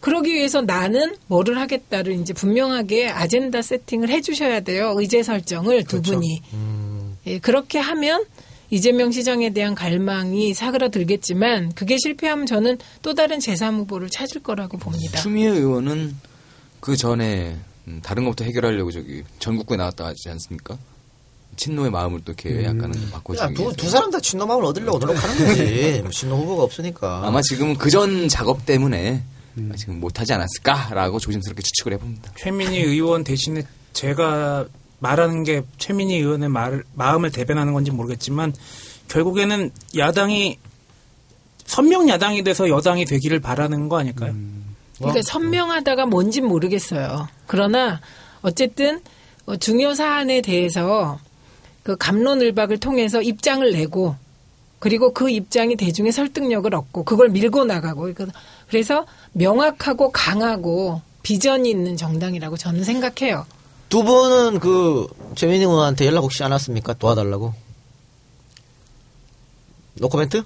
그러기 0.00 0.34
위해서 0.34 0.62
나는 0.62 1.14
뭐를 1.28 1.60
하겠다를 1.60 2.14
이제 2.14 2.32
분명하게 2.32 3.08
아젠다 3.08 3.62
세팅을 3.62 4.08
해주셔야 4.08 4.60
돼요. 4.60 4.94
의제 4.96 5.22
설정을 5.22 5.84
두 5.84 6.02
분이. 6.02 6.42
예, 7.26 7.38
그렇게 7.38 7.78
하면 7.78 8.24
이재명 8.72 9.12
시장에 9.12 9.50
대한 9.50 9.74
갈망이 9.74 10.54
사그라들겠지만 10.54 11.74
그게 11.74 11.98
실패하면 12.02 12.46
저는 12.46 12.78
또 13.02 13.12
다른 13.12 13.38
제3 13.38 13.76
후보를 13.76 14.08
찾을 14.08 14.42
거라고 14.42 14.78
봅니다. 14.78 15.20
추미애 15.20 15.50
의원은 15.50 16.16
그 16.80 16.96
전에 16.96 17.54
음, 17.86 18.00
다른 18.02 18.24
것부터 18.24 18.46
해결하려고 18.46 18.90
저기 18.90 19.24
전국구에 19.40 19.76
나왔다 19.76 20.06
하지 20.06 20.30
않습니까? 20.30 20.78
친노의 21.56 21.90
마음을 21.90 22.22
또 22.24 22.32
이렇게 22.32 22.64
약간은 22.64 23.10
바꿔주기 23.10 23.44
야, 23.44 23.54
두, 23.54 23.60
위해서. 23.60 23.76
두 23.76 23.90
사람 23.90 24.10
다 24.10 24.18
친노 24.18 24.46
마음을 24.46 24.64
얻으려고 24.64 24.98
노력하는 24.98 25.36
거지. 25.46 26.00
뭐 26.00 26.10
친노 26.10 26.36
후보가 26.38 26.62
없으니까. 26.62 27.26
아마 27.26 27.42
지금은 27.42 27.76
그전 27.76 28.30
작업 28.30 28.64
때문에 28.64 29.22
지금 29.76 30.00
못하지 30.00 30.32
않았을까라고 30.32 31.18
조심스럽게 31.18 31.60
추측을 31.60 31.92
해봅니다. 31.92 32.32
최민희 32.38 32.78
의원 32.78 33.22
대신에 33.22 33.64
제가 33.92 34.66
말하는 35.02 35.42
게 35.42 35.62
최민희 35.78 36.14
의원의 36.14 36.48
말, 36.48 36.84
마음을 36.94 37.32
대변하는 37.32 37.72
건지 37.72 37.90
모르겠지만 37.90 38.54
결국에는 39.08 39.72
야당이 39.96 40.58
선명 41.64 42.08
야당이 42.08 42.44
돼서 42.44 42.68
여당이 42.68 43.04
되기를 43.04 43.40
바라는 43.40 43.88
거 43.88 43.98
아닐까요? 43.98 44.32
그러니까 44.98 45.20
선명하다가 45.24 46.06
뭔진 46.06 46.46
모르겠어요. 46.46 47.28
그러나 47.48 48.00
어쨌든 48.42 49.00
어, 49.44 49.56
중요 49.56 49.94
사안에 49.94 50.40
대해서 50.40 51.18
그 51.82 51.96
감론을박을 51.96 52.78
통해서 52.78 53.20
입장을 53.20 53.68
내고 53.72 54.14
그리고 54.78 55.12
그 55.12 55.30
입장이 55.30 55.74
대중의 55.74 56.12
설득력을 56.12 56.72
얻고 56.72 57.02
그걸 57.04 57.28
밀고 57.30 57.64
나가고 57.64 58.12
그래서 58.68 59.06
명확하고 59.32 60.12
강하고 60.12 61.02
비전이 61.24 61.68
있는 61.68 61.96
정당이라고 61.96 62.56
저는 62.56 62.84
생각해요. 62.84 63.46
두 63.92 64.02
분은 64.04 64.58
그 64.58 65.06
최민희 65.34 65.66
의원한테 65.66 66.06
연락 66.06 66.20
혹시 66.22 66.42
안 66.42 66.50
왔습니까? 66.52 66.94
도와달라고. 66.94 67.52
노코멘트? 70.00 70.42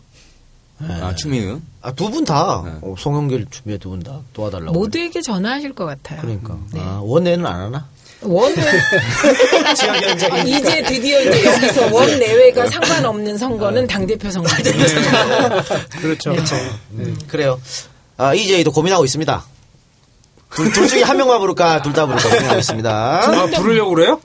아 0.80 1.14
추미애 1.14 1.42
의원? 1.42 1.62
아, 1.80 1.92
두 1.92 2.10
분 2.10 2.24
다. 2.24 2.62
네. 2.66 2.72
어, 2.82 2.96
송영길 2.98 3.46
주비에 3.48 3.78
두분 3.78 4.00
다 4.02 4.18
도와달라고. 4.32 4.72
모두에게 4.72 5.22
전화하실 5.22 5.74
것 5.76 5.84
같아요. 5.84 6.22
그러니까. 6.22 6.58
네. 6.72 6.80
아, 6.80 6.98
원내는 7.04 7.46
안 7.46 7.60
하나? 7.60 7.86
원은 8.22 8.56
아, 10.32 10.38
이제 10.42 10.82
드디어 10.82 11.20
이제 11.20 11.44
여기서 11.44 11.94
원 11.94 12.18
내외가 12.18 12.66
상관없는 12.68 13.38
선거는 13.38 13.86
당 13.86 14.04
대표 14.08 14.28
선거죠. 14.28 14.72
그렇죠. 16.00 16.32
음, 16.94 17.16
그래요. 17.28 17.60
아, 18.16 18.34
이제도 18.34 18.72
고민하고 18.72 19.04
있습니다. 19.04 19.44
둘, 20.56 20.72
둘 20.72 20.88
중에 20.88 21.02
한 21.02 21.16
명만 21.16 21.38
부를까, 21.40 21.82
둘 21.82 21.92
다 21.92 22.06
부를까 22.06 22.28
고민하고 22.28 22.58
있습니다. 22.58 22.90
아, 22.90 23.46
부르려고 23.56 23.90
그래요? 23.94 24.20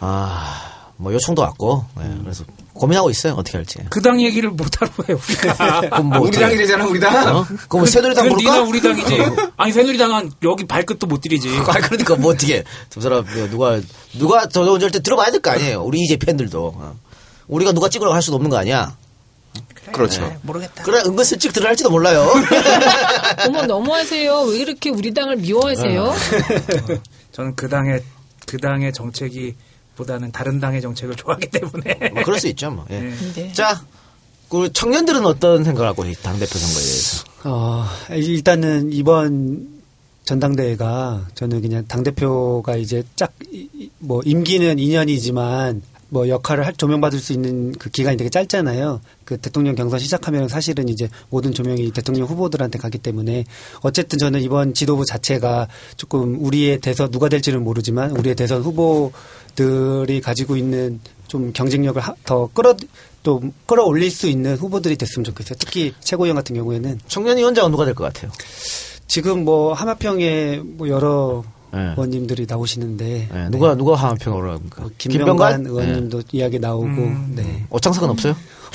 아, 0.00 0.60
뭐 0.96 1.12
요청도 1.12 1.40
왔고, 1.42 1.84
네, 1.98 2.10
그래서 2.22 2.44
고민하고 2.74 3.08
있어요. 3.10 3.34
어떻게 3.34 3.56
할지. 3.56 3.78
그 3.90 4.00
당 4.02 4.20
얘기를 4.20 4.50
못하러 4.50 4.90
왜 5.06 5.14
우리가. 5.14 5.80
그럼 5.80 6.06
뭐 6.08 6.18
우리 6.20 6.32
당이되잖아 6.32 6.84
우리 6.86 6.98
당. 7.00 7.36
어? 7.36 7.46
그럼 7.68 7.86
새누리당 7.86 8.24
그건 8.28 8.38
부를까? 8.38 8.58
니나 8.58 8.68
우리 8.68 8.80
당이지. 8.82 9.22
아니 9.56 9.72
새누리당은 9.72 10.32
여기 10.42 10.66
발끝도 10.66 11.06
못 11.06 11.20
들이지. 11.20 11.48
아, 11.68 11.72
그러니까 11.74 12.16
뭐 12.16 12.32
어떻게 12.32 12.64
두 12.90 13.00
사람 13.00 13.24
누가 13.50 13.80
누가 14.18 14.48
더 14.48 14.64
좋은지 14.64 14.90
때 14.90 15.00
들어봐야 15.00 15.30
될 15.30 15.40
거 15.40 15.50
아니에요. 15.52 15.82
우리 15.82 16.00
이제 16.00 16.16
팬들도. 16.16 16.74
어. 16.76 16.96
우리가 17.46 17.72
누가 17.72 17.88
찍으라고 17.88 18.12
할 18.14 18.20
수도 18.22 18.36
없는 18.36 18.50
거 18.50 18.56
아니야. 18.58 18.96
그렇죠. 19.92 20.22
네, 20.22 20.38
모르겠다. 20.42 20.82
그래 20.82 20.98
은근슬쩍 21.06 21.52
들어갈지도 21.52 21.90
몰라요. 21.90 22.26
어머 23.46 23.66
너무하세요. 23.66 24.40
왜 24.42 24.58
이렇게 24.58 24.90
우리 24.90 25.12
당을 25.12 25.36
미워하세요? 25.36 26.14
저는 27.32 27.54
그 27.54 27.68
당의 27.68 28.02
그 28.46 28.58
당의 28.58 28.92
정책이 28.92 29.54
보다는 29.96 30.32
다른 30.32 30.60
당의 30.60 30.80
정책을 30.80 31.14
좋아하기 31.16 31.48
때문에 31.48 32.10
뭐 32.14 32.22
그럴 32.24 32.40
수 32.40 32.48
있죠. 32.48 32.70
뭐. 32.70 32.84
예. 32.90 33.12
네. 33.34 33.52
자, 33.52 33.84
그 34.48 34.72
청년들은 34.72 35.24
어떤 35.24 35.64
생각을 35.64 35.88
하고 35.88 36.04
당 36.22 36.38
대표 36.38 36.58
선거에 36.58 36.82
대해서? 36.82 37.24
어, 37.44 37.84
일단은 38.10 38.92
이번 38.92 39.68
전당대회가 40.24 41.26
저는 41.34 41.60
그냥 41.60 41.84
당 41.86 42.02
대표가 42.02 42.76
이제 42.76 43.02
짝, 43.14 43.32
뭐, 43.98 44.22
임기는 44.24 44.76
2년이지만 44.76 45.82
뭐 46.14 46.28
역할을 46.28 46.64
할, 46.64 46.72
조명받을 46.74 47.18
수 47.18 47.32
있는 47.32 47.72
그 47.72 47.90
기간이 47.90 48.16
되게 48.16 48.30
짧잖아요. 48.30 49.00
그 49.24 49.36
대통령 49.36 49.74
경선 49.74 49.98
시작하면 49.98 50.46
사실은 50.46 50.88
이제 50.88 51.08
모든 51.28 51.52
조명이 51.52 51.90
대통령 51.90 52.28
후보들한테 52.28 52.78
가기 52.78 52.98
때문에 52.98 53.44
어쨌든 53.80 54.20
저는 54.20 54.40
이번 54.40 54.74
지도부 54.74 55.04
자체가 55.04 55.66
조금 55.96 56.38
우리의 56.44 56.78
대선 56.80 57.10
누가 57.10 57.28
될지는 57.28 57.64
모르지만 57.64 58.12
우리의 58.12 58.36
대선 58.36 58.62
후보들이 58.62 60.20
가지고 60.20 60.56
있는 60.56 61.00
좀 61.26 61.52
경쟁력을 61.52 62.00
하- 62.00 62.14
더 62.24 62.48
끌어 62.54 62.76
또 63.24 63.42
끌어올릴 63.66 64.08
수 64.12 64.28
있는 64.28 64.54
후보들이 64.54 64.94
됐으면 64.96 65.24
좋겠어요. 65.24 65.56
특히 65.58 65.94
최고위원 65.98 66.36
같은 66.36 66.54
경우에는 66.54 67.00
청년 67.08 67.38
위원장은 67.38 67.72
누가 67.72 67.84
될 67.84 67.94
것 67.94 68.04
같아요? 68.04 68.30
지금 69.08 69.44
뭐 69.44 69.72
하마평에 69.72 70.60
뭐 70.64 70.88
여러 70.88 71.42
네. 71.44 71.53
의원님들이 71.74 72.46
나오시는데 72.48 73.28
예, 73.34 73.48
누가 73.50 73.74
누가 73.74 73.94
화한평으로 73.96 74.52
합니까? 74.52 74.82
뭐 74.82 74.90
김병관 74.98 75.66
의원님도 75.66 76.22
이야기 76.32 76.58
나오고 76.58 76.86
네. 77.34 77.42
예. 77.42 77.64
오창석은 77.70 78.10
없어요? 78.10 78.36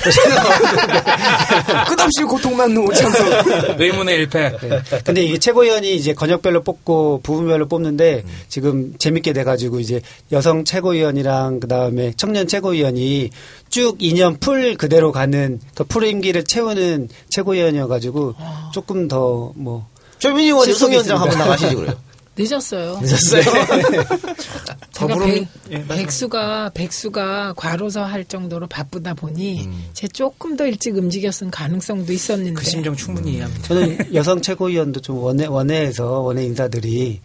끝없이 1.88 2.22
고통받는 2.24 2.78
오창석. 2.88 3.76
의문의 3.80 4.16
일패. 4.16 4.56
네. 4.58 4.82
근데 5.04 5.22
이게 5.22 5.38
최고위원이 5.38 5.94
이제 5.94 6.14
권역별로 6.14 6.62
뽑고 6.62 7.20
부분별로 7.22 7.68
뽑는데 7.68 8.24
지금 8.48 8.94
재밌게 8.98 9.32
돼가지고 9.34 9.80
이제 9.80 10.00
여성 10.32 10.64
최고위원이랑 10.64 11.60
그 11.60 11.68
다음에 11.68 12.12
청년 12.16 12.46
최고위원이 12.48 13.30
쭉 13.68 13.98
2년 13.98 14.40
풀 14.40 14.76
그대로 14.76 15.12
가는 15.12 15.60
그풀 15.74 16.04
임기를 16.06 16.44
채우는 16.44 17.08
최고위원이어가지고 17.28 18.34
조금 18.72 19.06
더뭐 19.08 19.86
최민희 20.18 20.46
의원 20.48 20.68
여성위원장. 20.68 21.20
한번 21.20 21.38
나가시지 21.38 21.74
그래요. 21.74 21.94
늦었어요. 22.36 22.98
늦었어요. 23.02 23.42
제가 24.38 24.76
더불어민- 24.94 25.46
백, 25.68 25.72
예. 25.72 25.86
백수가 25.86 26.70
백수가 26.74 27.54
과로사 27.56 28.04
할 28.04 28.24
정도로 28.24 28.66
바쁘다 28.66 29.14
보니 29.14 29.66
음. 29.66 29.84
제 29.92 30.08
조금 30.08 30.56
더 30.56 30.66
일찍 30.66 30.96
움직였을 30.96 31.50
가능성도 31.50 32.12
있었는데 32.12 32.52
그 32.54 32.64
심정 32.64 32.94
충분히 32.96 33.32
이해합니다. 33.32 33.62
저는 33.64 34.14
여성 34.14 34.40
최고위원도 34.40 35.00
좀 35.00 35.18
원내 35.18 35.46
원내에서 35.46 36.20
원내 36.20 36.44
인사들이 36.44 37.20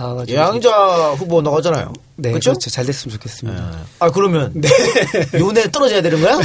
나와가지고 0.00 0.36
예양자 0.38 0.70
후보 1.18 1.42
나가잖아요. 1.42 1.92
네, 2.16 2.30
그렇죠? 2.30 2.50
그렇죠. 2.52 2.70
잘 2.70 2.84
됐으면 2.86 3.14
좋겠습니다. 3.14 3.72
아 3.98 4.10
그러면 4.10 4.52
윤회 5.34 5.70
떨어져야 5.70 6.02
되는 6.02 6.20
거야? 6.20 6.38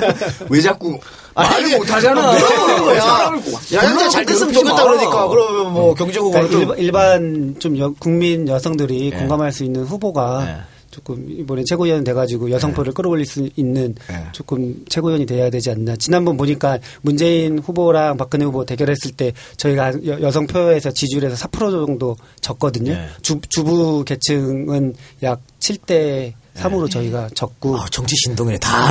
왜 0.48 0.60
자꾸 0.60 0.98
말을 1.34 1.66
이게- 1.68 1.76
못하잖아. 1.76 2.30
아, 2.32 3.32
야양자 3.72 4.08
잘 4.08 4.24
됐으면 4.26 4.52
좋겠다 4.52 4.84
마. 4.84 4.90
그러니까 4.92 5.28
그러면 5.28 5.72
뭐 5.72 5.94
경제 5.94 6.18
후보가 6.18 6.40
그러니까 6.42 6.52
좀 6.52 6.78
일반, 6.78 6.78
일반 6.78 7.56
좀 7.58 7.78
여- 7.78 7.94
국민 7.98 8.48
여성들이 8.48 9.12
예. 9.12 9.16
공감할 9.16 9.52
수 9.52 9.64
있는 9.64 9.84
후보가 9.84 10.46
예. 10.48 10.77
조금 10.98 11.24
이번에 11.30 11.62
최고위원 11.64 12.02
돼가지고 12.02 12.50
여성표를 12.50 12.92
끌어올릴 12.92 13.24
수 13.24 13.48
있는 13.56 13.94
예. 14.10 14.24
조금 14.32 14.84
최고위원이 14.88 15.26
돼야 15.26 15.48
되지 15.48 15.70
않나. 15.70 15.94
지난번 15.96 16.36
보니까 16.36 16.78
문재인 17.02 17.58
후보랑 17.60 18.16
박근혜 18.16 18.44
후보 18.44 18.64
대결했을 18.64 19.12
때 19.12 19.32
저희가 19.56 19.92
여- 20.06 20.20
여성표에서 20.20 20.90
지지율에서 20.90 21.36
4% 21.48 21.86
정도 21.86 22.16
졌거든요. 22.40 22.92
예. 22.92 23.06
주, 23.22 23.40
주부 23.48 24.04
계층은 24.04 24.94
약 25.22 25.40
7대 25.60 26.32
3으로 26.56 26.90
저희가 26.90 27.28
졌고. 27.34 27.76
아, 27.78 27.86
정치 27.92 28.16
신동이네 28.24 28.58
다. 28.58 28.88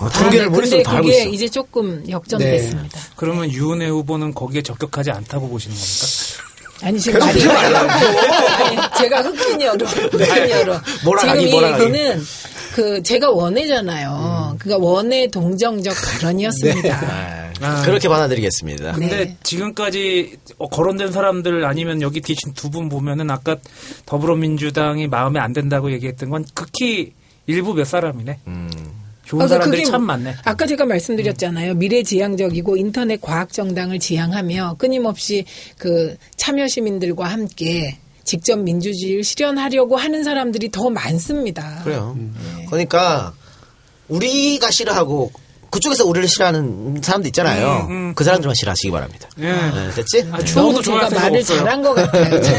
아, 0.00 0.08
통계를 0.08 0.46
네, 0.46 0.50
머릿속에 0.50 0.78
근데 0.78 0.82
다 0.82 0.96
알고 0.96 1.08
있어. 1.10 1.28
이제 1.28 1.48
조금 1.48 2.02
역전됐습니다. 2.08 2.98
그러면 3.14 3.48
유은혜 3.52 3.86
후보는 3.88 4.34
거기에 4.34 4.62
적격하지 4.62 5.12
않다고 5.12 5.48
보시는 5.48 5.76
겁니까? 5.76 6.47
아니 6.82 6.98
지금 7.00 7.18
말이 7.20 7.42
아니 7.48 8.76
제가 8.98 9.22
흑인여로 9.22 9.86
흑인여로 9.86 10.74
몰아가기, 11.04 11.40
지금 11.40 11.40
이 11.40 11.50
몰아가기. 11.50 11.84
얘기는 11.84 12.22
그 12.74 13.02
제가 13.02 13.30
원해잖아요. 13.30 14.56
그러니까 14.58 14.86
원해 14.86 15.26
동정적 15.28 15.94
발언이었습니다. 16.20 17.48
아, 17.60 17.82
그렇게 17.84 18.08
받아들이겠습니다. 18.08 18.92
네. 18.92 18.98
근데 18.98 19.36
지금까지 19.42 20.36
어, 20.58 20.68
거론된 20.68 21.10
사람들 21.10 21.64
아니면 21.64 22.00
여기 22.02 22.20
계신 22.20 22.52
두 22.54 22.68
분 22.70 22.88
보면은 22.88 23.30
아까 23.30 23.56
더불어민주당이 24.06 25.08
마음에 25.08 25.40
안 25.40 25.52
든다고 25.52 25.90
얘기했던 25.92 26.30
건 26.30 26.44
극히 26.54 27.14
일부 27.46 27.74
몇 27.74 27.84
사람이네. 27.84 28.38
음. 28.46 28.70
좋은 29.28 29.40
그래서 29.40 29.54
사람들이 29.56 29.82
그게 29.82 29.90
참 29.90 30.04
많네. 30.04 30.34
아까 30.44 30.66
제가 30.66 30.86
말씀드렸잖아요. 30.86 31.74
미래지향적이고 31.74 32.78
인터넷 32.78 33.20
과학 33.20 33.52
정당을 33.52 33.98
지향하며 33.98 34.76
끊임없이 34.78 35.44
그 35.76 36.16
참여 36.36 36.66
시민들과 36.66 37.26
함께 37.26 37.98
직접 38.24 38.58
민주주의를 38.58 39.22
실현하려고 39.24 39.96
하는 39.96 40.24
사람들이 40.24 40.70
더 40.70 40.88
많습니다. 40.88 41.82
그래요. 41.84 42.16
그러니까 42.70 43.34
우리가 44.08 44.70
싫어하고 44.70 45.30
그쪽에서 45.70 46.06
우리를 46.06 46.26
싫어하는 46.28 47.02
사람도 47.02 47.28
있잖아요. 47.28 47.86
음, 47.90 47.92
음. 47.92 48.14
그 48.14 48.24
사람들만 48.24 48.54
싫어하시기 48.54 48.90
바랍니다. 48.90 49.28
예. 49.40 49.52
네, 49.52 49.90
됐지? 49.94 50.26
아, 50.32 50.42
추호도 50.42 50.80
좋아할 50.80 51.10
생각 51.10 51.24
말을 51.24 51.38
없어요. 51.40 51.58
잘한 51.58 51.82
것 51.82 51.94
같아요. 51.94 52.40
참. 52.40 52.54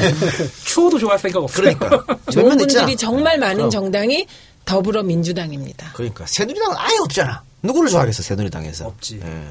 추호도 0.65 0.99
좋아할 0.99 1.17
생각 1.17 1.43
없어요. 1.43 1.75
그러니까. 1.75 1.89
좋은 2.31 2.49
몇몇 2.49 2.61
있잖아. 2.61 2.85
분들이 2.85 2.95
정말 2.95 3.39
많은 3.39 3.55
그럼. 3.57 3.69
정당이 3.71 4.27
더불어민주당입니다. 4.69 5.91
그러니까 5.93 6.25
새누리당은 6.27 6.77
아예 6.77 6.97
없잖아. 6.99 7.41
누구를 7.63 7.89
좋아하겠어 7.89 8.21
새누리당에서. 8.21 8.85
없지. 8.85 9.19
예. 9.23 9.43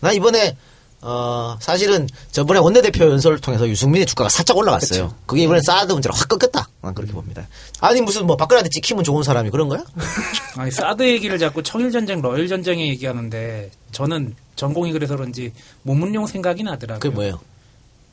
나 0.00 0.10
이번에 0.12 0.56
어 1.02 1.56
사실은 1.60 2.08
저번에 2.32 2.58
원내대표 2.58 3.04
연설을 3.08 3.38
통해서 3.38 3.66
유승민의 3.68 4.06
주가가 4.06 4.28
살짝 4.28 4.56
올라갔어요. 4.56 5.14
그게 5.24 5.44
이번에 5.44 5.60
사드 5.64 5.92
문제로 5.92 6.14
확 6.14 6.28
꺾였다. 6.28 6.68
난 6.82 6.94
그렇게 6.94 7.12
봅니다. 7.12 7.46
아니 7.80 8.00
무슨 8.00 8.26
뭐 8.26 8.36
박근혜한테 8.36 8.70
찍히면 8.70 9.04
좋은 9.04 9.22
사람이 9.22 9.50
그런 9.50 9.68
거야? 9.68 9.84
아니 10.58 10.70
사드 10.72 11.04
얘기를 11.08 11.38
자꾸 11.38 11.62
청일 11.62 11.92
전쟁, 11.92 12.20
러일 12.20 12.48
전쟁에 12.48 12.88
얘기하는데 12.88 13.70
저는 13.92 14.34
전공이 14.56 14.92
그래서 14.92 15.16
그런지 15.16 15.52
모문용 15.82 16.26
생각이 16.26 16.64
나더라고요. 16.64 16.98
그게 17.00 17.14
뭐예요? 17.14 17.40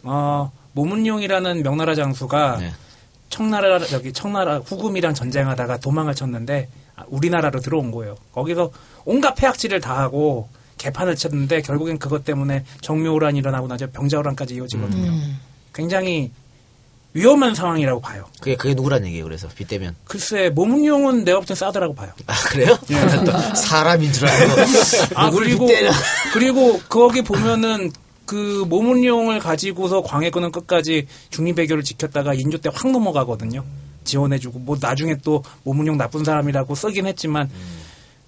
어, 0.04 0.52
모문용이라는 0.74 1.64
명나라 1.64 1.96
장수가 1.96 2.58
네. 2.62 2.74
청나라 3.30 3.80
저기 3.80 4.14
청나라 4.14 4.60
후금이랑 4.60 5.14
전쟁하다가 5.14 5.78
도망을 5.78 6.16
쳤는데 6.16 6.70
아, 6.96 7.04
우리나라로 7.08 7.60
들어온 7.60 7.92
거예요. 7.92 8.16
거기서 8.34 8.72
온갖 9.06 9.36
폐악질을 9.36 9.82
다 9.82 9.98
하고 10.00 10.50
개판을 10.78 11.16
쳤는데 11.16 11.62
결국엔 11.62 12.00
그것 12.00 12.24
때문에 12.24 12.64
정묘호란이 12.82 13.40
일어나고 13.40 13.68
나서 13.68 13.88
병자호란까지 13.92 14.56
이어지거든요. 14.56 15.10
음. 15.10 15.40
굉장히 15.74 16.32
위험한 17.14 17.56
상황이라고 17.56 18.00
봐요. 18.00 18.26
그게 18.40 18.56
그게 18.56 18.76
누구란 18.76 19.06
얘기예요? 19.06 19.24
그래서 19.24 19.48
빗대면 19.48 19.96
글쎄 20.06 20.50
모문용은 20.50 21.24
내가 21.24 21.40
볼땐 21.40 21.56
싸더라고 21.56 21.96
봐요. 21.96 22.12
아 22.28 22.36
그래요? 22.50 22.78
또 23.26 23.56
사람인 23.56 24.12
줄 24.14 24.28
알고 24.28 24.54
아 25.16 25.32
그리고? 25.32 25.68
그리고 26.34 26.80
거기 26.88 27.24
보면은 27.24 27.92
그 28.28 28.66
모문용을 28.70 29.40
가지고서 29.40 30.04
광해군은 30.04 30.52
끝까지 30.52 31.08
중립외교를 31.32 31.84
지켰다가 31.84 32.36
인조 32.36 32.60
때 32.60 32.70
확 32.70 32.92
넘어가거든요. 32.92 33.64
지원해주고 34.04 34.60
뭐 34.60 34.78
나중에 34.80 35.16
또 35.24 35.44
모문용 35.64 35.98
나쁜 35.98 36.24
사람이라고 36.24 36.76
쓰긴 36.76 37.08
했지만 37.08 37.50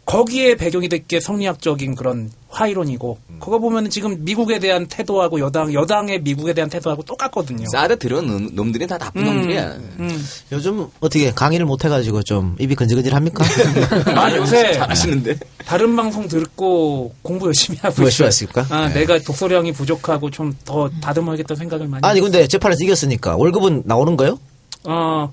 거기에 0.09 0.55
배경이 0.55 0.89
될게 0.89 1.19
성리학적인 1.19 1.93
그런 1.93 2.31
화이론이고 2.49 3.19
그거 3.39 3.59
보면은 3.59 3.91
지금 3.91 4.23
미국에 4.25 4.57
대한 4.57 4.87
태도하고 4.87 5.39
여당 5.39 5.71
여당의 5.71 6.21
미국에 6.23 6.53
대한 6.53 6.67
태도하고 6.67 7.03
똑같거든요. 7.03 7.63
싸다 7.71 7.95
들은 7.95 8.49
놈들이 8.55 8.87
다 8.87 8.97
나쁜 8.97 9.23
놈들이야. 9.23 9.65
음. 9.99 10.25
요즘 10.51 10.87
어떻게 10.99 11.31
강의를 11.31 11.67
못 11.67 11.85
해가지고 11.85 12.23
좀 12.23 12.55
입이 12.59 12.73
근질근질합니까? 12.73 13.45
아 14.19 14.35
요새 14.35 14.73
잘하시는데. 14.73 15.37
다른 15.65 15.95
방송 15.95 16.27
듣고 16.27 17.13
공부 17.21 17.45
열심히 17.45 17.77
하고 17.79 17.93
뭐 17.97 18.05
열심히. 18.05 18.25
하십니까? 18.25 18.65
아, 18.71 18.87
네. 18.87 19.01
내가 19.01 19.19
독서량이 19.19 19.71
부족하고 19.73 20.31
좀 20.31 20.49
더 20.65 20.89
다듬어야겠다는 21.01 21.57
생각을 21.59 21.87
많이. 21.87 22.01
아니 22.03 22.19
근데 22.19 22.47
재판에서 22.47 22.83
이겼으니까 22.83 23.37
월급은 23.37 23.83
나오는 23.85 24.17
거요? 24.17 24.39
어, 24.87 25.31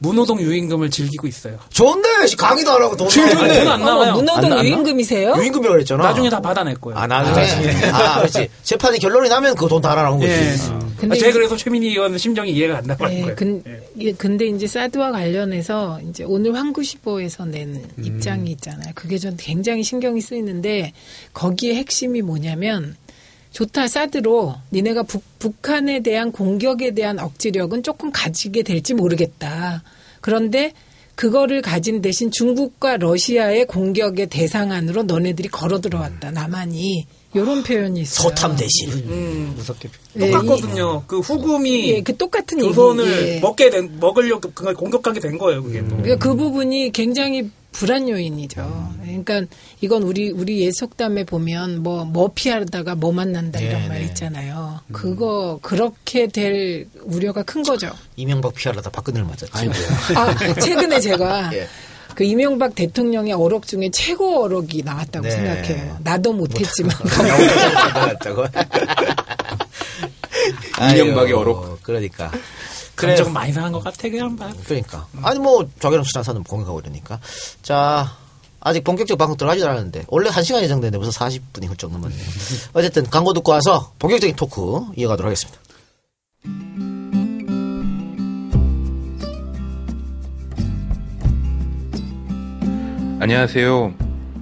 문호동 0.00 0.40
유임금을 0.40 0.90
즐기고 0.90 1.26
있어요. 1.26 1.58
좋은데 1.70 2.08
강의도 2.38 2.70
안 2.72 2.82
하고 2.82 2.96
돈 2.96 3.08
아니, 3.08 3.34
돈안 3.34 3.82
어머, 3.82 3.84
나와요. 3.84 4.12
문호동 4.14 4.36
안 4.44 4.50
나- 4.50 4.56
안 4.58 4.62
나? 4.62 4.64
유임금이세요? 4.64 5.34
유임금이라고 5.36 5.72
그랬잖아. 5.74 6.04
나중에 6.04 6.30
다 6.30 6.40
받아낼 6.40 6.76
거예요. 6.76 6.98
아 6.98 7.06
나중에 7.06 7.90
아, 7.90 8.18
그렇지 8.20 8.48
재판이 8.62 8.98
결론이 9.00 9.28
나면 9.28 9.56
그 9.56 9.66
돈다 9.66 9.94
나오는 9.96 10.18
거지. 10.20 10.30
예. 10.32 10.54
근데 10.98 11.14
아, 11.14 11.18
제가 11.18 11.28
이제- 11.28 11.32
그래서 11.32 11.56
최민희 11.56 11.88
의원 11.88 12.16
심정이 12.16 12.50
이해가 12.52 12.78
안 12.78 12.84
나가는 12.84 13.12
예, 13.16 13.20
거예요. 13.22 13.36
근, 13.36 13.62
예. 13.66 13.80
예, 14.00 14.12
근데 14.12 14.46
이제 14.46 14.66
사드와 14.68 15.10
관련해서 15.10 16.00
이제 16.08 16.24
오늘 16.24 16.54
황구시보에서 16.54 17.44
낸 17.46 17.74
음. 17.98 18.04
입장이 18.04 18.50
있잖아요. 18.52 18.92
그게 18.94 19.18
전 19.18 19.36
굉장히 19.36 19.82
신경이 19.82 20.20
쓰이는데 20.20 20.92
거기에 21.32 21.74
핵심이 21.74 22.22
뭐냐면 22.22 22.96
좋다 23.58 23.88
사드로 23.88 24.54
니네가 24.70 25.02
북, 25.02 25.24
북한에 25.40 25.98
대한 26.00 26.30
공격에 26.30 26.94
대한 26.94 27.18
억지력은 27.18 27.82
조금 27.82 28.12
가지게 28.12 28.62
될지 28.62 28.94
모르겠다. 28.94 29.82
그런데 30.20 30.72
그거를 31.16 31.60
가진 31.60 32.00
대신 32.00 32.30
중국과 32.30 32.98
러시아의 32.98 33.66
공격의 33.66 34.28
대상 34.28 34.70
안으로 34.70 35.02
너네들이 35.02 35.48
걸어 35.48 35.80
들어왔다. 35.80 36.30
남한이 36.30 37.04
이런 37.34 37.64
표현이 37.64 38.02
있어요. 38.02 38.28
소탐 38.28 38.54
대신. 38.54 38.92
음, 38.92 39.54
무섭게. 39.56 39.88
예, 40.20 40.30
똑같거든요. 40.30 41.02
그 41.08 41.18
후금이 41.18 41.90
예, 41.90 42.00
그 42.02 42.16
똑같은. 42.16 42.60
조선을 42.60 43.28
예. 43.28 43.40
먹게 43.40 43.70
된, 43.70 43.98
먹으려고 43.98 44.52
그걸 44.52 44.74
공격하게 44.74 45.18
된 45.18 45.36
거예요, 45.36 45.64
그게 45.64 45.80
또. 45.80 45.96
그러니까 45.96 46.16
그 46.16 46.36
부분이 46.36 46.92
굉장히 46.92 47.50
불안 47.72 48.08
요인이죠. 48.08 48.94
그러니까 49.02 49.42
이건 49.80 50.02
우리 50.02 50.30
우리 50.30 50.60
예속담에 50.60 51.24
보면 51.24 51.82
뭐뭐 51.82 52.32
피하다가 52.34 52.94
뭐 52.96 53.12
만난다 53.12 53.60
이런 53.60 53.82
네, 53.82 53.88
말 53.88 53.98
네. 54.00 54.04
있잖아요. 54.06 54.80
그거 54.92 55.58
그렇게 55.62 56.26
될 56.26 56.88
우려가 57.02 57.42
큰 57.42 57.62
거죠. 57.62 57.90
이명박 58.16 58.54
피하려다 58.54 58.90
박근혜를 58.90 59.26
맞았지. 59.26 59.70
아, 60.16 60.54
최근에 60.60 61.00
제가 61.00 61.50
예. 61.54 61.68
그 62.14 62.24
이명박 62.24 62.74
대통령의 62.74 63.32
어록 63.32 63.66
중에 63.66 63.90
최고 63.92 64.42
어록이 64.42 64.82
나왔다고 64.82 65.24
네. 65.24 65.30
생각해요. 65.30 65.98
나도 66.02 66.32
못했지만 66.32 66.96
나왔다고. 67.94 68.44
이명박의 70.94 71.32
어록. 71.32 71.80
그러니까. 71.82 72.32
감정 73.06 73.32
많이 73.32 73.52
상한 73.52 73.72
것 73.72 73.82
같아, 73.82 74.08
그냥 74.08 74.36
봐. 74.36 74.52
그러니까. 74.64 75.06
아니, 75.22 75.38
뭐, 75.38 75.68
자기랑 75.78 76.04
친한 76.04 76.24
사람 76.24 76.42
공격하고 76.42 76.80
이러니까. 76.80 77.20
자, 77.62 78.16
아직 78.60 78.82
본격적 78.84 79.16
방송 79.16 79.36
들어가지도 79.36 79.68
않았는데, 79.68 80.04
원래 80.08 80.30
1 80.30 80.44
시간 80.44 80.62
예정됐는데 80.62 80.98
벌써 80.98 81.24
40분이 81.24 81.68
훌쩍 81.68 81.92
넘었네요. 81.92 82.20
어쨌든, 82.74 83.08
광고 83.08 83.32
듣고 83.32 83.52
와서 83.52 83.92
본격적인 83.98 84.36
토크 84.36 84.80
이어가도록 84.96 85.26
하겠습니다. 85.26 85.60
안녕하세요. 93.20 93.94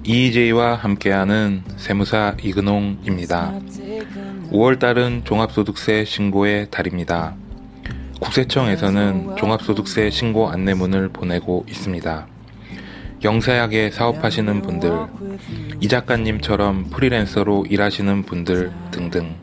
EJ와 0.03 0.75
함께하는 0.75 1.63
세무사 1.77 2.37
이근홍입니다. 2.41 3.53
5월달은 4.51 5.25
종합소득세 5.25 6.05
신고의 6.05 6.69
달입니다. 6.71 7.35
국세청에서는 8.19 9.35
종합소득세 9.37 10.09
신고 10.09 10.49
안내문을 10.49 11.09
보내고 11.09 11.65
있습니다. 11.67 12.27
영세하게 13.23 13.91
사업하시는 13.91 14.61
분들, 14.61 14.91
이 15.81 15.87
작가님처럼 15.87 16.89
프리랜서로 16.89 17.65
일하시는 17.69 18.23
분들 18.23 18.71
등등. 18.91 19.35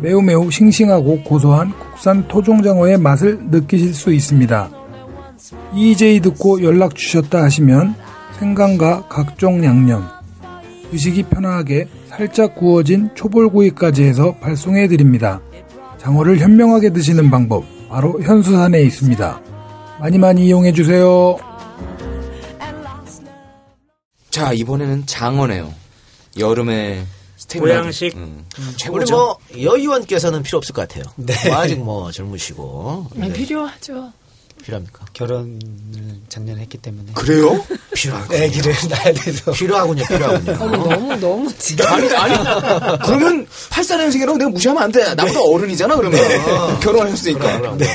매우 0.00 0.20
매우 0.22 0.50
싱싱하고 0.50 1.22
고소한 1.22 1.72
국산 2.00 2.26
토종장어의 2.28 2.96
맛을 2.96 3.38
느끼실 3.50 3.92
수 3.92 4.10
있습니다. 4.10 4.70
EJ 5.74 6.20
듣고 6.20 6.62
연락 6.62 6.94
주셨다 6.94 7.42
하시면 7.42 7.94
생강과 8.38 9.08
각종 9.10 9.62
양념, 9.66 10.08
드시기 10.90 11.24
편하게 11.24 11.88
살짝 12.08 12.54
구워진 12.54 13.10
초벌구이까지 13.14 14.02
해서 14.04 14.34
발송해 14.36 14.88
드립니다. 14.88 15.42
장어를 15.98 16.38
현명하게 16.38 16.94
드시는 16.94 17.30
방법 17.30 17.64
바로 17.90 18.18
현수산에 18.22 18.80
있습니다. 18.80 19.42
많이 20.00 20.16
많이 20.16 20.46
이용해 20.46 20.72
주세요. 20.72 21.36
자, 24.30 24.54
이번에는 24.54 25.04
장어네요. 25.04 25.70
여름에 26.38 27.02
보양식. 27.58 28.16
음, 28.16 28.44
우리 28.58 28.76
최고죠. 28.76 29.14
뭐, 29.14 29.38
여의원께서는 29.60 30.42
필요 30.42 30.58
없을 30.58 30.74
것 30.74 30.86
같아요. 30.88 31.04
뭐 31.16 31.56
아직 31.56 31.78
뭐 31.78 32.10
젊으시고. 32.12 33.06
아, 33.12 33.18
네. 33.26 33.32
필요하죠. 33.32 34.12
필요합니까? 34.62 35.06
결혼을 35.14 35.58
작년에 36.28 36.60
했기 36.60 36.76
때문에. 36.76 37.12
그래요? 37.14 37.64
필요하군요. 37.94 38.38
애기를 38.42 38.74
낳아야 38.90 39.12
돼서. 39.14 39.52
필요하군요, 39.52 40.04
필요하군요. 40.06 40.52
너무 40.76 41.16
너무 41.16 41.52
진짜. 41.56 41.90
아니, 41.94 42.14
아니. 42.14 42.34
그러면 43.06 43.46
84년생이라고 43.70 44.36
내가 44.36 44.50
무시하면 44.50 44.82
안 44.82 44.92
돼. 44.92 45.14
나보다 45.14 45.40
어른이잖아, 45.42 45.96
그러면. 45.96 46.20
결혼하셨으니까. 46.80 47.76
네. 47.78 47.86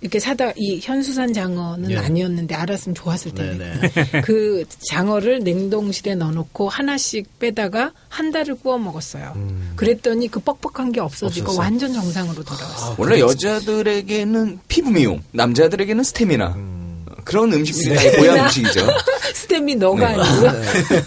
이렇게 0.00 0.18
사다 0.18 0.52
이 0.56 0.80
현수산 0.80 1.32
장어는 1.32 1.90
예. 1.90 1.96
아니었는데 1.98 2.54
알았으면 2.54 2.94
좋았을 2.94 3.34
텐데 3.34 3.72
네네. 3.80 4.20
그 4.24 4.64
장어를 4.90 5.40
냉동실에 5.40 6.14
넣어놓고 6.14 6.68
하나씩 6.68 7.38
빼다가 7.38 7.92
한 8.08 8.30
달을 8.30 8.54
구워 8.54 8.78
먹었어요. 8.78 9.34
그랬더니 9.76 10.28
그 10.28 10.40
뻑뻑한 10.40 10.92
게 10.92 11.00
없어지고 11.00 11.48
없었어. 11.50 11.60
완전 11.60 11.92
정상으로 11.92 12.42
돌아왔어요. 12.44 12.94
원래 12.98 13.20
여자들에게는 13.20 14.60
피부 14.68 14.90
미용, 14.90 15.22
남자들에게는 15.32 16.02
스태미나. 16.02 16.79
그런 17.24 17.52
음식들이 17.52 17.94
다 17.94 18.16
고양 18.18 18.44
음식이죠. 18.44 18.86
스텝이 19.34 19.76
너가 19.76 20.08
네. 20.08 20.20
아니고요. 20.20 20.52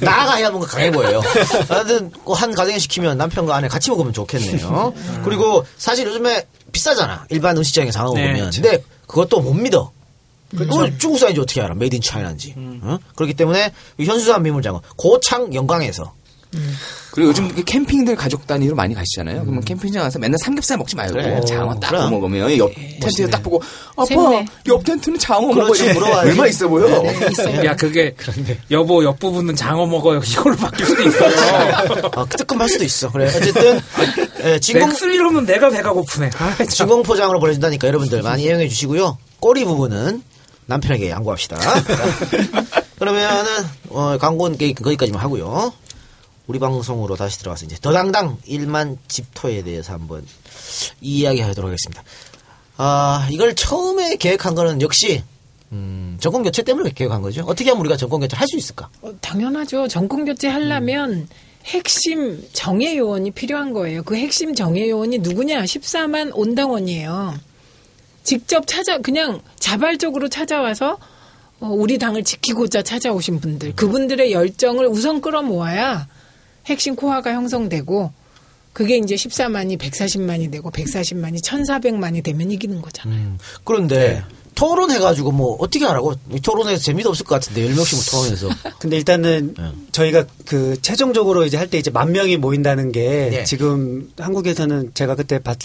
나가 0.01 0.36
해야 0.36 0.49
뭔가 0.49 0.68
강해 0.68 0.91
보여요. 0.91 1.22
하여튼 1.68 2.11
그한 2.26 2.53
가정에 2.53 2.80
시키면 2.80 3.18
남편과 3.18 3.55
아내 3.55 3.68
같이 3.68 3.89
먹으면 3.89 4.14
좋겠네요. 4.14 4.93
그리고 5.24 5.66
사실 5.78 6.07
요즘에 6.07 6.47
비싸잖아. 6.72 7.26
일반 7.30 7.57
음식점에 7.57 7.91
장어 7.91 8.14
네, 8.14 8.28
먹으면. 8.28 8.51
근데 8.51 8.84
그것도 9.07 9.41
못 9.41 9.53
믿어. 9.53 9.91
그걸 10.55 10.97
중국산인지 10.99 11.41
어떻게 11.41 11.61
알아? 11.61 11.74
메이드 11.76 11.95
인 11.95 12.01
차이나인지. 12.01 12.53
어? 12.84 12.99
그렇기 13.16 13.34
때문에 13.34 13.74
이 13.97 14.05
현수산 14.05 14.43
민물장어 14.43 14.82
고창 14.97 15.53
영광에서 15.53 16.14
그리고 17.11 17.29
요즘 17.29 17.53
그 17.53 17.63
캠핑들 17.63 18.15
가족 18.15 18.47
단위로 18.47 18.75
많이 18.75 18.93
가시잖아요. 18.95 19.41
그러면 19.41 19.63
캠핑장 19.63 20.01
가서 20.03 20.17
맨날 20.19 20.37
삼겹살 20.43 20.77
먹지 20.77 20.95
말고 20.95 21.13
그래. 21.13 21.41
장어 21.45 21.79
딱 21.79 21.89
그럼. 21.89 22.09
먹으면 22.11 22.57
옆 22.57 22.71
텐트에 22.99 23.27
딱 23.27 23.43
보고 23.43 23.61
아빠 23.91 24.05
샘네. 24.05 24.45
옆 24.67 24.83
텐트는 24.83 25.19
장어 25.19 25.41
먹어 25.41 25.53
그렇지, 25.53 25.83
이러면 25.83 26.01
물어봐야지. 26.01 26.29
얼마 26.31 26.47
있어 26.47 26.67
보여. 26.67 27.03
야 27.65 27.75
그게 27.75 28.15
여보 28.71 29.03
옆 29.03 29.19
부분은 29.19 29.55
장어 29.55 29.85
먹어요 29.85 30.21
이걸로 30.25 30.55
바뀔 30.55 30.85
수도 30.87 31.03
있어요. 31.03 31.31
어, 32.15 32.25
뜨끔할 32.29 32.67
수도 32.69 32.83
있어. 32.83 33.11
그래. 33.11 33.25
어쨌든 33.27 33.79
예, 34.43 34.59
진공 34.59 34.89
맥스리로는 34.89 35.45
내가 35.45 35.69
배가 35.69 35.91
고프네. 35.93 36.31
아, 36.39 36.55
참. 36.57 36.67
진공 36.67 37.03
포장으로 37.03 37.39
보내준다니까 37.39 37.87
여러분들 37.87 38.21
많이 38.23 38.43
이용해 38.43 38.67
주시고요. 38.69 39.17
꼬리 39.39 39.63
부분은 39.65 40.23
남편에게 40.65 41.09
양보합시다. 41.09 41.57
그러면은 42.97 43.45
어, 43.89 44.17
광고는 44.17 44.57
게- 44.57 44.73
거기까지만 44.73 45.21
하고요. 45.21 45.73
우리 46.47 46.59
방송으로 46.59 47.15
다시 47.15 47.39
들어가서 47.39 47.65
이제 47.65 47.77
더당당 47.81 48.37
1만 48.47 48.97
집토에 49.07 49.63
대해서 49.63 49.93
한번 49.93 50.25
이야기하도록 51.01 51.69
하겠습니다. 51.69 52.03
아 52.77 53.27
이걸 53.31 53.55
처음에 53.55 54.15
계획한 54.17 54.55
거는 54.55 54.81
역시 54.81 55.23
음, 55.71 56.17
정권 56.19 56.43
교체 56.43 56.61
때문에 56.61 56.91
계획한 56.91 57.21
거죠. 57.21 57.43
어떻게 57.45 57.69
하면 57.69 57.79
우리가 57.81 57.97
정권 57.97 58.19
교체 58.19 58.35
할 58.35 58.47
수 58.47 58.57
있을까? 58.57 58.89
어, 59.01 59.11
당연하죠. 59.21 59.87
정권 59.87 60.25
교체 60.25 60.47
하려면 60.49 61.27
핵심 61.65 62.43
정예 62.51 62.97
요원이 62.97 63.31
필요한 63.31 63.71
거예요. 63.73 64.03
그 64.03 64.15
핵심 64.15 64.53
정예 64.53 64.89
요원이 64.89 65.19
누구냐? 65.19 65.63
14만 65.63 66.31
온당원이에요. 66.33 67.35
직접 68.23 68.67
찾아 68.67 68.97
그냥 68.97 69.41
자발적으로 69.59 70.27
찾아와서 70.29 70.97
어, 71.61 71.67
우리 71.67 71.97
당을 71.97 72.23
지키고자 72.25 72.81
찾아오신 72.81 73.39
분들, 73.39 73.75
그분들의 73.75 74.31
열정을 74.33 74.87
우선 74.87 75.21
끌어모아야 75.21 76.07
핵심 76.66 76.95
코어가 76.95 77.34
형성되고 77.34 78.11
그게 78.74 78.97
이제 78.97 79.16
14만이 79.16 79.78
140만이 79.78 80.51
되고 80.51 80.72
140만이 80.72 81.43
1,400만이 81.43 82.24
되면 82.24 82.51
이기는 82.51 82.82
거잖아요. 82.82 83.20
음, 83.20 83.38
그런데 83.64 84.24
토론해가지고 84.55 85.31
뭐 85.31 85.55
어떻게 85.59 85.85
하라고? 85.85 86.13
토론해서 86.43 86.81
재미도 86.81 87.09
없을 87.09 87.25
것 87.25 87.35
같은데 87.35 87.67
10명씩 87.67 88.11
토론해서 88.11 88.49
근데 88.79 88.97
일단은 88.97 89.53
네. 89.57 89.63
저희가 89.91 90.25
그 90.45 90.75
최종적으로 90.81 91.45
이제 91.45 91.57
할 91.57 91.67
때 91.69 91.77
이제 91.77 91.89
만 91.91 92.11
명이 92.11 92.37
모인다는 92.37 92.91
게 92.91 93.29
네. 93.31 93.43
지금 93.43 94.11
한국에서는 94.17 94.91
제가 94.93 95.15
그때 95.15 95.39
봤, 95.39 95.57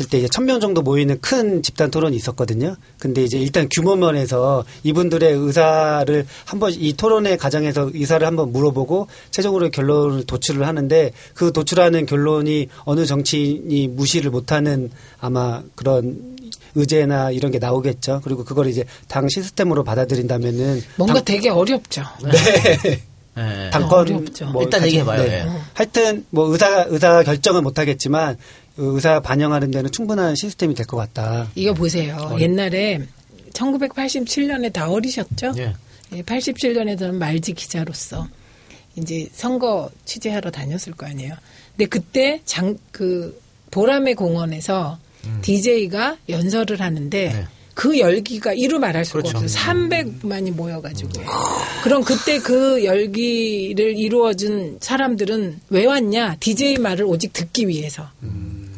을 0.00 0.06
때 0.08 0.18
이제 0.18 0.28
천 0.28 0.44
명 0.46 0.60
정도 0.60 0.80
모이는 0.82 1.20
큰 1.20 1.62
집단 1.62 1.90
토론이 1.90 2.14
있었거든요. 2.16 2.76
근데 2.98 3.24
이제 3.24 3.36
일단 3.38 3.68
규모 3.74 3.96
면에서 3.96 4.64
이분들의 4.84 5.32
의사를 5.32 6.26
한번 6.44 6.72
이 6.72 6.92
토론의 6.92 7.36
과정에서 7.38 7.90
의사를 7.92 8.24
한번 8.24 8.52
물어보고 8.52 9.08
최종으로 9.32 9.70
결론을 9.70 10.24
도출을 10.24 10.66
하는데 10.66 11.10
그 11.34 11.52
도출하는 11.52 12.06
결론이 12.06 12.68
어느 12.84 13.04
정치인이 13.06 13.88
무시를 13.88 14.30
못하는 14.30 14.90
아마 15.20 15.62
그런 15.74 16.35
의제나 16.74 17.30
이런 17.30 17.50
게 17.52 17.58
나오겠죠. 17.58 18.20
그리고 18.24 18.44
그걸 18.44 18.66
이제 18.68 18.84
당 19.08 19.28
시스템으로 19.28 19.84
받아들인다면은 19.84 20.82
뭔가 20.96 21.14
당- 21.14 21.24
되게 21.24 21.48
어렵죠. 21.50 22.02
네. 22.24 23.00
당권 23.70 24.00
어렵죠. 24.00 24.46
뭐 24.46 24.62
일단 24.62 24.84
얘기해봐요. 24.86 25.22
네. 25.22 25.28
예. 25.32 25.46
하여튼 25.74 26.24
뭐 26.30 26.46
의사 26.50 26.84
의사 26.88 27.22
결정은 27.22 27.62
못하겠지만 27.64 28.36
의사 28.78 29.20
반영하는 29.20 29.70
데는 29.70 29.90
충분한 29.90 30.34
시스템이 30.36 30.74
될 30.74 30.86
것 30.86 30.96
같다. 30.96 31.48
이거 31.54 31.74
보세요. 31.74 32.36
옛날에 32.40 33.00
1987년에 33.52 34.72
다 34.72 34.90
어리셨죠? 34.90 35.54
예. 35.58 35.74
87년에 36.22 36.98
저는 36.98 37.18
말지 37.18 37.52
기자로서 37.52 38.28
이제 38.96 39.28
선거 39.32 39.90
취재하러 40.04 40.50
다녔을 40.50 40.92
거 40.96 41.06
아니에요. 41.06 41.34
근데 41.76 41.86
그때 41.86 42.40
장, 42.46 42.78
그, 42.92 43.38
보람의 43.70 44.14
공원에서 44.14 44.98
DJ가 45.42 46.16
연설을 46.28 46.80
하는데 46.80 47.32
네. 47.32 47.44
그 47.74 47.98
열기가 47.98 48.54
이루 48.54 48.78
말할 48.78 49.04
수가 49.04 49.20
그렇죠. 49.20 49.38
없어요. 49.38 49.62
300만이 49.62 50.50
모여가지고. 50.52 51.10
그럼 51.84 52.02
그때 52.04 52.38
그 52.38 52.84
열기를 52.84 53.98
이루어준 53.98 54.78
사람들은 54.80 55.60
왜 55.68 55.84
왔냐? 55.84 56.36
DJ 56.40 56.78
말을 56.78 57.04
오직 57.04 57.34
듣기 57.34 57.68
위해서. 57.68 58.08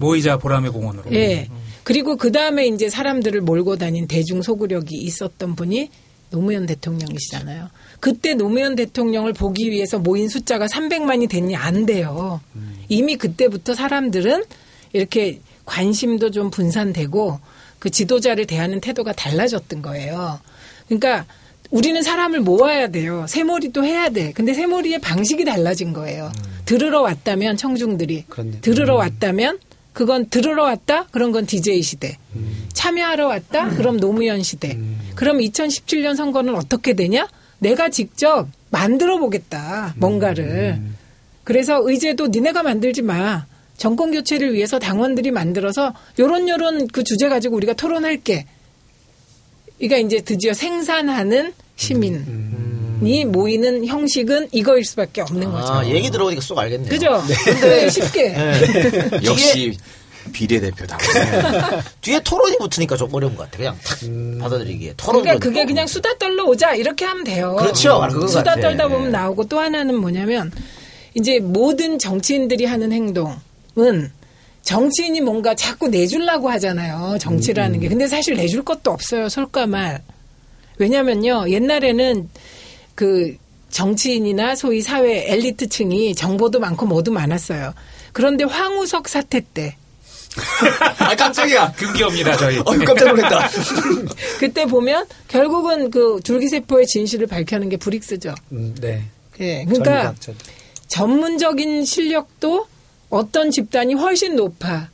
모이자 0.01 0.39
보람의 0.39 0.73
공원으로. 0.73 1.13
예. 1.13 1.49
그리고 1.85 2.17
그 2.17 2.33
다음에 2.33 2.67
이제 2.67 2.91
사람들을 2.91 3.41
몰고 3.41 3.77
다닌 3.77 4.09
대중 4.09 4.43
소구력이 4.43 4.97
있었던 4.97 5.55
분이 5.55 5.91
노무현 6.31 6.67
대통령이시잖아요. 6.67 7.71
그때 8.01 8.35
노무현 8.35 8.75
대통령을 8.75 9.33
보기 9.33 9.71
위해서 9.71 9.99
모인 9.99 10.29
숫자가 10.29 10.67
300만이 10.67 11.29
됐니? 11.29 11.57
안 11.57 11.87
돼요. 11.87 12.41
이미 12.89 13.17
그때부터 13.17 13.75
사람들은 13.75 14.45
이렇게 14.93 15.41
관심도 15.69 16.31
좀 16.31 16.51
분산되고 16.51 17.39
그 17.79 17.91
지도자를 17.91 18.47
대하는 18.47 18.81
태도가 18.81 19.13
달라졌던 19.13 19.83
거예요. 19.83 20.41
그러니까 20.87 21.27
우리는 21.71 22.03
사람을 22.03 22.41
모아야 22.41 22.89
돼요. 22.89 23.27
새몰이도 23.29 23.85
해야 23.85 24.09
돼. 24.09 24.33
근데 24.33 24.55
새몰이의 24.55 25.01
방식이 25.01 25.45
달라진 25.45 25.93
거예요. 25.93 26.33
들으러 26.65 27.03
왔다면 27.03 27.59
청중들이 27.59 28.25
그렇네. 28.29 28.61
들으러 28.63 28.95
왔다면 28.97 29.59
그건 29.93 30.29
들으러 30.31 30.63
왔다? 30.65 31.05
그런 31.11 31.31
건 31.33 31.45
DJ 31.45 31.83
시대. 31.83 32.17
참여하러 32.73 33.27
왔다? 33.29 33.69
그럼 33.71 33.99
노무현 34.01 34.43
시대. 34.43 34.79
그럼 35.15 35.39
2017년 35.39 36.17
선거는 36.17 36.55
어떻게 36.55 36.95
되냐? 36.95 37.29
내가 37.59 37.91
직접 37.91 38.49
만들어 38.71 39.19
보겠다. 39.19 39.95
뭔가를. 39.99 40.81
그래서 41.45 41.81
의제도 41.83 42.29
니네가 42.29 42.63
만들지 42.63 43.03
마. 43.03 43.45
정권 43.79 44.11
교체를 44.11 44.53
위해서 44.53 44.79
당원들이 44.79 45.31
만들어서 45.31 45.95
요런 46.19 46.49
요런 46.49 46.89
그 46.89 47.05
주제 47.05 47.29
가지고 47.29 47.57
우리가 47.57 47.73
토론할게. 47.73 48.45
그러니까 49.79 49.97
이제 49.99 50.21
드디어 50.21 50.53
생산하는 50.53 51.55
시민이 51.77 53.25
모이는 53.27 53.87
형식은 53.87 54.49
이거일 54.51 54.85
수밖에 54.85 55.21
없는 55.23 55.53
거죠. 55.53 55.73
아, 55.73 55.87
얘기 55.87 56.11
들어보니까 56.11 56.43
쏙 56.43 56.59
알겠네요. 56.59 56.91
그죠? 56.91 57.23
근데 57.45 57.89
쉽게. 57.89 58.29
네. 58.31 59.11
역시 59.25 59.79
비례대표다. 60.33 60.99
뒤에 62.01 62.21
토론이 62.21 62.59
붙으니까 62.59 62.97
좀 62.97 63.15
어려운 63.15 63.37
것 63.37 63.45
같아. 63.45 63.59
그냥 63.59 63.79
탁 63.85 63.99
받아들이기에. 64.41 64.95
토론. 64.97 65.23
그러니까 65.23 65.43
그게 65.43 65.65
그냥 65.65 65.87
수다 65.87 66.19
떨러 66.19 66.45
오자 66.47 66.75
이렇게 66.75 67.05
하면 67.05 67.23
돼요. 67.23 67.55
그렇죠. 67.57 68.01
것 68.01 68.27
수다 68.27 68.43
같아. 68.43 68.61
떨다 68.61 68.89
보면 68.89 69.13
나오고 69.13 69.45
또 69.45 69.61
하나는 69.61 69.95
뭐냐면 69.97 70.51
이제 71.15 71.39
모든 71.39 72.01
정치인들이 72.01 72.65
하는 72.65 72.93
행동 72.93 73.37
은 73.81 74.11
정치인이 74.63 75.21
뭔가 75.21 75.55
자꾸 75.55 75.89
내주려고 75.89 76.51
하잖아요. 76.51 77.17
정치라는 77.21 77.81
게. 77.81 77.89
근데 77.89 78.07
사실 78.07 78.37
내줄 78.37 78.65
것도 78.65 78.91
없어요. 78.91 79.29
솔까말. 79.29 80.03
왜냐면요. 80.79 81.49
옛날에는 81.49 82.29
그 82.95 83.37
정치인이나 83.71 84.55
소위 84.57 84.81
사회 84.83 85.33
엘리트층이 85.33 86.15
정보도 86.15 86.59
많고 86.61 86.87
뭐도 86.87 87.13
많았어요. 87.13 87.73
그런데 88.13 88.45
황우석 88.45 89.09
사태 89.09 89.41
때 89.41 89.77
아 90.99 91.17
깜짝이야. 91.17 91.73
금기업니다 91.73 92.37
저희. 92.37 92.59
어 92.59 92.65
깜짝 92.65 93.09
놀랐다. 93.09 93.49
그때 94.39 94.67
보면 94.67 95.07
결국은 95.29 95.91
그 95.91 96.21
줄기세포의 96.23 96.87
진실을 96.87 97.27
밝혀낸 97.27 97.69
게 97.69 97.77
브릭스죠. 97.77 98.35
음, 98.53 98.75
네. 98.81 99.03
예. 99.41 99.65
그러니까 99.65 100.15
전략적. 100.21 100.35
전문적인 100.89 101.85
실력도 101.85 102.67
어떤 103.11 103.51
집단이 103.51 103.95
훨씬 103.95 104.37
높아. 104.37 104.91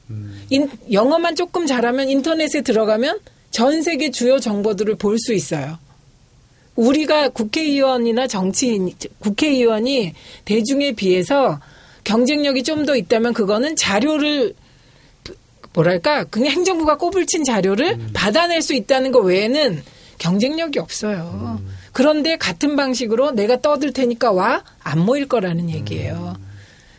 인- 0.50 0.70
영어만 0.92 1.34
조금 1.36 1.66
잘하면 1.66 2.08
인터넷에 2.08 2.60
들어가면 2.62 3.18
전 3.50 3.82
세계 3.82 4.10
주요 4.10 4.38
정보들을 4.38 4.96
볼 4.96 5.18
수 5.18 5.32
있어요. 5.32 5.78
우리가 6.76 7.28
국회의원이나 7.30 8.26
정치인, 8.26 8.92
국회의원이 9.20 10.12
대중에 10.44 10.92
비해서 10.92 11.60
경쟁력이 12.04 12.62
좀 12.64 12.84
더 12.84 12.96
있다면 12.96 13.32
그거는 13.32 13.76
자료를 13.76 14.54
뭐랄까 15.72 16.24
그냥 16.24 16.52
행정부가 16.52 16.98
꼬불 16.98 17.26
친 17.26 17.42
자료를 17.44 17.98
받아낼 18.12 18.62
수 18.62 18.74
있다는 18.74 19.10
거 19.12 19.20
외에는 19.20 19.82
경쟁력이 20.18 20.78
없어요. 20.78 21.60
그런데 21.92 22.36
같은 22.36 22.76
방식으로 22.76 23.32
내가 23.32 23.60
떠들 23.60 23.92
테니까 23.92 24.32
와 24.32 24.62
안 24.82 24.98
모일 25.00 25.26
거라는 25.26 25.70
얘기예요. 25.70 26.36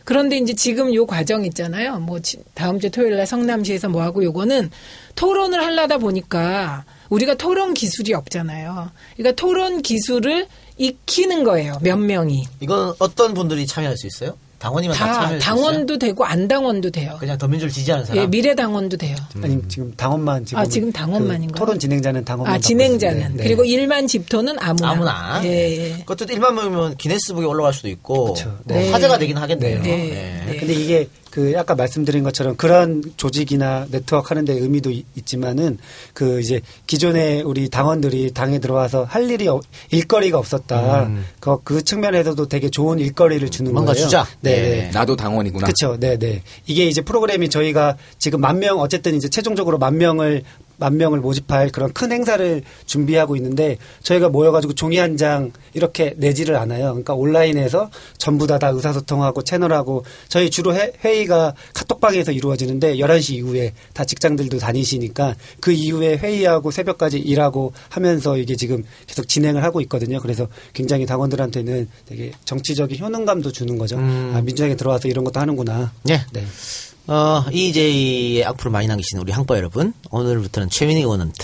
그런데 0.06 0.38
이제 0.38 0.54
지금 0.54 0.94
요 0.94 1.04
과정 1.04 1.44
있잖아요. 1.44 1.98
뭐 1.98 2.20
지- 2.20 2.38
다음 2.54 2.78
주 2.78 2.90
토요일 2.90 3.16
날 3.16 3.26
성남시에서 3.26 3.88
뭐 3.88 4.02
하고 4.02 4.22
요거는 4.22 4.70
토론을 5.16 5.60
하려다 5.62 5.98
보니까 5.98 6.84
우리가 7.10 7.34
토론 7.34 7.74
기술이 7.74 8.14
없잖아요. 8.14 8.90
그러니까 9.16 9.34
토론 9.36 9.82
기술을 9.82 10.46
익히는 10.78 11.42
거예요. 11.42 11.78
몇 11.82 11.96
명이. 11.96 12.44
이건 12.60 12.94
어떤 13.00 13.34
분들이 13.34 13.66
참여할 13.66 13.96
수 13.96 14.06
있어요? 14.06 14.38
당원이면 14.58 14.96
다, 14.96 15.06
다 15.06 15.12
참여할 15.12 15.28
수 15.28 15.36
있어요? 15.36 15.54
당원도 15.56 15.98
되고 15.98 16.24
안 16.24 16.48
당원도 16.48 16.90
돼요. 16.90 17.16
그냥 17.20 17.36
더민주를 17.36 17.70
지지하는 17.72 18.04
사람? 18.04 18.22
예, 18.22 18.26
미래 18.26 18.54
당원도 18.54 18.96
돼요. 18.96 19.16
아니 19.42 19.60
지금 19.68 19.92
당원만 19.96 20.44
지금 20.44 20.62
아, 20.62 20.66
지금 20.66 20.90
당원만인 20.92 21.48
그 21.48 21.54
거예요? 21.54 21.66
토론 21.66 21.78
진행자는 21.78 22.24
당원만 22.24 22.54
아, 22.54 22.58
진행자는. 22.58 23.36
네. 23.36 23.44
그리고 23.44 23.64
일만 23.64 24.06
집토는 24.06 24.56
아무나. 24.58 24.90
아무나. 24.90 25.40
예, 25.44 25.48
예. 25.50 25.98
그것도 25.98 26.26
1만 26.26 26.54
명이면 26.54 26.96
기네스북에 26.96 27.44
올라갈 27.44 27.72
수도 27.74 27.88
있고 27.88 28.32
그쵸. 28.34 28.58
뭐 28.64 28.76
네. 28.76 28.90
화제가 28.90 29.18
되긴 29.18 29.36
하겠네요. 29.36 29.82
네. 29.82 30.42
네. 30.46 30.56
근데 30.58 30.72
이게 30.72 31.08
그 31.36 31.52
아까 31.58 31.74
말씀드린 31.74 32.22
것처럼 32.24 32.56
그런 32.56 33.02
조직이나 33.18 33.86
네트워크 33.90 34.28
하는데 34.30 34.50
의미도 34.54 34.90
이- 34.90 35.04
있지만은 35.16 35.76
그 36.14 36.40
이제 36.40 36.62
기존에 36.86 37.42
우리 37.42 37.68
당원들이 37.68 38.30
당에 38.32 38.58
들어와서 38.58 39.04
할 39.04 39.28
일이 39.30 39.46
없- 39.46 39.62
일거리가 39.90 40.38
없었다. 40.38 41.10
그, 41.38 41.58
그 41.62 41.84
측면에서도 41.84 42.48
되게 42.48 42.70
좋은 42.70 42.98
일거리를 43.00 43.46
주는 43.50 43.70
뭔가 43.70 43.92
거예요. 43.92 44.06
주자. 44.06 44.26
네. 44.40 44.50
네. 44.62 44.62
네. 44.84 44.90
나도 44.94 45.14
당원이구나. 45.16 45.66
그렇죠. 45.66 46.00
네, 46.00 46.16
네. 46.18 46.40
이게 46.64 46.86
이제 46.86 47.02
프로그램이 47.02 47.50
저희가 47.50 47.98
지금 48.18 48.40
만 48.40 48.56
명 48.58 48.78
어쨌든 48.80 49.14
이제 49.14 49.28
최종적으로 49.28 49.76
만 49.76 49.98
명을 49.98 50.42
만 50.78 50.96
명을 50.96 51.20
모집할 51.20 51.70
그런 51.70 51.92
큰 51.92 52.12
행사를 52.12 52.62
준비하고 52.86 53.36
있는데 53.36 53.78
저희가 54.02 54.28
모여가지고 54.28 54.74
종이 54.74 54.98
한 54.98 55.16
장 55.16 55.50
이렇게 55.72 56.12
내지를 56.18 56.56
않아요. 56.56 56.86
그러니까 56.88 57.14
온라인에서 57.14 57.90
전부 58.18 58.46
다 58.46 58.58
다 58.58 58.68
의사소통하고 58.68 59.42
채널하고 59.42 60.04
저희 60.28 60.50
주로 60.50 60.74
회, 60.74 60.92
회의가 61.04 61.54
카톡방에서 61.74 62.32
이루어지는데 62.32 62.96
11시 62.96 63.34
이후에 63.34 63.72
다 63.94 64.04
직장들도 64.04 64.58
다니시니까 64.58 65.34
그 65.60 65.72
이후에 65.72 66.16
회의하고 66.16 66.70
새벽까지 66.70 67.18
일하고 67.18 67.72
하면서 67.88 68.36
이게 68.36 68.56
지금 68.56 68.82
계속 69.06 69.28
진행을 69.28 69.62
하고 69.62 69.80
있거든요. 69.82 70.20
그래서 70.20 70.48
굉장히 70.72 71.06
당원들한테는 71.06 71.88
되게 72.06 72.32
정치적인 72.44 72.98
효능감도 72.98 73.52
주는 73.52 73.78
거죠. 73.78 73.96
아, 73.98 74.40
민주당에 74.44 74.74
들어와서 74.76 75.08
이런 75.08 75.24
것도 75.24 75.40
하는구나. 75.40 75.92
네. 76.02 76.20
네. 76.32 76.44
어, 77.08 77.44
EJ의 77.52 78.44
악플을 78.44 78.72
많이 78.72 78.88
남기시는 78.88 79.22
우리 79.22 79.30
항빠 79.30 79.56
여러분, 79.56 79.92
오늘부터는 80.10 80.70
최민희 80.70 81.00
의원한테 81.02 81.34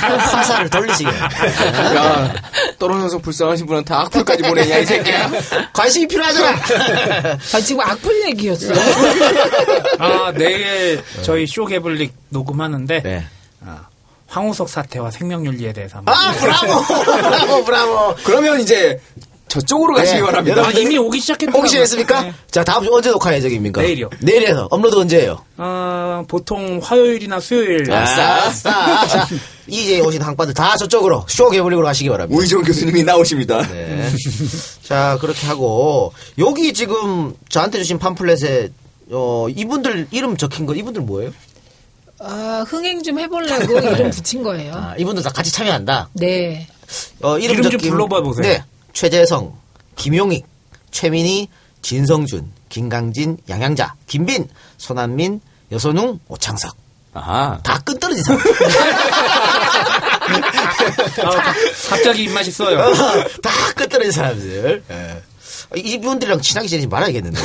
화살을 0.00 0.70
돌리시길. 0.70 1.12
야, 1.12 2.34
떨어져서 2.78 3.18
불쌍하신 3.18 3.66
분한테 3.66 3.92
악플까지 3.92 4.42
보내냐, 4.42 4.78
이 4.78 4.86
새끼야. 4.86 5.30
관심이 5.74 6.08
필요하잖아! 6.08 6.48
아, 7.54 7.60
지금 7.60 7.82
악플 7.82 8.28
얘기였어요. 8.30 8.74
아, 10.00 10.32
내일 10.32 11.02
저희 11.22 11.46
쇼 11.46 11.66
개블릭 11.66 12.14
녹음하는데 12.30 13.02
네. 13.02 13.26
아, 13.66 13.88
황우석 14.28 14.70
사태와 14.70 15.10
생명윤리에 15.10 15.74
대해서 15.74 15.98
한번 15.98 16.14
아, 16.14 16.32
브라보! 16.32 16.82
브라보, 16.86 17.64
브라보! 17.64 18.14
그러면 18.24 18.60
이제 18.60 18.98
저쪽으로 19.48 19.94
가시기 19.94 20.18
네, 20.18 20.24
바랍니다. 20.24 20.54
아, 20.56 20.58
여러분들 20.58 20.82
이미 20.82 20.98
오기 20.98 21.20
시작했더라고요. 21.20 21.60
오기 21.60 21.68
시작했습니까? 21.68 22.20
네. 22.22 22.34
자, 22.50 22.64
다음 22.64 22.84
주 22.84 22.92
언제 22.92 23.10
녹화 23.10 23.32
예정입니까? 23.34 23.80
내일이요. 23.80 24.10
내일에서. 24.20 24.66
업로드 24.70 24.96
언제예요? 24.96 25.38
어, 25.56 26.24
보통 26.26 26.80
화요일이나 26.82 27.38
수요일 27.38 27.90
아싸, 27.92 28.46
아싸. 28.46 29.06
자, 29.06 29.28
EJ 29.68 30.00
오신 30.00 30.20
항빠들 30.20 30.52
다 30.52 30.76
저쪽으로, 30.76 31.24
쇼 31.28 31.48
개블릭으로 31.50 31.86
가시기 31.86 32.08
바랍니다. 32.10 32.36
우이종 32.38 32.62
교수님이 32.62 33.04
나오십니다. 33.04 33.62
네. 33.68 34.10
자, 34.82 35.16
그렇게 35.20 35.46
하고, 35.46 36.12
여기 36.38 36.72
지금 36.72 37.32
저한테 37.48 37.78
주신 37.78 37.98
팜플렛에, 37.98 38.70
어, 39.12 39.46
이분들 39.48 40.08
이름 40.10 40.36
적힌 40.36 40.66
거, 40.66 40.74
이분들 40.74 41.02
뭐예요? 41.02 41.30
아, 42.18 42.64
흥행 42.66 43.02
좀 43.02 43.18
해보려고 43.20 43.78
이름 43.78 44.10
붙인 44.10 44.42
거예요. 44.42 44.72
아, 44.74 44.94
이분들 44.98 45.22
다 45.22 45.30
같이 45.30 45.52
참여한다. 45.52 46.08
네. 46.14 46.66
어, 47.22 47.38
이름, 47.38 47.58
이름 47.58 47.62
좀 47.70 47.72
적힌- 47.72 47.90
불러봐 47.90 48.22
보세요. 48.22 48.42
네. 48.42 48.64
최재성, 48.96 49.54
김용익, 49.96 50.46
최민희, 50.90 51.48
진성준, 51.82 52.50
김강진, 52.70 53.36
양양자, 53.46 53.94
김빈, 54.06 54.48
손한민, 54.78 55.42
여선웅, 55.70 56.18
오창석. 56.28 56.74
아하. 57.12 57.60
다 57.62 57.78
끈떨어진 57.84 58.24
사람. 58.24 58.40
아, 61.24 61.54
갑자기 61.90 62.24
입맛이 62.24 62.50
써요. 62.50 62.90
다 63.42 63.50
끈떨어진 63.74 64.12
사람들. 64.12 64.82
예. 64.90 65.22
이분들이랑 65.78 66.40
친하게 66.40 66.66
지내지 66.66 66.86
말아야겠는데. 66.86 67.38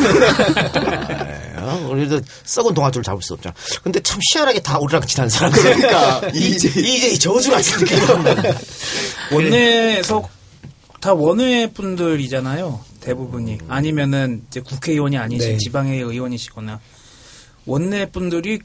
아, 1.58 1.74
우리도 1.89 2.22
썩은 2.45 2.74
동아줄을 2.74 3.04
잡을 3.04 3.22
수 3.22 3.34
없잖아. 3.34 3.54
근데 3.84 3.99
참 3.99 4.22
희한하게 4.32 4.62
다 4.62 4.80
우리랑 4.80 5.06
친한 5.06 5.28
사람들. 5.28 5.62
그러니까. 5.62 6.22
이제, 6.34 6.70
이제 6.80 7.18
저주 7.18 7.52
같은 7.52 7.78
느낌이 7.78 8.10
옵니다. 8.10 8.41
원내에서 9.34 10.30
다 11.02 11.14
원외 11.14 11.72
분들이잖아요. 11.74 12.80
대부분이 13.02 13.58
아니면은 13.68 14.43
이제 14.47 14.62
국회의원이 14.62 15.18
아니신 15.18 15.54
네. 15.54 15.58
지방의 15.58 15.99
의원이시거나 15.99 16.80
원내 17.66 18.12
분들이 18.12 18.60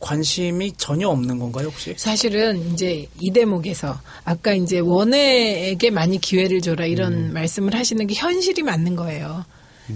관심이 0.00 0.72
전혀 0.76 1.08
없는 1.08 1.38
건가요 1.38 1.68
혹시? 1.68 1.94
사실은 1.96 2.72
이제 2.72 3.06
이 3.20 3.30
대목에서 3.30 4.00
아까 4.24 4.52
이제 4.52 4.80
원외에게 4.80 5.90
많이 5.90 6.18
기회를 6.18 6.60
줘라 6.60 6.86
이런 6.86 7.32
말씀을 7.32 7.74
하시는 7.74 8.04
게 8.06 8.14
현실이 8.14 8.62
맞는 8.62 8.96
거예요. 8.96 9.44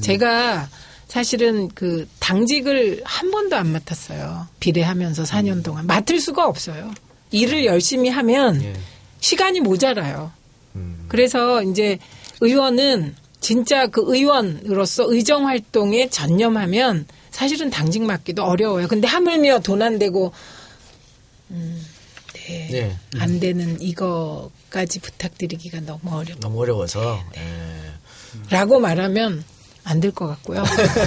제가 0.00 0.68
사실은 1.08 1.68
그 1.74 2.06
당직을 2.20 3.02
한 3.04 3.30
번도 3.30 3.56
안 3.56 3.72
맡았어요. 3.72 4.46
비례하면서 4.60 5.24
4년 5.24 5.64
동안 5.64 5.86
맡을 5.86 6.20
수가 6.20 6.46
없어요. 6.46 6.92
일을 7.30 7.64
열심히 7.64 8.08
하면 8.10 8.74
시간이 9.20 9.60
모자라요. 9.60 10.30
그래서 11.08 11.62
이제 11.62 11.98
의원은 12.40 13.14
진짜 13.40 13.86
그 13.86 14.02
의원으로서 14.06 15.04
의정 15.12 15.46
활동에 15.46 16.08
전념하면 16.10 17.06
사실은 17.30 17.70
당직 17.70 18.02
맡기도 18.02 18.44
어려워요. 18.44 18.88
근데 18.88 19.06
하물며 19.06 19.60
돈 19.60 19.82
안 19.82 19.98
되고 19.98 20.32
음, 21.50 21.84
네, 22.34 22.68
네. 22.70 22.96
안 23.18 23.38
되는 23.40 23.80
이거까지 23.80 25.00
부탁드리기가 25.00 25.80
너무 25.80 26.00
어렵. 26.16 26.40
너무 26.40 26.60
어려워서. 26.62 27.20
예. 27.36 27.42
라고 28.50 28.78
말하면 28.80 29.44
안 29.84 30.00
될 30.00 30.10
것 30.12 30.26
같고요. 30.26 30.64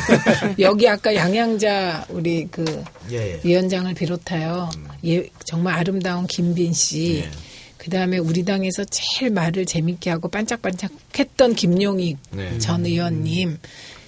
여기 0.60 0.88
아까 0.88 1.14
양양자 1.14 2.06
우리 2.10 2.48
그 2.50 2.64
예, 3.12 3.34
예. 3.34 3.42
위원장을 3.44 3.94
비롯하여 3.94 4.70
예, 5.06 5.30
정말 5.46 5.74
아름다운 5.78 6.26
김빈 6.28 6.72
씨, 6.74 7.24
예. 7.26 7.32
그 7.80 7.90
다음에 7.90 8.18
우리 8.18 8.44
당에서 8.44 8.84
제일 8.92 9.32
말을 9.32 9.66
재밌게 9.66 10.10
하고 10.10 10.28
반짝반짝했던 10.28 11.56
김용익 11.56 12.18
네. 12.32 12.60
전 12.60 12.86
의원님, 12.86 13.58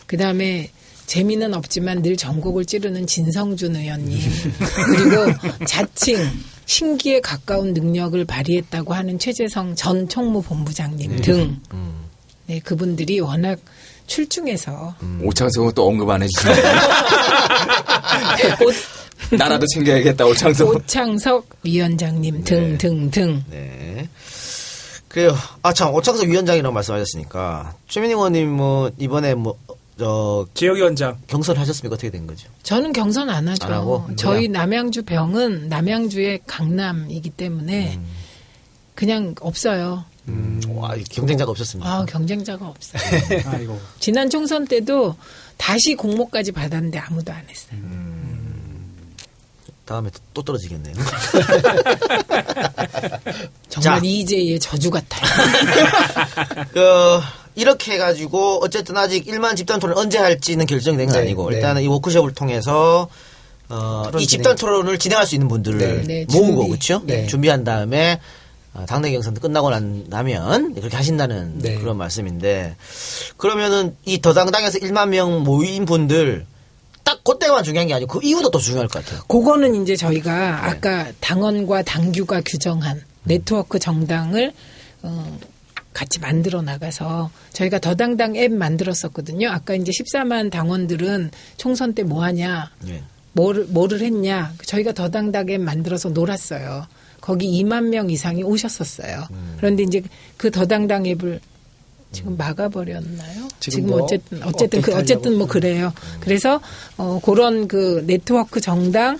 그 0.05 0.17
다음에 0.17 0.69
재미는 1.07 1.53
없지만 1.53 2.01
늘 2.01 2.15
전곡을 2.17 2.65
찌르는 2.65 3.07
진성준 3.07 3.75
의원님, 3.77 4.19
그리고 4.85 5.65
자칭 5.65 6.17
신기에 6.65 7.21
가까운 7.21 7.73
능력을 7.73 8.23
발휘했다고 8.25 8.93
하는 8.93 9.17
최재성 9.17 9.75
전 9.75 10.07
총무본부장님 10.07 11.21
등, 11.21 11.57
네 12.47 12.59
그분들이 12.59 13.19
워낙 13.21 13.57
출중해서 14.07 14.95
오창석은 15.23 15.71
또 15.75 15.87
언급 15.87 16.09
안 16.09 16.23
해주시네. 16.23 16.53
오- 18.65 18.71
나라도 19.37 19.65
챙겨야겠다, 19.67 20.25
오창석. 20.25 20.67
오창석 20.75 21.47
위원장님 21.63 22.43
등등 22.43 23.11
등. 23.11 23.43
네. 23.49 24.09
그래요. 25.07 25.35
아, 25.61 25.73
참, 25.73 25.93
오창석 25.93 26.27
위원장이라고 26.29 26.73
말씀하셨으니까, 26.73 27.75
최민희 27.89 28.13
의원님은 28.13 28.91
이번에 28.97 29.33
뭐, 29.35 29.57
저, 29.99 30.47
지역위원장 30.53 31.17
경선 31.27 31.57
하셨습니까? 31.57 31.93
어떻게 31.93 32.09
된 32.09 32.25
거죠? 32.25 32.47
저는 32.63 32.93
경선 32.93 33.29
안 33.29 33.47
하죠. 33.49 33.65
안 33.67 33.73
하고? 33.73 34.07
저희 34.15 34.47
그냥? 34.47 34.61
남양주 34.63 35.03
병은 35.03 35.69
남양주의 35.69 36.39
강남이기 36.47 37.29
때문에 37.31 37.99
그냥 38.95 39.35
없어요. 39.41 40.05
음, 40.27 40.61
와, 40.69 40.95
경쟁자가 41.09 41.51
없었습니다. 41.51 41.89
아, 41.91 42.05
경쟁자가 42.05 42.67
없어요. 42.67 43.01
아이고 43.47 43.79
지난 43.99 44.29
총선 44.29 44.65
때도 44.65 45.15
다시 45.57 45.95
공모까지 45.95 46.51
받았는데 46.51 46.97
아무도 46.99 47.31
안 47.31 47.43
했어요. 47.49 47.77
다음에 49.91 50.09
또- 50.11 50.19
또 50.33 50.41
떨어지겠네요. 50.43 50.93
정말 53.69 53.99
자. 53.99 53.99
이재의 54.03 54.59
저주 54.59 54.89
같아요. 54.89 55.21
그, 56.73 57.19
이렇게 57.55 57.93
해가지고, 57.93 58.59
어쨌든 58.63 58.97
아직 58.97 59.25
1만 59.27 59.55
집단 59.55 59.79
토론 59.79 59.97
언제 59.97 60.17
할지는 60.17 60.65
결정된 60.65 61.07
건 61.07 61.15
네, 61.15 61.21
아니고, 61.21 61.49
네. 61.49 61.55
일단은 61.57 61.81
이 61.83 61.87
워크숍을 61.87 62.33
통해서, 62.33 63.09
어, 63.69 64.03
토론 64.05 64.21
이 64.21 64.27
집단 64.27 64.55
토론을 64.55 64.99
진행할 64.99 65.25
수 65.25 65.35
있는 65.35 65.47
분들을 65.47 65.77
네. 65.79 66.03
네, 66.03 66.25
모으고 66.29 66.61
준비. 66.63 66.67
그렇죠? 66.69 67.01
네. 67.05 67.27
준비한 67.27 67.63
다음에 67.63 68.19
어, 68.73 68.85
당내 68.87 69.11
경선 69.11 69.33
끝나고 69.35 69.69
난 69.69 70.09
다면 70.09 70.73
그렇게 70.75 70.95
하신다는 70.95 71.59
네. 71.59 71.75
그런 71.75 71.97
말씀인데 71.97 72.75
그러면은 73.35 73.97
이 74.05 74.21
더당당에서 74.21 74.79
1만 74.79 75.09
명 75.09 75.43
모인 75.43 75.83
분들 75.85 76.45
딱 77.03 77.23
그때만 77.23 77.63
중요한 77.63 77.87
게 77.87 77.93
아니고 77.93 78.19
그 78.19 78.25
이후도 78.25 78.51
또 78.51 78.59
중요할 78.59 78.87
것 78.87 79.03
같아요. 79.03 79.21
그거는 79.27 79.81
이제 79.81 79.93
네. 79.93 79.97
저희가 79.97 80.65
아까 80.67 81.11
당원과 81.19 81.83
당규가 81.83 82.41
규정한 82.45 83.01
네트워크 83.23 83.79
정당을 83.79 84.53
어, 85.03 85.39
같이 85.93 86.19
만들어 86.19 86.61
나가서 86.61 87.31
저희가 87.53 87.79
더당당 87.79 88.35
앱 88.35 88.51
만들었었거든요. 88.53 89.49
아까 89.49 89.75
이제 89.75 89.91
14만 89.91 90.49
당원들은 90.51 91.31
총선 91.57 91.93
때 91.93 92.03
뭐 92.03 92.23
하냐, 92.23 92.71
예. 92.87 93.03
뭐를, 93.33 93.65
뭐를 93.65 94.01
했냐. 94.01 94.53
저희가 94.65 94.93
더당당 94.93 95.49
앱 95.49 95.61
만들어서 95.61 96.09
놀았어요. 96.09 96.85
거기 97.19 97.61
2만 97.63 97.89
명 97.89 98.09
이상이 98.09 98.41
오셨었어요. 98.43 99.27
음. 99.31 99.55
그런데 99.57 99.83
이제 99.83 100.01
그 100.37 100.49
더당당 100.49 101.05
앱을 101.05 101.39
지금 102.11 102.35
막아버렸나요? 102.37 103.47
지금 103.59 103.87
뭐 103.87 104.03
어쨌든 104.03 104.43
어쨌든 104.43 104.81
그. 104.81 104.95
어쨌든 104.95 105.37
뭐 105.37 105.47
그래요. 105.47 105.93
그래서 106.19 106.59
어 106.97 107.19
그런 107.23 107.67
그 107.67 108.03
네트워크 108.05 108.59
정당 108.59 109.17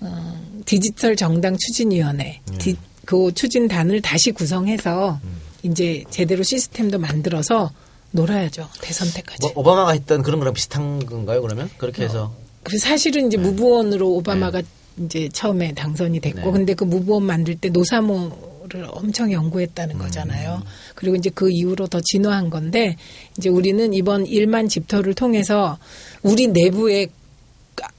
어, 0.00 0.40
디지털 0.64 1.16
정당 1.16 1.56
추진위원회 1.56 2.40
디, 2.58 2.76
그 3.04 3.32
추진단을 3.34 4.00
다시 4.02 4.32
구성해서 4.32 5.20
이제 5.62 6.04
제대로 6.10 6.42
시스템도 6.42 6.98
만들어서 6.98 7.70
놀아야죠 8.12 8.68
대선 8.80 9.10
때까지. 9.12 9.38
뭐 9.42 9.52
오바마가 9.56 9.92
했던 9.92 10.22
그런 10.22 10.38
거랑 10.40 10.54
비슷한 10.54 11.04
건가요? 11.04 11.42
그러면 11.42 11.70
그렇게 11.78 12.04
해서 12.04 12.34
그래서 12.62 12.88
사실은 12.88 13.28
이제 13.28 13.36
무부원으로 13.36 14.10
오바마가 14.16 14.62
이제 15.04 15.28
처음에 15.32 15.72
당선이 15.72 16.20
됐고 16.20 16.40
네. 16.40 16.52
근데 16.52 16.74
그 16.74 16.84
무부원 16.84 17.22
만들 17.24 17.56
때 17.56 17.70
노사모 17.70 18.50
를 18.70 18.86
엄청 18.92 19.32
연구했다는 19.32 19.98
거잖아요. 19.98 20.62
그리고 21.00 21.16
이제 21.16 21.30
그 21.34 21.50
이후로 21.50 21.86
더 21.86 21.98
진화한 22.02 22.50
건데 22.50 22.96
이제 23.38 23.48
우리는 23.48 23.94
이번 23.94 24.24
1만 24.24 24.68
집터를 24.68 25.14
통해서 25.14 25.78
우리 26.22 26.46
내부에 26.46 27.06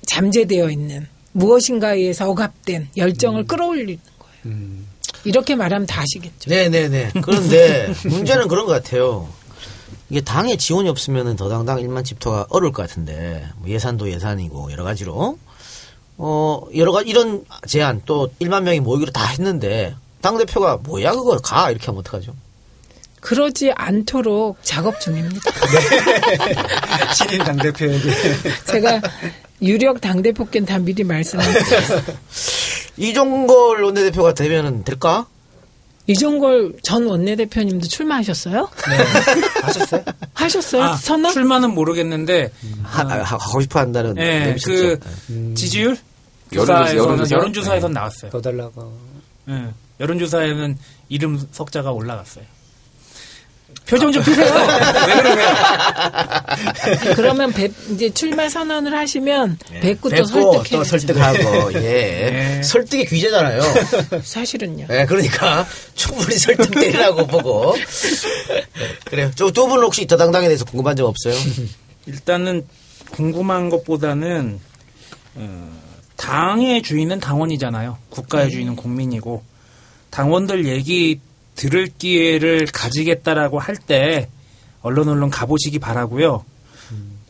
잠재되어 0.06 0.70
있는 0.70 1.08
무엇인가에 1.32 1.98
의해서 1.98 2.30
억압된 2.30 2.90
열정을 2.96 3.48
끌어올리는 3.48 4.00
거예요. 4.20 4.58
이렇게 5.24 5.56
말하면 5.56 5.88
다 5.88 6.02
아시겠죠. 6.02 6.52
네네네. 6.52 7.14
그런데 7.24 7.92
문제는 8.06 8.48
그런 8.48 8.68
것 8.68 8.74
같아요. 8.74 9.28
이게 10.12 10.22
당의 10.22 10.58
지원이 10.58 10.88
없으면 10.88 11.36
더 11.38 11.50
당당 11.50 11.80
1만 11.80 12.06
집터가 12.06 12.46
어려울 12.50 12.72
것 12.72 12.84
같은데 12.84 13.48
뭐 13.58 13.70
예산도 13.70 14.12
예산이고 14.12 14.72
여러 14.72 14.84
가지로 14.84 15.40
어 16.18 16.62
여러 16.76 16.92
가지 16.92 17.10
이런 17.10 17.46
제안 17.68 18.02
또 18.06 18.30
1만 18.40 18.62
명이 18.62 18.82
모이기로 18.82 19.12
다 19.12 19.26
했는데 19.26 19.96
당 20.22 20.38
대표가 20.38 20.78
뭐야 20.78 21.14
그걸 21.14 21.40
가 21.40 21.72
이렇게 21.72 21.88
하면 21.88 22.02
어떡하죠? 22.02 22.36
그러지 23.22 23.72
않도록 23.76 24.58
작업 24.64 25.00
중입니다. 25.00 25.40
신인 27.16 27.44
당대표에게. 27.44 28.12
제가 28.66 29.02
유력 29.62 30.02
당대표께 30.02 30.66
다 30.66 30.80
미리 30.80 31.04
말씀드릴게요. 31.04 31.80
이종걸 32.98 33.84
원내대표가 33.84 34.34
되면은 34.34 34.84
될까? 34.84 35.28
이종걸 36.08 36.74
전 36.84 37.06
원내대표님도 37.06 37.88
출마하셨어요? 37.88 38.68
하셨어요? 39.62 40.04
하셨어요? 40.34 40.84
아, 40.84 40.96
선언? 40.98 41.32
출마는 41.32 41.74
모르겠는데 41.76 42.52
하, 42.84 43.04
하- 43.08 43.24
하고 43.38 43.62
싶어 43.62 43.80
한다는 43.80 44.18
예, 44.18 44.40
내비쳤죠. 44.46 44.72
그 44.74 45.00
네. 45.28 45.54
지지율 45.54 45.96
여론조사, 46.52 46.96
여론조사? 46.96 47.36
여론조사에선 47.36 47.92
나왔어요. 47.94 48.32
더 48.32 48.42
달라고. 48.42 48.98
예, 49.50 49.68
여론조사에는 50.00 50.78
이름 51.08 51.40
석자가 51.52 51.92
올라갔어요. 51.92 52.44
표정 53.92 54.10
좀 54.10 54.24
그러세요? 54.32 54.48
그러면 57.16 57.52
배- 57.52 57.70
이제 57.94 58.10
출마 58.14 58.48
선언을 58.48 58.96
하시면 58.96 59.58
뵙고 59.82 60.10
또 60.10 60.16
뵙고 60.16 60.28
설득해. 60.28 60.70
또 60.72 60.84
설득하고 60.86 61.74
예 61.84 62.58
예. 62.60 62.64
설득의 62.64 63.08
귀재잖아요. 63.08 63.62
사실은요. 64.24 64.88
예, 64.90 65.06
그러니까 65.06 65.68
충분히 65.96 66.38
설득되리라고 66.38 67.28
보고. 67.28 67.76
그래요. 69.06 69.30
저두 69.36 69.68
분은 69.68 69.84
혹시 69.84 70.08
더 70.08 70.16
당당에 70.16 70.48
대해서 70.48 70.64
궁금한 70.64 70.96
점 70.96 71.08
없어요? 71.08 71.36
일단은 72.06 72.66
궁금한 73.12 73.70
것보다는 73.70 74.60
어, 75.36 75.72
당의 76.16 76.82
주인은 76.82 77.20
당원이잖아요. 77.20 77.98
국가의 78.10 78.52
주인은 78.52 78.78
국민이고 78.78 79.44
당원들 80.12 80.66
얘기 80.68 81.20
들을 81.62 81.88
기회를 81.96 82.66
가지겠다라고 82.66 83.60
할 83.60 83.76
때 83.76 84.30
언론 84.82 85.08
언론 85.10 85.30
가보시기 85.30 85.78
바라고요. 85.78 86.44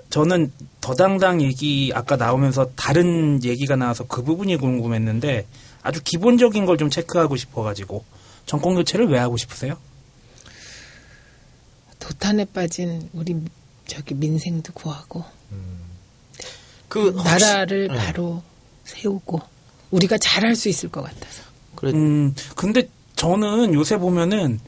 저는 0.10 0.52
더당당 0.80 1.42
얘기 1.42 1.92
아까 1.94 2.16
나오면서 2.16 2.72
다른 2.78 3.44
얘기가 3.44 3.76
나와서 3.76 4.06
그 4.08 4.24
부분이 4.24 4.56
궁금했는데 4.56 5.46
아주 5.84 6.00
기본적인 6.04 6.66
걸 6.66 6.78
좀 6.78 6.90
체크하고 6.90 7.36
싶어가지고 7.36 8.06
정권 8.46 8.76
교체를 8.76 9.08
왜 9.10 9.20
하고 9.20 9.36
싶으세요? 9.36 9.76
도탄에 12.00 12.46
빠진 12.46 13.10
우리 13.14 13.36
저기 13.86 14.14
민생도 14.14 14.72
구하고 14.74 15.26
그 16.88 17.10
혹시- 17.12 17.24
나라를 17.26 17.88
네. 17.90 17.96
바로 17.98 18.42
세우고 18.86 19.42
우리가 19.92 20.18
잘할 20.18 20.56
수 20.56 20.68
있을 20.70 20.90
것 20.90 21.02
같아서. 21.04 21.44
그래, 21.76 21.92
음, 21.92 22.34
근데 22.56 22.88
저는 23.22 23.76
요새 23.76 23.98
보면은 23.98 24.60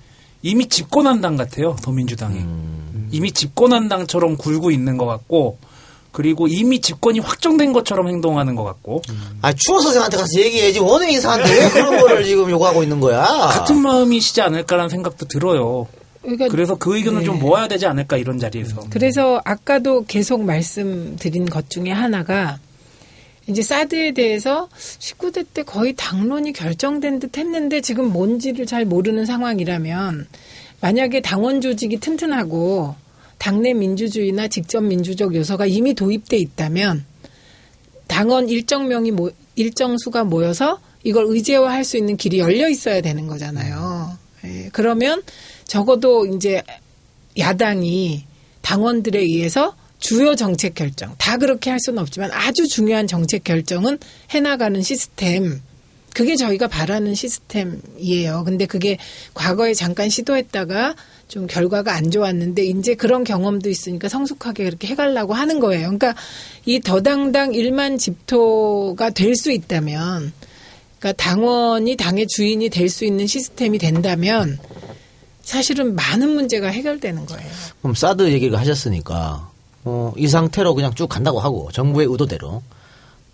이미 0.43 0.67
집권한당 0.67 1.37
같아요, 1.37 1.75
더민주당이. 1.81 2.37
음. 2.37 3.09
이미 3.11 3.31
집권한당처럼 3.31 4.37
굴고 4.37 4.69
있는 4.69 4.99
것 4.99 5.07
같고, 5.07 5.57
그리고 6.11 6.45
이미 6.47 6.79
집권이 6.79 7.19
확정된 7.19 7.73
것처럼 7.73 8.09
행동하는 8.09 8.53
것 8.53 8.63
같고, 8.63 9.01
아 9.41 9.51
추호 9.53 9.79
선생한테 9.79 10.17
가서 10.17 10.39
얘기해야지 10.39 10.77
원외 10.77 11.13
인사한테 11.13 11.49
왜 11.49 11.69
그런 11.71 11.99
거를 11.99 12.23
지금 12.23 12.47
요구하고 12.51 12.83
있는 12.83 12.99
거야? 12.99 13.23
같은 13.23 13.81
마음이시지 13.81 14.39
않을까라는 14.41 14.89
생각도 14.89 15.27
들어요. 15.27 15.87
그러니까 16.21 16.47
그래서 16.49 16.75
그 16.75 16.95
의견을 16.95 17.21
네. 17.21 17.25
좀 17.25 17.39
모아야 17.39 17.67
되지 17.67 17.87
않을까, 17.87 18.17
이런 18.17 18.37
자리에서. 18.37 18.83
그래서 18.91 19.41
아까도 19.45 20.05
계속 20.05 20.43
말씀드린 20.43 21.47
것 21.47 21.71
중에 21.71 21.89
하나가 21.89 22.59
이제 23.47 23.61
사드에 23.61 24.11
대해서 24.11 24.69
19대 24.99 25.45
때 25.53 25.63
거의 25.63 25.93
당론이 25.97 26.53
결정된 26.53 27.19
듯 27.19 27.37
했는데 27.37 27.81
지금 27.81 28.11
뭔지를 28.11 28.65
잘 28.65 28.85
모르는 28.85 29.25
상황이라면 29.25 30.27
만약에 30.79 31.21
당원 31.21 31.61
조직이 31.61 31.97
튼튼하고 31.97 32.95
당내 33.37 33.73
민주주의나 33.73 34.47
직접 34.47 34.81
민주적 34.81 35.35
요소가 35.35 35.65
이미 35.65 35.93
도입돼 35.93 36.37
있다면 36.37 37.05
당원 38.07 38.47
일정 38.47 38.87
명이 38.87 39.11
모, 39.11 39.31
일정 39.55 39.97
수가 39.97 40.23
모여서 40.23 40.79
이걸 41.03 41.25
의제화할 41.27 41.83
수 41.83 41.97
있는 41.97 42.15
길이 42.15 42.39
열려 42.39 42.69
있어야 42.69 43.01
되는 43.01 43.27
거잖아요. 43.27 44.17
예, 44.45 44.69
그러면 44.71 45.21
적어도 45.65 46.25
이제 46.25 46.63
야당이 47.37 48.25
당원들에 48.61 49.19
의해서 49.19 49.75
주요 50.03 50.35
정책 50.35 50.75
결정 50.75 51.15
다 51.17 51.37
그렇게 51.37 51.69
할 51.69 51.79
수는 51.79 51.99
없지만 51.99 52.29
아주 52.33 52.67
중요한 52.67 53.07
정책 53.07 53.45
결정은 53.45 53.97
해나가는 54.31 54.81
시스템 54.81 55.61
그게 56.13 56.35
저희가 56.35 56.67
바라는 56.67 57.15
시스템이에요. 57.15 58.43
근데 58.43 58.65
그게 58.65 58.97
과거에 59.33 59.73
잠깐 59.73 60.09
시도했다가 60.09 60.95
좀 61.29 61.47
결과가 61.47 61.95
안 61.95 62.11
좋았는데 62.11 62.65
이제 62.65 62.95
그런 62.95 63.23
경험도 63.23 63.69
있으니까 63.69 64.09
성숙하게 64.09 64.65
그렇게 64.65 64.87
해가려고 64.89 65.33
하는 65.33 65.61
거예요. 65.61 65.83
그러니까 65.83 66.15
이 66.65 66.81
더당당 66.81 67.53
1만 67.53 67.97
집토가 67.97 69.09
될 69.09 69.37
수 69.37 69.51
있다면 69.53 70.33
그러니까 70.99 71.23
당원이 71.23 71.95
당의 71.95 72.27
주인이 72.27 72.67
될 72.69 72.89
수 72.89 73.05
있는 73.05 73.25
시스템이 73.25 73.77
된다면 73.77 74.59
사실은 75.43 75.95
많은 75.95 76.29
문제가 76.29 76.67
해결되는 76.67 77.25
거예요. 77.25 77.49
그럼 77.81 77.95
사드 77.95 78.29
얘기를 78.33 78.59
하셨으니까 78.59 79.52
어, 79.85 80.13
이 80.17 80.27
상태로 80.27 80.73
그냥 80.75 80.93
쭉 80.93 81.07
간다고 81.07 81.39
하고 81.39 81.69
정부의 81.71 82.07
의도대로 82.09 82.61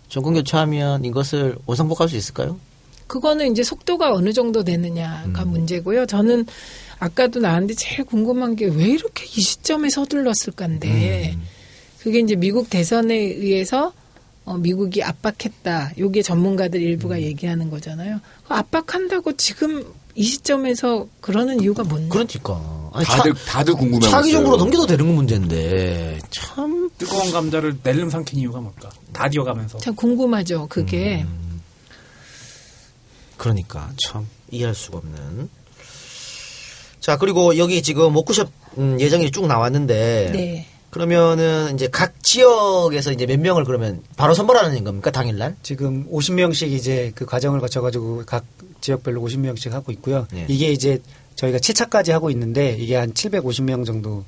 정권 0.08 0.34
교체하면 0.34 1.04
이것을 1.04 1.56
원상복할 1.66 2.08
수 2.08 2.16
있을까요? 2.16 2.58
그거는 3.06 3.50
이제 3.52 3.62
속도가 3.62 4.12
어느 4.12 4.32
정도 4.32 4.62
되느냐가 4.62 5.44
문제고요. 5.44 6.06
저는 6.06 6.46
아까도 7.00 7.40
나왔는데 7.40 7.74
제일 7.74 8.04
궁금한 8.04 8.54
게 8.56 8.66
왜 8.66 8.84
이렇게 8.86 9.24
이 9.24 9.40
시점에 9.40 9.88
서둘렀을까인데 9.90 11.36
그게 12.00 12.20
이제 12.20 12.34
미국 12.36 12.70
대선에 12.70 13.14
의해서 13.14 13.92
어, 14.44 14.56
미국이 14.56 15.02
압박했다. 15.02 15.92
요게 15.98 16.22
전문가들 16.22 16.80
일부가 16.80 17.20
얘기하는 17.20 17.68
거잖아요. 17.70 18.20
그 18.46 18.54
압박한다고 18.54 19.36
지금 19.36 19.84
이 20.14 20.22
시점에서 20.24 21.06
그러는 21.20 21.60
이유가 21.60 21.84
뭔데? 21.84 22.08
그러니까 22.08 22.79
아니, 22.92 23.04
다들 23.06 23.34
차- 23.34 23.44
다들 23.58 23.74
궁금해하고 23.74 24.10
차기. 24.10 24.32
정부로 24.32 24.56
넘겨도 24.56 24.86
되는 24.86 25.06
문제인데 25.14 26.18
참 26.30 26.90
뜨거운 26.98 27.30
감자를 27.30 27.78
낼름 27.82 28.10
삼킨 28.10 28.38
이유가 28.40 28.60
뭘까? 28.60 28.90
다 29.12 29.28
디어가면서. 29.28 29.78
참 29.78 29.94
궁금하죠. 29.94 30.66
그게 30.68 31.24
그러니까 33.36 33.90
참 34.06 34.26
이해할 34.50 34.74
수가 34.74 34.98
없는. 34.98 35.48
자 37.00 37.16
그리고 37.16 37.56
여기 37.56 37.82
지금 37.82 38.14
워크숍 38.14 38.50
음, 38.78 39.00
예정이 39.00 39.30
쭉 39.30 39.46
나왔는데 39.46 40.30
네. 40.32 40.66
그러면은 40.90 41.74
이제 41.74 41.88
각 41.88 42.22
지역에서 42.22 43.12
이제 43.12 43.24
몇 43.24 43.38
명을 43.40 43.64
그러면 43.64 44.02
바로 44.16 44.34
선발하는 44.34 44.84
겁니까 44.84 45.10
당일날? 45.10 45.56
지금 45.62 46.06
50명씩 46.10 46.70
이제 46.72 47.12
그 47.14 47.24
과정을 47.24 47.60
거쳐가지고 47.60 48.24
각 48.26 48.44
지역별로 48.80 49.20
50명씩 49.22 49.70
하고 49.70 49.92
있고요. 49.92 50.26
예. 50.34 50.44
이게 50.48 50.72
이제 50.72 51.00
저희가 51.40 51.58
7차까지 51.58 52.10
하고 52.10 52.30
있는데 52.30 52.76
이게 52.78 52.96
한 52.96 53.14
750명 53.14 53.86
정도, 53.86 54.24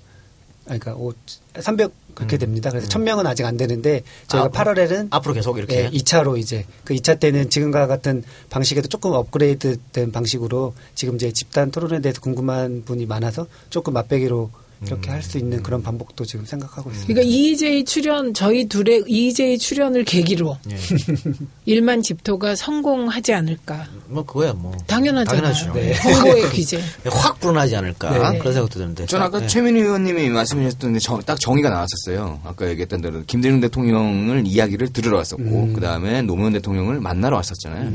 그러니까 0.64 0.94
오, 0.94 1.12
300 1.58 1.92
그렇게 2.14 2.38
됩니다. 2.38 2.70
그래서 2.70 2.88
1000명은 2.88 3.26
아직 3.26 3.44
안 3.44 3.56
되는데 3.56 4.02
저희가 4.28 4.48
음. 4.48 4.50
아, 4.54 4.64
8월에는 4.64 5.08
앞으로 5.10 5.34
계속 5.34 5.58
이렇게 5.58 5.84
예, 5.84 5.90
2차로 5.90 6.38
이제 6.38 6.64
그 6.84 6.94
2차 6.94 7.18
때는 7.20 7.50
지금과 7.50 7.86
같은 7.86 8.22
방식에도 8.50 8.88
조금 8.88 9.12
업그레이드 9.12 9.78
된 9.92 10.12
방식으로 10.12 10.74
지금 10.94 11.16
이제 11.16 11.32
집단 11.32 11.70
토론에 11.70 12.00
대해서 12.00 12.20
궁금한 12.20 12.82
분이 12.84 13.06
많아서 13.06 13.46
조금 13.70 13.94
맛배기로 13.94 14.50
이렇게 14.84 15.10
할 15.10 15.22
수 15.22 15.38
있는 15.38 15.62
그런 15.62 15.82
방법도 15.82 16.24
지금 16.24 16.44
생각하고 16.44 16.90
있습니다. 16.90 17.14
그러니까 17.14 17.32
EJ 17.34 17.84
출연 17.84 18.34
저희 18.34 18.66
둘의 18.66 19.04
EJ 19.06 19.58
출연을 19.58 20.04
계기로 20.04 20.58
예. 20.70 20.76
일만 21.66 22.02
집토가 22.02 22.56
성공하지 22.56 23.32
않을까. 23.32 23.86
뭐 24.08 24.24
그거야 24.24 24.52
뭐 24.52 24.76
당연하잖아요. 24.88 25.52
당연하죠. 25.54 25.72
네. 25.74 25.94
홍보의 25.98 26.50
귀재. 26.54 26.80
확 27.06 27.38
불어나지 27.38 27.76
않을까 27.76 28.10
네. 28.32 28.38
그런 28.38 28.52
생각도 28.52 28.78
드는데. 28.80 29.06
전 29.06 29.22
아까 29.22 29.38
네. 29.40 29.46
최민희 29.46 29.80
의원님이 29.80 30.28
말씀하셨던 30.30 30.98
정, 30.98 31.22
딱 31.22 31.38
정의가 31.38 31.70
나왔었어요. 31.70 32.40
아까 32.44 32.68
얘기했던 32.68 33.00
대로 33.00 33.22
김대중 33.26 33.60
대통령을 33.60 34.44
이야기를 34.46 34.92
들으러 34.92 35.18
왔었고 35.18 35.42
음. 35.42 35.72
그 35.72 35.80
다음에 35.80 36.22
노무현 36.22 36.52
대통령을 36.54 37.00
만나러 37.00 37.36
왔었잖아요. 37.36 37.92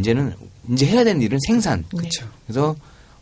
이제는 0.00 0.34
이제 0.72 0.86
해야 0.86 1.04
되는 1.04 1.22
일은 1.22 1.38
생산. 1.46 1.84
그렇죠. 1.96 2.26
그래서 2.46 2.74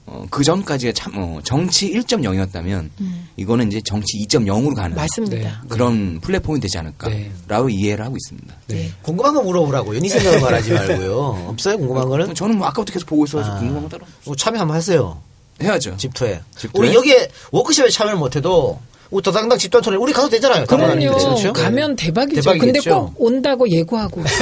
어, 0.06 0.26
그 0.30 0.42
전까지가 0.42 0.92
참 0.92 1.12
어, 1.16 1.40
정치 1.44 1.92
1.0이었다면 1.92 2.90
이거는 3.36 3.68
이제 3.68 3.80
정치 3.84 4.18
2.0으로 4.26 4.74
가는 4.74 4.96
맞습니다. 4.96 5.62
그런 5.68 6.20
플랫폼이 6.20 6.60
되지 6.60 6.78
않을까라고 6.78 7.68
이해를 7.70 8.04
하고 8.04 8.16
있습니다. 8.16 8.54
네. 8.68 8.90
궁금한 9.02 9.34
거 9.34 9.42
물어보라고요. 9.42 10.00
네 10.00 10.08
생각을 10.08 10.40
말하지 10.40 10.72
말고요. 10.72 11.46
없어요 11.48 11.78
궁금한 11.78 12.08
거는? 12.08 12.34
저는 12.34 12.58
뭐 12.58 12.66
아까부터 12.66 12.92
계속 12.92 13.06
보고 13.06 13.24
있어서 13.24 13.50
아. 13.52 13.58
궁금한 13.58 13.84
거 13.84 13.88
따로 13.88 14.04
뭐 14.24 14.34
참여 14.34 14.58
한번 14.58 14.76
하세요. 14.76 15.20
해야죠. 15.62 15.96
집투에. 15.96 16.40
집투에? 16.56 16.80
우리 16.80 16.94
여기에 16.94 17.30
워크숍에 17.52 17.88
참여를 17.90 18.18
못해도 18.18 18.80
우리 19.10 19.22
더당당 19.22 19.58
집단 19.58 19.82
토론 19.82 20.00
우리 20.00 20.12
가도 20.12 20.28
되잖아요. 20.30 20.66
그럼요. 20.66 21.12
그렇죠? 21.16 21.52
가면 21.52 21.96
대박이죠. 21.96 22.40
대박이겠죠. 22.40 22.72
근데 22.72 22.90
꼭 22.90 23.14
온다고 23.18 23.68
예고하고. 23.68 24.22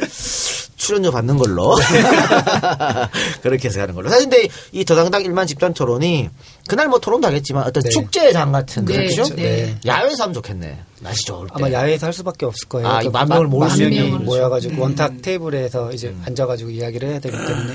출연료 0.80 1.10
받는 1.10 1.36
걸로 1.36 1.76
그렇게 3.42 3.68
해서 3.68 3.80
가는 3.80 3.94
걸로. 3.94 4.08
사실 4.08 4.30
근데 4.30 4.48
이 4.72 4.82
더당당 4.84 5.22
일만 5.22 5.46
집단 5.46 5.74
토론이 5.74 6.30
그날 6.66 6.88
뭐 6.88 6.98
토론도 6.98 7.28
하겠지만 7.28 7.64
어떤 7.64 7.82
네. 7.82 7.90
축제장 7.90 8.50
같은 8.50 8.86
네, 8.86 9.06
그렇죠? 9.06 9.34
네. 9.36 9.78
야외에서 9.84 10.22
하면 10.24 10.34
좋겠네. 10.34 10.80
날씨 11.00 11.24
좋을 11.26 11.48
때. 11.48 11.52
아마 11.54 11.70
야외에서 11.70 12.06
할 12.06 12.14
수밖에 12.14 12.46
없을 12.46 12.66
거예요. 12.68 12.88
아, 12.88 13.00
그 13.00 13.06
이만 13.06 13.28
명을 13.28 13.80
있는 13.80 14.24
모여가지고 14.24 14.80
원탁 14.80 15.20
테이블에서 15.20 15.92
이제 15.92 16.16
앉아가지고 16.24 16.70
이야기를 16.70 17.10
해야 17.10 17.20
되기 17.20 17.36
때문에. 17.36 17.74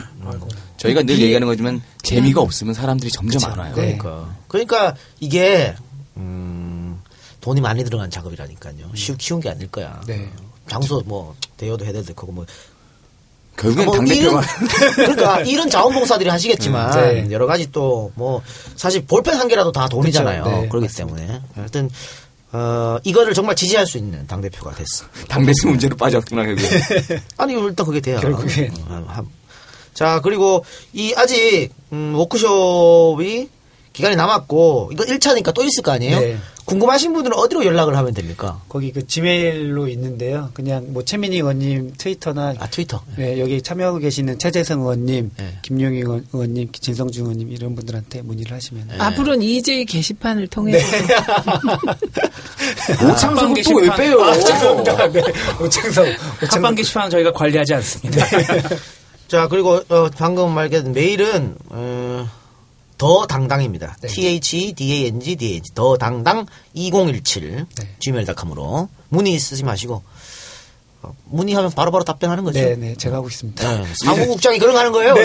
저희가 0.77 1.03
늘 1.03 1.19
얘기하는 1.19 1.47
거지만 1.47 1.83
재미가 2.01 2.41
없으면 2.41 2.73
사람들이 2.73 3.11
점점 3.11 3.51
안 3.51 3.59
와요. 3.59 3.73
네. 3.75 3.97
그러니까. 3.99 4.35
그러니까 4.47 4.95
이게 5.19 5.75
음, 6.17 6.99
돈이 7.41 7.61
많이 7.61 7.83
들어간 7.83 8.09
작업이라니까요. 8.09 8.95
쉬우 8.95 9.15
키운 9.15 9.39
게 9.41 9.49
아닐 9.49 9.67
거야. 9.67 10.01
네. 10.07 10.27
장소 10.67 11.01
뭐 11.05 11.35
대여도 11.57 11.85
해야 11.85 11.93
될 11.93 12.03
거고 12.15 12.31
뭐 12.31 12.45
결국엔 13.57 13.85
뭐 13.85 13.95
당대표가 13.95 14.41
이런- 14.41 14.95
그러니까 14.95 15.39
이런 15.47 15.69
자원봉사들이 15.69 16.29
하시겠지만 16.29 16.91
네. 16.91 17.27
여러 17.31 17.45
가지 17.47 17.71
또 17.71 18.11
뭐 18.15 18.41
사실 18.75 19.05
볼펜 19.05 19.35
한 19.35 19.47
개라도 19.47 19.71
다 19.71 19.87
돈이잖아요. 19.89 20.43
그쵸, 20.43 20.55
네, 20.61 20.67
그렇기 20.69 20.87
때문에 20.95 21.41
하여튼 21.55 21.89
어, 22.51 22.97
이거를 23.03 23.33
정말 23.33 23.55
지지할 23.55 23.85
수 23.87 23.97
있는 23.97 24.25
당 24.27 24.39
대표가 24.41 24.73
됐어. 24.75 25.05
당 25.27 25.45
대표 25.45 25.69
문제로 25.69 25.95
빠졌구나 25.97 26.43
결국. 26.43 26.63
아니 27.37 27.53
일단 27.53 27.85
그게 27.85 27.99
돼야. 27.99 28.19
결국엔. 28.19 28.73
어, 28.87 29.03
한- 29.07 29.27
자 29.93 30.19
그리고 30.23 30.63
이 30.93 31.13
아직 31.15 31.69
음, 31.93 32.13
워크숍이 32.15 33.49
기간이 33.93 34.15
남았고 34.17 34.89
이거 34.93 35.03
1차니까 35.05 35.53
또 35.53 35.63
있을 35.63 35.81
거 35.83 35.91
아니에요? 35.91 36.19
네. 36.19 36.37
궁금하신 36.65 37.13
분들은 37.13 37.37
어디로 37.37 37.63
연락을 37.65 37.95
하면 37.95 38.13
됩니까? 38.13 38.59
거기 38.67 38.91
그 38.91 39.05
지메일로 39.05 39.87
있는데요. 39.89 40.49
그냥 40.53 40.85
뭐 40.93 41.03
최민희 41.05 41.35
의원님 41.37 41.93
트위터나 41.97 42.55
아 42.59 42.67
트위터. 42.67 43.03
네, 43.17 43.39
여기 43.39 43.61
참여하고 43.61 43.99
계시는 43.99 44.39
최재성 44.39 44.81
의원님, 44.81 45.31
네. 45.37 45.57
김용희 45.61 45.99
의원- 45.99 46.25
의원님, 46.33 46.71
진성준 46.71 47.23
의원님 47.25 47.51
이런 47.51 47.75
분들한테 47.75 48.23
문의를 48.23 48.53
하시면 48.55 48.87
네. 48.87 48.95
앞으로는 48.97 49.43
EJ 49.43 49.85
게시판을 49.85 50.47
통해서 50.47 50.85
또왜 53.39 53.53
게시판. 53.53 53.97
빼요? 53.97 54.17
네, 54.25 55.21
오창석, 55.61 56.07
합방 56.49 56.75
게시판은 56.75 57.09
저희가 57.11 57.31
관리하지 57.31 57.73
않습니다. 57.75 58.25
자 59.27 59.47
그리고 59.47 59.81
어, 59.89 60.09
방금 60.15 60.51
말했던 60.53 60.93
메일은 60.93 61.55
어, 61.69 62.29
더 62.97 63.25
당당입니다. 63.25 63.97
네. 64.01 64.07
T 64.07 64.27
H 64.27 64.57
E 64.57 64.73
D 64.73 64.93
A 64.93 65.05
N 65.07 65.19
G 65.19 65.35
D 65.35 65.45
A 65.47 65.55
N 65.57 65.63
G 65.63 65.73
더 65.73 65.97
당당 65.97 66.45
2017 66.73 67.65
네. 67.77 67.95
gmail.com으로 67.99 68.89
문의 69.09 69.37
쓰지 69.37 69.63
마시고 69.63 70.01
어, 71.01 71.15
문의하면 71.25 71.71
바로바로 71.71 72.03
답변하는 72.03 72.43
거죠. 72.43 72.59
네, 72.59 72.75
네, 72.75 72.95
제가 72.95 73.17
하고 73.17 73.27
있습니다. 73.27 73.81
네, 73.81 73.85
사무국장이 74.03 74.59
그런 74.59 74.73
거 74.73 74.79
하는 74.79 74.91
거예요. 74.91 75.15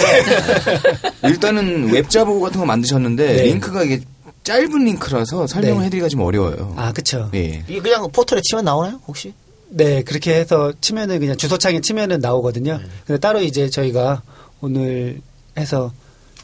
일단은 1.25 1.93
웹자 1.93 2.25
보고 2.25 2.41
같은 2.41 2.61
거 2.61 2.67
만드셨는데 2.67 3.27
네. 3.27 3.43
링크가 3.45 3.85
이게 3.85 4.01
짧은 4.43 4.85
링크라서 4.85 5.47
설명을 5.47 5.81
네. 5.81 5.87
해드리기가 5.87 6.09
좀 6.09 6.21
어려워요. 6.23 6.75
아, 6.77 6.93
그쵸. 6.93 7.31
예. 7.35 7.63
이게 7.69 7.81
그냥 7.81 8.11
포털에 8.11 8.41
치면 8.43 8.65
나오나요 8.65 9.01
혹시? 9.07 9.33
네, 9.69 10.03
그렇게 10.03 10.35
해서 10.35 10.73
치면은 10.81 11.21
그냥 11.21 11.37
주소창에 11.37 11.81
치면은 11.81 12.19
나오거든요. 12.21 12.81
근데 13.07 13.21
따로 13.21 13.41
이제 13.41 13.71
저희가 13.71 14.23
오늘 14.61 15.21
해서 15.57 15.93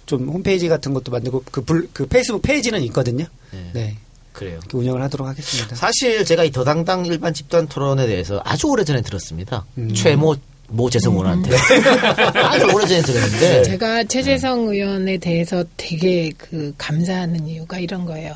좀 0.06 0.28
홈페이지 0.28 0.68
같은 0.68 0.94
것도 0.94 1.10
만들고 1.12 1.42
그, 1.50 1.60
불, 1.62 1.88
그 1.92 2.06
페이스북 2.06 2.42
페이지는 2.42 2.82
있거든요. 2.84 3.26
네. 3.52 3.70
네. 3.72 3.96
그래요. 4.32 4.60
운영을 4.72 5.02
하도록 5.02 5.26
하겠습니다. 5.26 5.74
사실 5.76 6.24
제가 6.24 6.44
이 6.44 6.50
더당당 6.50 7.06
일반 7.06 7.32
집단 7.32 7.66
토론에 7.66 8.06
대해서 8.06 8.40
아주 8.44 8.68
오래전에 8.68 9.00
들었습니다. 9.00 9.64
음. 9.78 9.92
최모 9.94 10.36
모 10.68 10.90
재성 10.90 11.14
의원한테 11.14 11.50
아주 12.34 12.66
오래전에 12.66 13.02
들었는데 13.02 13.62
제가 13.62 14.04
최재성 14.04 14.68
의원에 14.68 15.16
대해서 15.18 15.64
되게 15.76 16.32
그 16.36 16.74
감사하는 16.76 17.46
이유가 17.46 17.78
이런 17.78 18.04
거예요. 18.04 18.34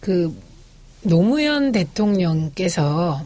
그 0.00 0.32
노무현 1.02 1.72
대통령께서 1.72 3.22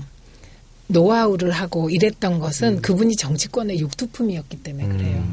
노하우를 0.87 1.51
하고 1.51 1.91
이랬던 1.91 2.41
것은 2.41 2.83
그분이 2.83 3.17
정치권의 3.17 3.79
육두품이었기 3.79 4.63
때문에 4.63 4.89
그래요. 4.89 5.25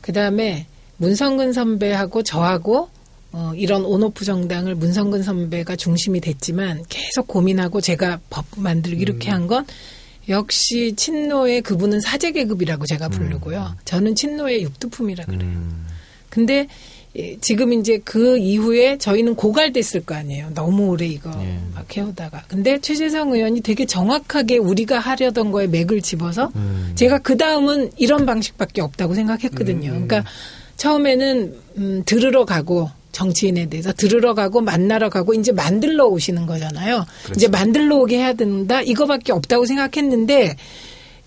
그 0.00 0.12
다음에 0.12 0.66
문성근 0.98 1.52
선배하고 1.52 2.22
저하고 2.22 2.88
어, 3.32 3.52
이런 3.56 3.84
온오프 3.84 4.24
정당을 4.24 4.76
문성근 4.76 5.22
선배가 5.24 5.74
중심이 5.76 6.20
됐지만 6.20 6.84
계속 6.88 7.26
고민하고 7.26 7.80
제가 7.80 8.20
법 8.30 8.44
만들기 8.56 9.00
이렇게 9.02 9.30
한 9.30 9.48
건 9.48 9.66
역시 10.28 10.94
친노의 10.96 11.60
그분은 11.62 12.00
사제 12.00 12.30
계급이라고 12.32 12.86
제가 12.86 13.08
부르고요. 13.10 13.74
저는 13.84 14.14
친노의 14.14 14.62
육두품이라 14.62 15.26
그래요. 15.26 15.50
근데 16.30 16.66
예, 17.16 17.36
지금 17.40 17.72
이제 17.74 17.98
그 18.04 18.38
이후에 18.38 18.96
저희는 18.98 19.34
고갈됐을 19.36 20.00
거 20.04 20.14
아니에요. 20.14 20.50
너무 20.54 20.86
오래 20.88 21.06
이거 21.06 21.30
막 21.74 21.94
해오다가. 21.96 22.42
근데 22.48 22.80
최재성 22.80 23.32
의원이 23.34 23.60
되게 23.60 23.84
정확하게 23.84 24.56
우리가 24.58 24.98
하려던 24.98 25.52
거에 25.52 25.66
맥을 25.66 26.00
집어서 26.00 26.50
제가 26.94 27.18
그 27.18 27.36
다음은 27.36 27.92
이런 27.98 28.24
방식밖에 28.26 28.80
없다고 28.80 29.14
생각했거든요. 29.14 29.90
그러니까 29.90 30.24
처음에는 30.76 31.54
음, 31.78 32.02
들으러 32.04 32.44
가고 32.44 32.90
정치인에 33.12 33.66
대해서 33.66 33.92
들으러 33.92 34.34
가고 34.34 34.60
만나러 34.60 35.08
가고 35.08 35.34
이제 35.34 35.52
만들러 35.52 36.06
오시는 36.06 36.46
거잖아요. 36.46 37.04
이제 37.36 37.48
만들러 37.48 37.96
오게 37.98 38.18
해야 38.18 38.32
된다. 38.32 38.82
이거밖에 38.82 39.32
없다고 39.32 39.66
생각했는데 39.66 40.56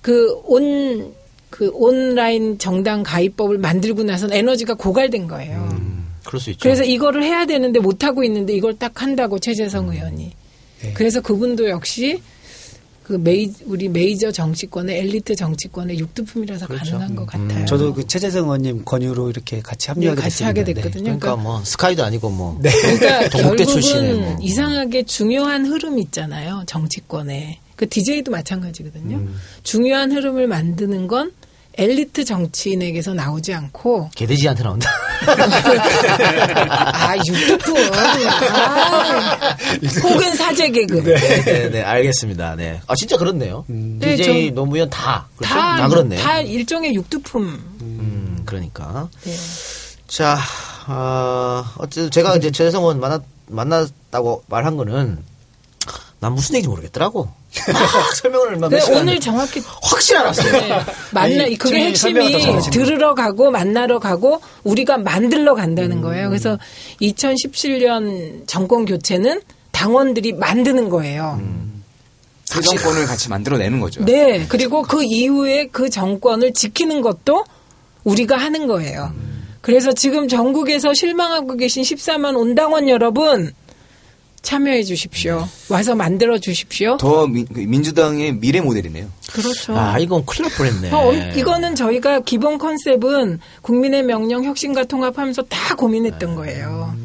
그 0.01 0.41
온 0.49 1.13
그 1.49 1.71
온라인 1.73 2.57
정당 2.59 3.03
가입법을 3.03 3.57
만들고 3.57 4.03
나서는 4.03 4.35
에너지가 4.35 4.73
고갈된 4.73 5.27
거예요. 5.27 5.69
그럴 6.25 6.41
수 6.41 6.49
있죠. 6.51 6.59
그래서 6.61 6.83
이거를 6.83 7.23
해야 7.23 7.45
되는데 7.45 7.79
못 7.79 8.03
하고 8.03 8.23
있는데 8.23 8.53
이걸 8.53 8.77
딱 8.77 9.01
한다고 9.01 9.39
최재성 9.39 9.89
의원이. 9.93 10.31
네. 10.81 10.93
그래서 10.93 11.21
그분도 11.21 11.69
역시 11.69 12.21
그 13.07 13.13
메이 13.13 13.53
우리 13.65 13.87
메이저 13.87 14.33
정치권의 14.33 14.99
엘리트 14.99 15.35
정치권의 15.35 15.97
육두품이라서 15.97 16.67
가능한 16.67 17.15
것 17.15 17.25
같아요. 17.25 17.65
저도 17.65 17.93
그 17.93 18.05
최재성 18.05 18.43
의원님 18.43 18.83
권유로 18.83 19.29
이렇게 19.29 19.61
같이 19.61 19.87
네, 19.87 19.93
합류하게 19.93 20.21
같이 20.21 20.39
됐습니다. 20.39 20.47
하게 20.49 20.63
네. 20.65 20.73
됐거든요. 20.73 21.03
그러니까 21.03 21.35
뭐 21.37 21.63
스카이도 21.63 22.03
아니고 22.03 22.29
뭐 22.29 22.59
그러니까 22.61 23.29
동국대 23.29 23.63
결국은 23.63 24.21
뭐. 24.21 24.37
이상하게 24.41 25.03
중요한 25.03 25.65
흐름이 25.65 26.01
있잖아요. 26.01 26.63
정치권에. 26.67 27.59
그 27.77 27.87
DJ도 27.87 28.29
마찬가지거든요. 28.31 29.17
음. 29.17 29.35
중요한 29.63 30.11
흐름을 30.11 30.47
만드는 30.47 31.07
건 31.07 31.31
엘리트 31.77 32.25
정치인에게서 32.25 33.13
나오지 33.13 33.53
않고 33.53 34.09
개돼지한테 34.15 34.63
나온다. 34.63 34.89
아 36.69 37.15
육두품 37.25 37.77
아, 37.93 39.55
혹은 40.03 40.35
사제 40.35 40.69
개그 40.69 41.03
네, 41.03 41.43
네, 41.43 41.69
네, 41.69 41.81
알겠습니다. 41.83 42.55
네. 42.55 42.81
아, 42.87 42.95
진짜 42.95 43.17
그렇네요. 43.17 43.63
네, 43.67 44.15
DJ 44.15 44.49
저- 44.49 44.55
노무현 44.55 44.89
다. 44.89 45.27
그렇죠? 45.37 45.53
다, 45.53 45.77
다 45.77 45.87
그렇네. 45.87 46.15
다 46.17 46.41
일종의 46.41 46.93
육두품. 46.95 47.43
음, 47.81 48.41
그러니까. 48.45 49.07
네. 49.23 49.35
자, 50.07 50.37
아, 50.87 51.73
어쨌든 51.77 52.09
제가 52.09 52.35
이제 52.37 52.49
최성원 52.51 52.99
만났, 52.99 53.21
만났다고 53.47 54.43
말한 54.47 54.77
거는 54.77 55.19
난 56.19 56.33
무슨 56.33 56.55
얘기인지 56.55 56.69
모르겠더라고. 56.69 57.29
막 57.73 58.15
설명을 58.15 58.47
얼마 58.49 58.69
네, 58.69 58.79
오늘 58.91 59.19
정확히 59.19 59.61
확실 59.83 60.17
알았어요. 60.17 60.51
네, 60.51 60.69
만나 61.11 61.43
아니, 61.43 61.57
그게 61.57 61.93
설명을 61.93 62.31
더 62.31 62.37
핵심이. 62.39 62.71
들으러 62.73 63.13
가고 63.13 63.51
만나러 63.51 63.99
가고 63.99 64.41
우리가 64.63 64.97
만들러 64.97 65.53
간다는 65.53 66.01
거예요. 66.01 66.29
그래서 66.29 66.57
2017년 67.01 68.47
정권 68.47 68.85
교체는 68.85 69.41
당원들이 69.71 70.33
만드는 70.33 70.89
거예요. 70.89 71.39
새 72.45 72.61
정권을 72.61 73.05
같이 73.05 73.29
만들어내는 73.29 73.79
거죠. 73.79 74.03
네. 74.05 74.45
그리고 74.47 74.81
그 74.81 75.03
이후에 75.03 75.67
그 75.67 75.89
정권을 75.89 76.53
지키는 76.53 77.01
것도 77.01 77.45
우리가 78.03 78.37
하는 78.37 78.67
거예요. 78.67 79.13
그래서 79.61 79.91
지금 79.91 80.27
전국에서 80.27 80.93
실망하고 80.93 81.57
계신 81.57 81.83
14만 81.83 82.37
온당원 82.37 82.87
여러분 82.89 83.51
참여해 84.41 84.83
주십시오. 84.83 85.47
와서 85.69 85.95
만들어 85.95 86.37
주십시오. 86.39 86.97
더 86.97 87.27
민, 87.27 87.45
그 87.45 87.59
민주당의 87.59 88.33
미래 88.33 88.61
모델이네요. 88.61 89.07
그렇죠. 89.31 89.77
아, 89.77 89.99
이건 89.99 90.25
큰일 90.25 90.49
날 90.49 90.57
뻔했네. 90.57 90.91
어, 90.91 91.13
이거는 91.35 91.75
저희가 91.75 92.21
기본 92.21 92.57
컨셉은 92.57 93.39
국민의 93.61 94.03
명령 94.03 94.43
혁신과 94.45 94.85
통합하면서 94.85 95.43
다 95.43 95.75
고민했던 95.75 96.35
거예요. 96.35 96.95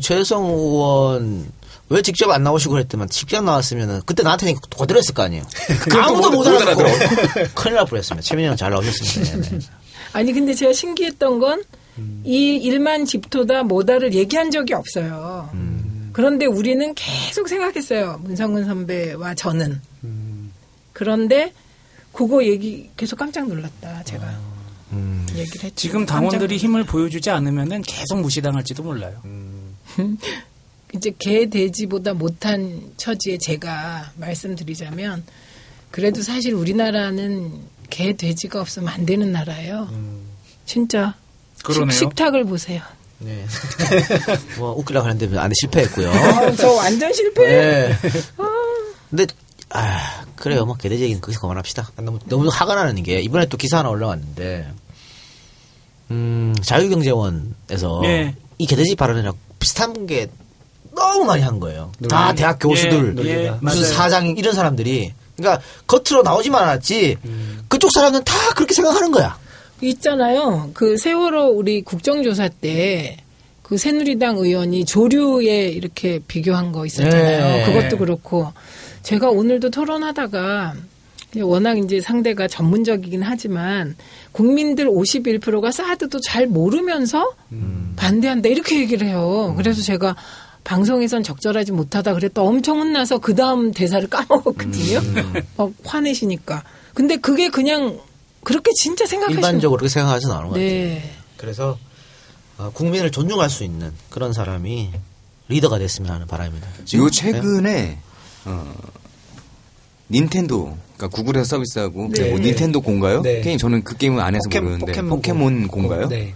최성 0.00 0.44
의원 0.46 1.46
왜 1.88 2.02
직접 2.02 2.30
안 2.30 2.42
나오시고 2.42 2.72
그랬더만 2.72 3.08
직접 3.08 3.42
나왔으면은 3.42 4.00
그때 4.06 4.22
나한테 4.22 4.54
그대로 4.78 4.98
했을 4.98 5.14
거 5.14 5.22
아니에요. 5.22 5.44
아무도 6.00 6.30
못 6.30 6.46
알아듣고 6.46 6.82
큰일 7.54 7.74
날 7.76 7.86
뻔했습니다. 7.86 8.22
최민희 8.22 8.48
형잘 8.48 8.70
나오셨습니다. 8.70 9.36
네, 9.40 9.50
네. 9.50 9.58
아니 10.12 10.32
근데 10.32 10.54
제가 10.54 10.72
신기했던 10.72 11.40
건이 11.40 12.56
일만 12.56 13.04
집토다 13.04 13.64
모다를 13.64 14.14
얘기한 14.14 14.50
적이 14.50 14.74
없어요. 14.74 15.50
그런데 16.14 16.46
우리는 16.46 16.94
계속 16.94 17.48
생각했어요. 17.48 18.18
문성근 18.22 18.64
선배와 18.66 19.34
저는. 19.34 19.80
그런데 20.92 21.52
그거 22.12 22.44
얘기 22.44 22.88
계속 22.96 23.16
깜짝 23.16 23.48
놀랐다. 23.48 24.04
제가 24.04 24.40
얘기를 25.34 25.64
했죠. 25.64 25.74
지금 25.74 26.06
당원들이 26.06 26.56
힘을 26.56 26.84
보여주지 26.84 27.30
않으면은 27.30 27.82
계속 27.82 28.20
무시당할지도 28.20 28.84
몰라요. 28.84 29.20
이제 30.94 31.12
개 31.18 31.50
돼지보다 31.50 32.14
못한 32.14 32.92
처지에 32.96 33.38
제가 33.38 34.12
말씀드리자면 34.16 35.24
그래도 35.90 36.22
사실 36.22 36.54
우리나라는 36.54 37.60
개 37.90 38.16
돼지가 38.16 38.60
없으면 38.60 38.88
안 38.88 39.04
되는 39.04 39.32
나라예요. 39.32 39.90
진짜 40.64 41.16
그러네요. 41.64 41.90
식, 41.90 41.98
식탁을 42.10 42.44
보세요. 42.44 42.82
네. 43.18 43.44
뭐 44.58 44.72
웃기려고 44.72 45.06
하는데 45.06 45.38
안에 45.38 45.52
실패했고요. 45.60 46.10
아, 46.10 46.52
저 46.56 46.72
완전 46.72 47.12
실패. 47.12 47.46
네. 47.46 47.98
근데 49.10 49.26
아 49.70 50.24
그래요. 50.36 50.64
뭐 50.66 50.76
개돼지 50.76 51.04
얘기는 51.04 51.20
거기서 51.20 51.40
그만합시다. 51.40 51.90
너무 51.96 52.18
너무 52.26 52.48
화가 52.52 52.74
나는 52.74 53.02
게 53.02 53.20
이번에 53.20 53.46
또 53.46 53.56
기사 53.56 53.78
하나 53.78 53.88
올라왔는데 53.88 54.70
음 56.10 56.54
자유경제원에서 56.62 58.02
예. 58.04 58.34
이 58.58 58.66
개돼지 58.66 58.94
발언이랑 58.94 59.32
비슷한 59.58 60.06
게 60.06 60.28
너무 60.94 61.24
많이 61.24 61.42
한 61.42 61.58
거예요. 61.60 61.92
다 62.08 62.34
대학 62.34 62.58
교수들 62.58 63.14
예, 63.26 63.46
예, 63.46 63.50
무슨 63.60 63.80
맞아요. 63.82 63.94
사장 63.94 64.26
이런 64.36 64.54
사람들이 64.54 65.12
그러니까 65.36 65.62
겉으로 65.86 66.22
나오지만 66.22 66.62
않았지 66.62 67.16
그쪽 67.68 67.90
사람은 67.90 68.22
다 68.24 68.34
그렇게 68.54 68.74
생각하는 68.74 69.10
거야. 69.10 69.36
있잖아요. 69.90 70.70
그 70.74 70.96
세월호 70.96 71.48
우리 71.48 71.82
국정조사 71.82 72.48
때 72.48 73.24
그 73.64 73.78
새누리당 73.78 74.36
의원이 74.36 74.84
조류에 74.84 75.68
이렇게 75.68 76.20
비교한 76.28 76.70
거 76.70 76.84
있었잖아요. 76.84 77.56
네. 77.56 77.64
그것도 77.64 77.96
그렇고 77.96 78.52
제가 79.02 79.30
오늘도 79.30 79.70
토론하다가 79.70 80.74
워낙 81.42 81.78
이제 81.78 82.00
상대가 82.00 82.46
전문적이긴 82.46 83.22
하지만 83.22 83.96
국민들 84.32 84.86
51%가 84.86 85.72
사드도 85.72 86.20
잘 86.20 86.46
모르면서 86.46 87.34
반대한다 87.96 88.50
이렇게 88.50 88.78
얘기를 88.78 89.08
해요. 89.08 89.54
그래서 89.56 89.80
제가 89.80 90.14
방송에선 90.62 91.22
적절하지 91.22 91.72
못하다 91.72 92.14
그랬다 92.14 92.42
엄청 92.42 92.80
혼나서 92.80 93.18
그 93.18 93.34
다음 93.34 93.72
대사를 93.72 94.06
까먹었거든요. 94.08 95.00
막 95.56 95.72
화내시니까. 95.84 96.62
근데 96.92 97.16
그게 97.16 97.48
그냥 97.48 97.98
그렇게 98.44 98.70
진짜 98.74 99.06
생각하시는 99.06 99.42
일반적으로 99.42 99.78
그렇게 99.78 99.92
생각하지 99.92 100.26
않은 100.26 100.36
것 100.44 100.48
같아요. 100.50 100.64
네. 100.64 101.10
그래서 101.36 101.78
어, 102.58 102.70
국민을 102.72 103.10
존중할 103.10 103.50
수 103.50 103.64
있는 103.64 103.92
그런 104.10 104.32
사람이 104.32 104.92
리더가 105.48 105.78
됐으면 105.78 106.10
하는 106.10 106.26
바람입니다. 106.26 106.68
요 106.94 107.10
최근에 107.10 107.98
어, 108.44 108.74
닌텐도 110.10 110.76
그러니까 110.96 111.08
구글에서 111.16 111.44
서비스하고 111.56 112.10
네. 112.12 112.30
뭐 112.30 112.38
닌텐도 112.38 112.80
고인가요? 112.80 113.22
네. 113.22 113.40
게임 113.40 113.58
저는 113.58 113.82
그 113.82 113.96
게임은 113.96 114.20
안 114.20 114.34
해서 114.34 114.42
포켓- 114.44 114.60
모르는데 114.60 114.86
포켓몬 114.86 115.10
포켓몬, 115.18 115.68
고. 115.68 115.82
고인가요? 115.88 116.08
네. 116.08 116.34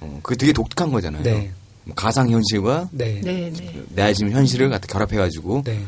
어, 0.00 0.20
그게 0.22 0.36
되게 0.36 0.52
독특한 0.52 0.92
거잖아요. 0.92 1.22
네. 1.22 1.50
뭐 1.84 1.94
가상 1.94 2.28
현실과 2.30 2.88
네. 2.92 3.20
네, 3.24 3.50
네. 3.56 3.82
내 3.88 4.12
지금 4.14 4.32
현실을 4.32 4.68
갖다 4.68 4.86
결합해가지고 4.86 5.62
네. 5.64 5.84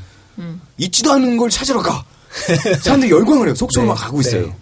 있지도 0.78 1.12
않은 1.12 1.36
걸 1.36 1.50
찾으러 1.50 1.82
가. 1.82 2.04
사람들이 2.82 3.10
열광을 3.10 3.48
해요. 3.48 3.54
속초로 3.54 3.92
네. 3.92 3.94
막 3.94 4.00
가고 4.06 4.20
있어요. 4.20 4.54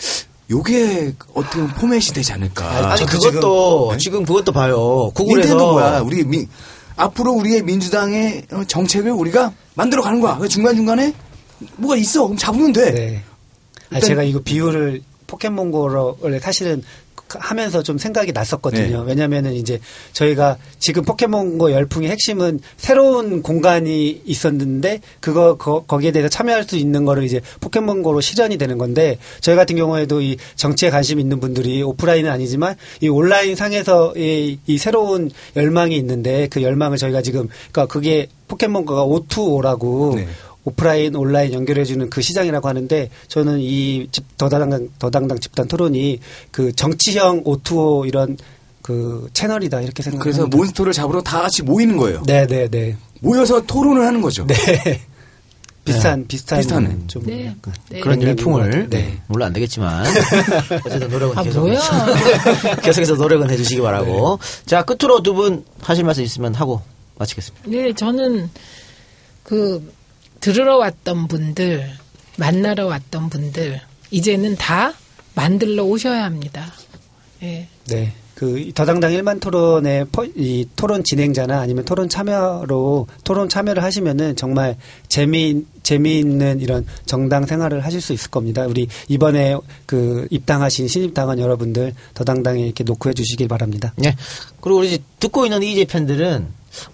네. 0.00 0.26
요게 0.50 1.14
어떻게 1.34 1.58
보면 1.60 1.74
포맷이 1.74 2.12
되지 2.12 2.32
않을까. 2.32 2.92
아니 2.92 3.06
그것도 3.06 3.90
지금- 3.90 3.98
지금, 3.98 4.24
그것도 4.24 4.50
봐요. 4.52 5.10
구글에서 5.14 5.56
뭐야? 5.56 6.00
우리 6.00 6.24
민, 6.24 6.48
앞으로 6.96 7.32
우리의 7.34 7.62
민주당의 7.62 8.46
어, 8.52 8.64
정책을 8.66 9.12
우리가 9.12 9.52
만들어 9.74 10.02
가는 10.02 10.20
거야. 10.20 10.38
중간 10.48 10.74
중간에 10.74 11.14
뭐가 11.76 11.96
있어? 11.96 12.24
그럼 12.24 12.36
잡으면 12.36 12.72
돼. 12.72 12.92
네. 12.92 13.22
아, 13.92 14.00
제가 14.00 14.22
이거 14.24 14.40
비유를 14.40 15.02
포켓몬고로 15.28 16.18
원래 16.20 16.40
사실은 16.40 16.82
하면서 17.38 17.82
좀 17.82 17.98
생각이 17.98 18.32
났었거든요. 18.32 19.04
네. 19.04 19.08
왜냐면은 19.08 19.54
이제 19.54 19.80
저희가 20.12 20.56
지금 20.78 21.02
포켓몬고 21.02 21.72
열풍의 21.72 22.10
핵심은 22.10 22.60
새로운 22.76 23.42
공간이 23.42 24.22
있었는데 24.24 25.00
그거 25.20 25.56
거, 25.56 25.84
거 25.84 25.98
기에 25.98 26.12
대해서 26.12 26.28
참여할 26.28 26.64
수 26.64 26.76
있는 26.76 27.04
거를 27.04 27.24
이제 27.24 27.40
포켓몬고로 27.60 28.20
실현이 28.20 28.58
되는 28.58 28.78
건데 28.78 29.18
저희 29.40 29.56
같은 29.56 29.76
경우에도 29.76 30.20
이 30.20 30.36
정치에 30.56 30.90
관심 30.90 31.20
있는 31.20 31.40
분들이 31.40 31.82
오프라인은 31.82 32.30
아니지만 32.30 32.76
이 33.00 33.08
온라인 33.08 33.56
상에서의 33.56 34.58
이 34.66 34.78
새로운 34.78 35.30
열망이 35.56 35.96
있는데 35.96 36.48
그 36.48 36.62
열망을 36.62 36.98
저희가 36.98 37.22
지금 37.22 37.48
그러니까 37.72 37.86
그게 37.86 38.28
포켓몬고가 38.48 39.04
O2O라고 39.04 40.16
네. 40.16 40.28
오프라인 40.64 41.14
온라인 41.16 41.52
연결해주는 41.54 42.10
그 42.10 42.20
시장이라고 42.22 42.68
하는데 42.68 43.10
저는 43.28 43.60
이 43.60 44.08
집- 44.12 44.36
더당당 44.36 44.88
더당당 44.98 45.38
집단 45.40 45.66
토론이 45.68 46.20
그 46.50 46.72
정치형 46.74 47.44
O2O 47.44 48.06
이런 48.06 48.36
그 48.82 49.28
채널이다 49.32 49.80
이렇게 49.80 50.02
그래서 50.02 50.10
생각합니다. 50.10 50.56
몬스터를 50.56 50.92
잡으러 50.92 51.22
다 51.22 51.42
같이 51.42 51.62
모이는 51.62 51.96
거예요. 51.96 52.22
네 52.26 52.46
네 52.46 52.68
네 52.68 52.96
모여서 53.20 53.60
토론을 53.62 54.06
하는 54.06 54.20
거죠. 54.20 54.46
네. 54.46 54.54
비슷한 55.84 56.26
비슷한 56.28 56.58
비슷하네. 56.60 56.96
좀 57.06 57.24
네. 57.24 57.54
네. 57.88 58.00
그런 58.00 58.18
네. 58.18 58.26
일풍을 58.26 58.88
네. 58.90 59.18
물론 59.28 59.46
안 59.46 59.52
되겠지만 59.54 60.04
어쨌든 60.84 61.08
노력은 61.08 61.38
아, 61.38 61.42
계속 61.42 61.60
뭐야. 61.60 61.80
계속해서 62.84 63.14
노력은 63.14 63.48
해주시기 63.50 63.80
바라고 63.80 64.38
자 64.66 64.82
끝으로 64.84 65.22
두 65.22 65.32
분 65.34 65.64
하실 65.80 66.04
말씀 66.04 66.22
있으면 66.22 66.54
하고 66.54 66.82
마치겠습니다. 67.18 67.70
네, 67.70 67.92
저는 67.94 68.50
그 69.42 69.90
들으러 70.40 70.76
왔던 70.78 71.28
분들, 71.28 71.90
만나러 72.36 72.86
왔던 72.86 73.28
분들, 73.30 73.80
이제는 74.10 74.56
다 74.56 74.94
만들러 75.34 75.84
오셔야 75.84 76.24
합니다. 76.24 76.72
예. 77.42 77.68
네. 77.88 78.12
그 78.34 78.70
더당당 78.74 79.12
1만 79.12 79.38
토론의 79.38 80.06
퍼- 80.12 80.24
이 80.24 80.66
토론 80.74 81.04
진행자나 81.04 81.60
아니면 81.60 81.84
토론 81.84 82.08
참여로 82.08 83.06
토론 83.22 83.50
참여를 83.50 83.82
하시면은 83.82 84.34
정말 84.34 84.76
재미 85.08 85.62
재미있는 85.82 86.60
이런 86.60 86.86
정당 87.04 87.44
생활을 87.44 87.84
하실 87.84 88.00
수 88.00 88.14
있을 88.14 88.30
겁니다. 88.30 88.64
우리 88.66 88.88
이번에 89.08 89.56
그 89.84 90.26
입당하신 90.30 90.88
신입 90.88 91.12
당원 91.12 91.38
여러분들 91.38 91.92
더당당에 92.14 92.64
이렇게 92.64 92.82
노크해 92.82 93.12
주시길 93.12 93.46
바랍니다. 93.46 93.92
네. 93.98 94.16
그리고 94.62 94.78
우리 94.78 94.88
이제 94.88 94.98
듣고 95.18 95.44
있는 95.44 95.62
이재 95.62 95.84
팬들은 95.84 96.46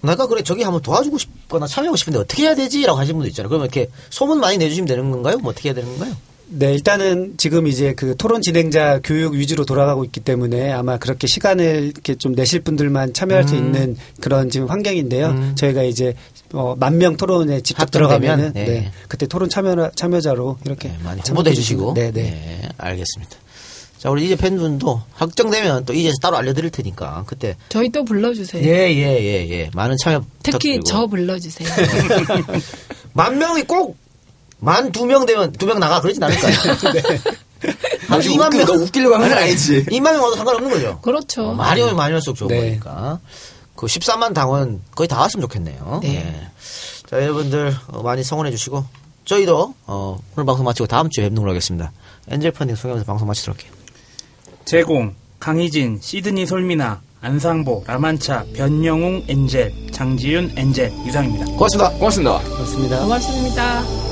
내가 0.02 0.26
그래 0.26 0.42
저기 0.42 0.62
한번 0.62 0.82
도와주고 0.82 1.18
싶거나 1.18 1.66
참여하고 1.66 1.96
싶은데 1.96 2.18
어떻게 2.18 2.44
해야 2.44 2.54
되지라고 2.54 2.98
하시는 2.98 3.14
분도 3.16 3.28
있잖아요. 3.28 3.48
그러면 3.48 3.66
이렇게 3.66 3.90
소문 4.10 4.40
많이 4.40 4.58
내주시면 4.58 4.86
되는 4.86 5.10
건가요? 5.10 5.38
뭐 5.38 5.50
어떻게 5.50 5.68
해야 5.68 5.74
되는 5.74 5.88
건가요? 5.90 6.16
네, 6.48 6.72
일단은 6.72 7.34
지금 7.38 7.66
이제 7.66 7.92
그 7.94 8.16
토론 8.16 8.40
진행자 8.40 9.00
교육 9.02 9.34
위주로 9.34 9.64
돌아가고 9.64 10.04
있기 10.04 10.20
때문에 10.20 10.70
아마 10.70 10.96
그렇게 10.96 11.26
시간을 11.26 11.90
이렇게 11.92 12.14
좀 12.14 12.36
내실 12.36 12.60
분들만 12.60 13.14
참여할 13.14 13.48
수 13.48 13.56
음. 13.56 13.58
있는 13.66 13.96
그런 14.20 14.48
지금 14.48 14.68
환경인데요. 14.68 15.26
음. 15.30 15.52
저희가 15.56 15.82
이제 15.82 16.14
어, 16.52 16.76
만 16.78 16.98
명 16.98 17.16
토론에 17.16 17.60
직접 17.62 17.90
들어가면은 17.90 18.52
네. 18.52 18.64
네. 18.64 18.92
그때 19.08 19.26
토론 19.26 19.48
참여 19.48 19.90
참여자로 19.96 20.58
이렇게 20.64 20.92
많이 21.02 21.20
참여해 21.22 21.50
해주시고. 21.50 21.94
네, 21.94 22.12
네. 22.12 22.22
네, 22.22 22.68
알겠습니다. 22.78 23.36
자, 24.06 24.10
우리 24.12 24.24
이재 24.26 24.36
팬분도 24.36 25.02
확정되면 25.14 25.84
또 25.84 25.92
이제서 25.92 26.14
따로 26.22 26.36
알려드릴 26.36 26.70
테니까 26.70 27.24
그때 27.26 27.56
저희 27.68 27.88
또 27.90 28.04
불러주세요. 28.04 28.62
예, 28.62 28.94
예, 28.94 29.20
예, 29.20 29.50
예. 29.50 29.70
많은 29.74 29.96
참여 30.00 30.20
특히 30.44 30.78
부탁드리고. 30.78 30.84
저 30.84 31.06
불러주세요. 31.08 31.68
만 33.14 33.36
명이 33.38 33.64
꼭 33.64 33.96
만 34.60 34.92
두 34.92 35.06
명 35.06 35.26
되면 35.26 35.50
두 35.50 35.66
명 35.66 35.80
나가 35.80 36.00
그러진 36.00 36.22
않을까요? 36.22 36.54
한 38.06 38.20
지금 38.20 38.38
웃기- 38.38 38.64
너 38.64 38.72
웃기려고 38.74 39.14
한건 39.16 39.32
아니, 39.32 39.40
아니, 39.40 39.50
아니지. 39.50 39.86
2만 39.86 40.12
명 40.12 40.22
와도 40.22 40.36
상관없는 40.36 40.70
거죠. 40.70 41.00
그렇죠. 41.02 41.48
어, 41.50 41.54
많이 41.54 41.82
오면 41.82 41.96
많이 41.96 42.14
올수록 42.14 42.36
좋은 42.36 42.48
네. 42.48 42.60
거니까. 42.60 43.18
그 43.74 43.86
13만 43.86 44.34
당원 44.34 44.82
거의 44.94 45.08
다 45.08 45.18
왔으면 45.20 45.42
좋겠네요. 45.42 45.98
네. 46.04 46.14
예. 46.14 46.48
자, 47.10 47.20
여러분들 47.20 47.74
어, 47.88 48.02
많이 48.02 48.22
성원해 48.22 48.52
주시고 48.52 48.84
저희도 49.24 49.74
어, 49.86 50.18
오늘 50.36 50.46
방송 50.46 50.64
마치고 50.64 50.86
다음 50.86 51.10
주에 51.10 51.24
뵙는 51.24 51.42
걸로 51.42 51.50
하겠습니다. 51.50 51.90
엔젤 52.28 52.52
펀딩 52.52 52.76
소개하면서 52.76 53.04
방송 53.04 53.26
마치도록 53.26 53.58
할게요. 53.58 53.75
제공 54.66 55.14
강희진, 55.38 55.98
시드니 56.00 56.44
솔미나, 56.44 57.00
안상보, 57.20 57.84
라만차, 57.86 58.44
변영웅 58.52 59.22
엔젤, 59.28 59.72
장지윤 59.92 60.54
엔젤 60.56 60.92
이상입니다. 61.06 61.44
고맙습니다. 61.52 61.90
고맙습니다. 61.90 62.38
그렇습니다. 62.40 63.00
고맙습니다. 63.02 63.82
마리를 63.82 64.05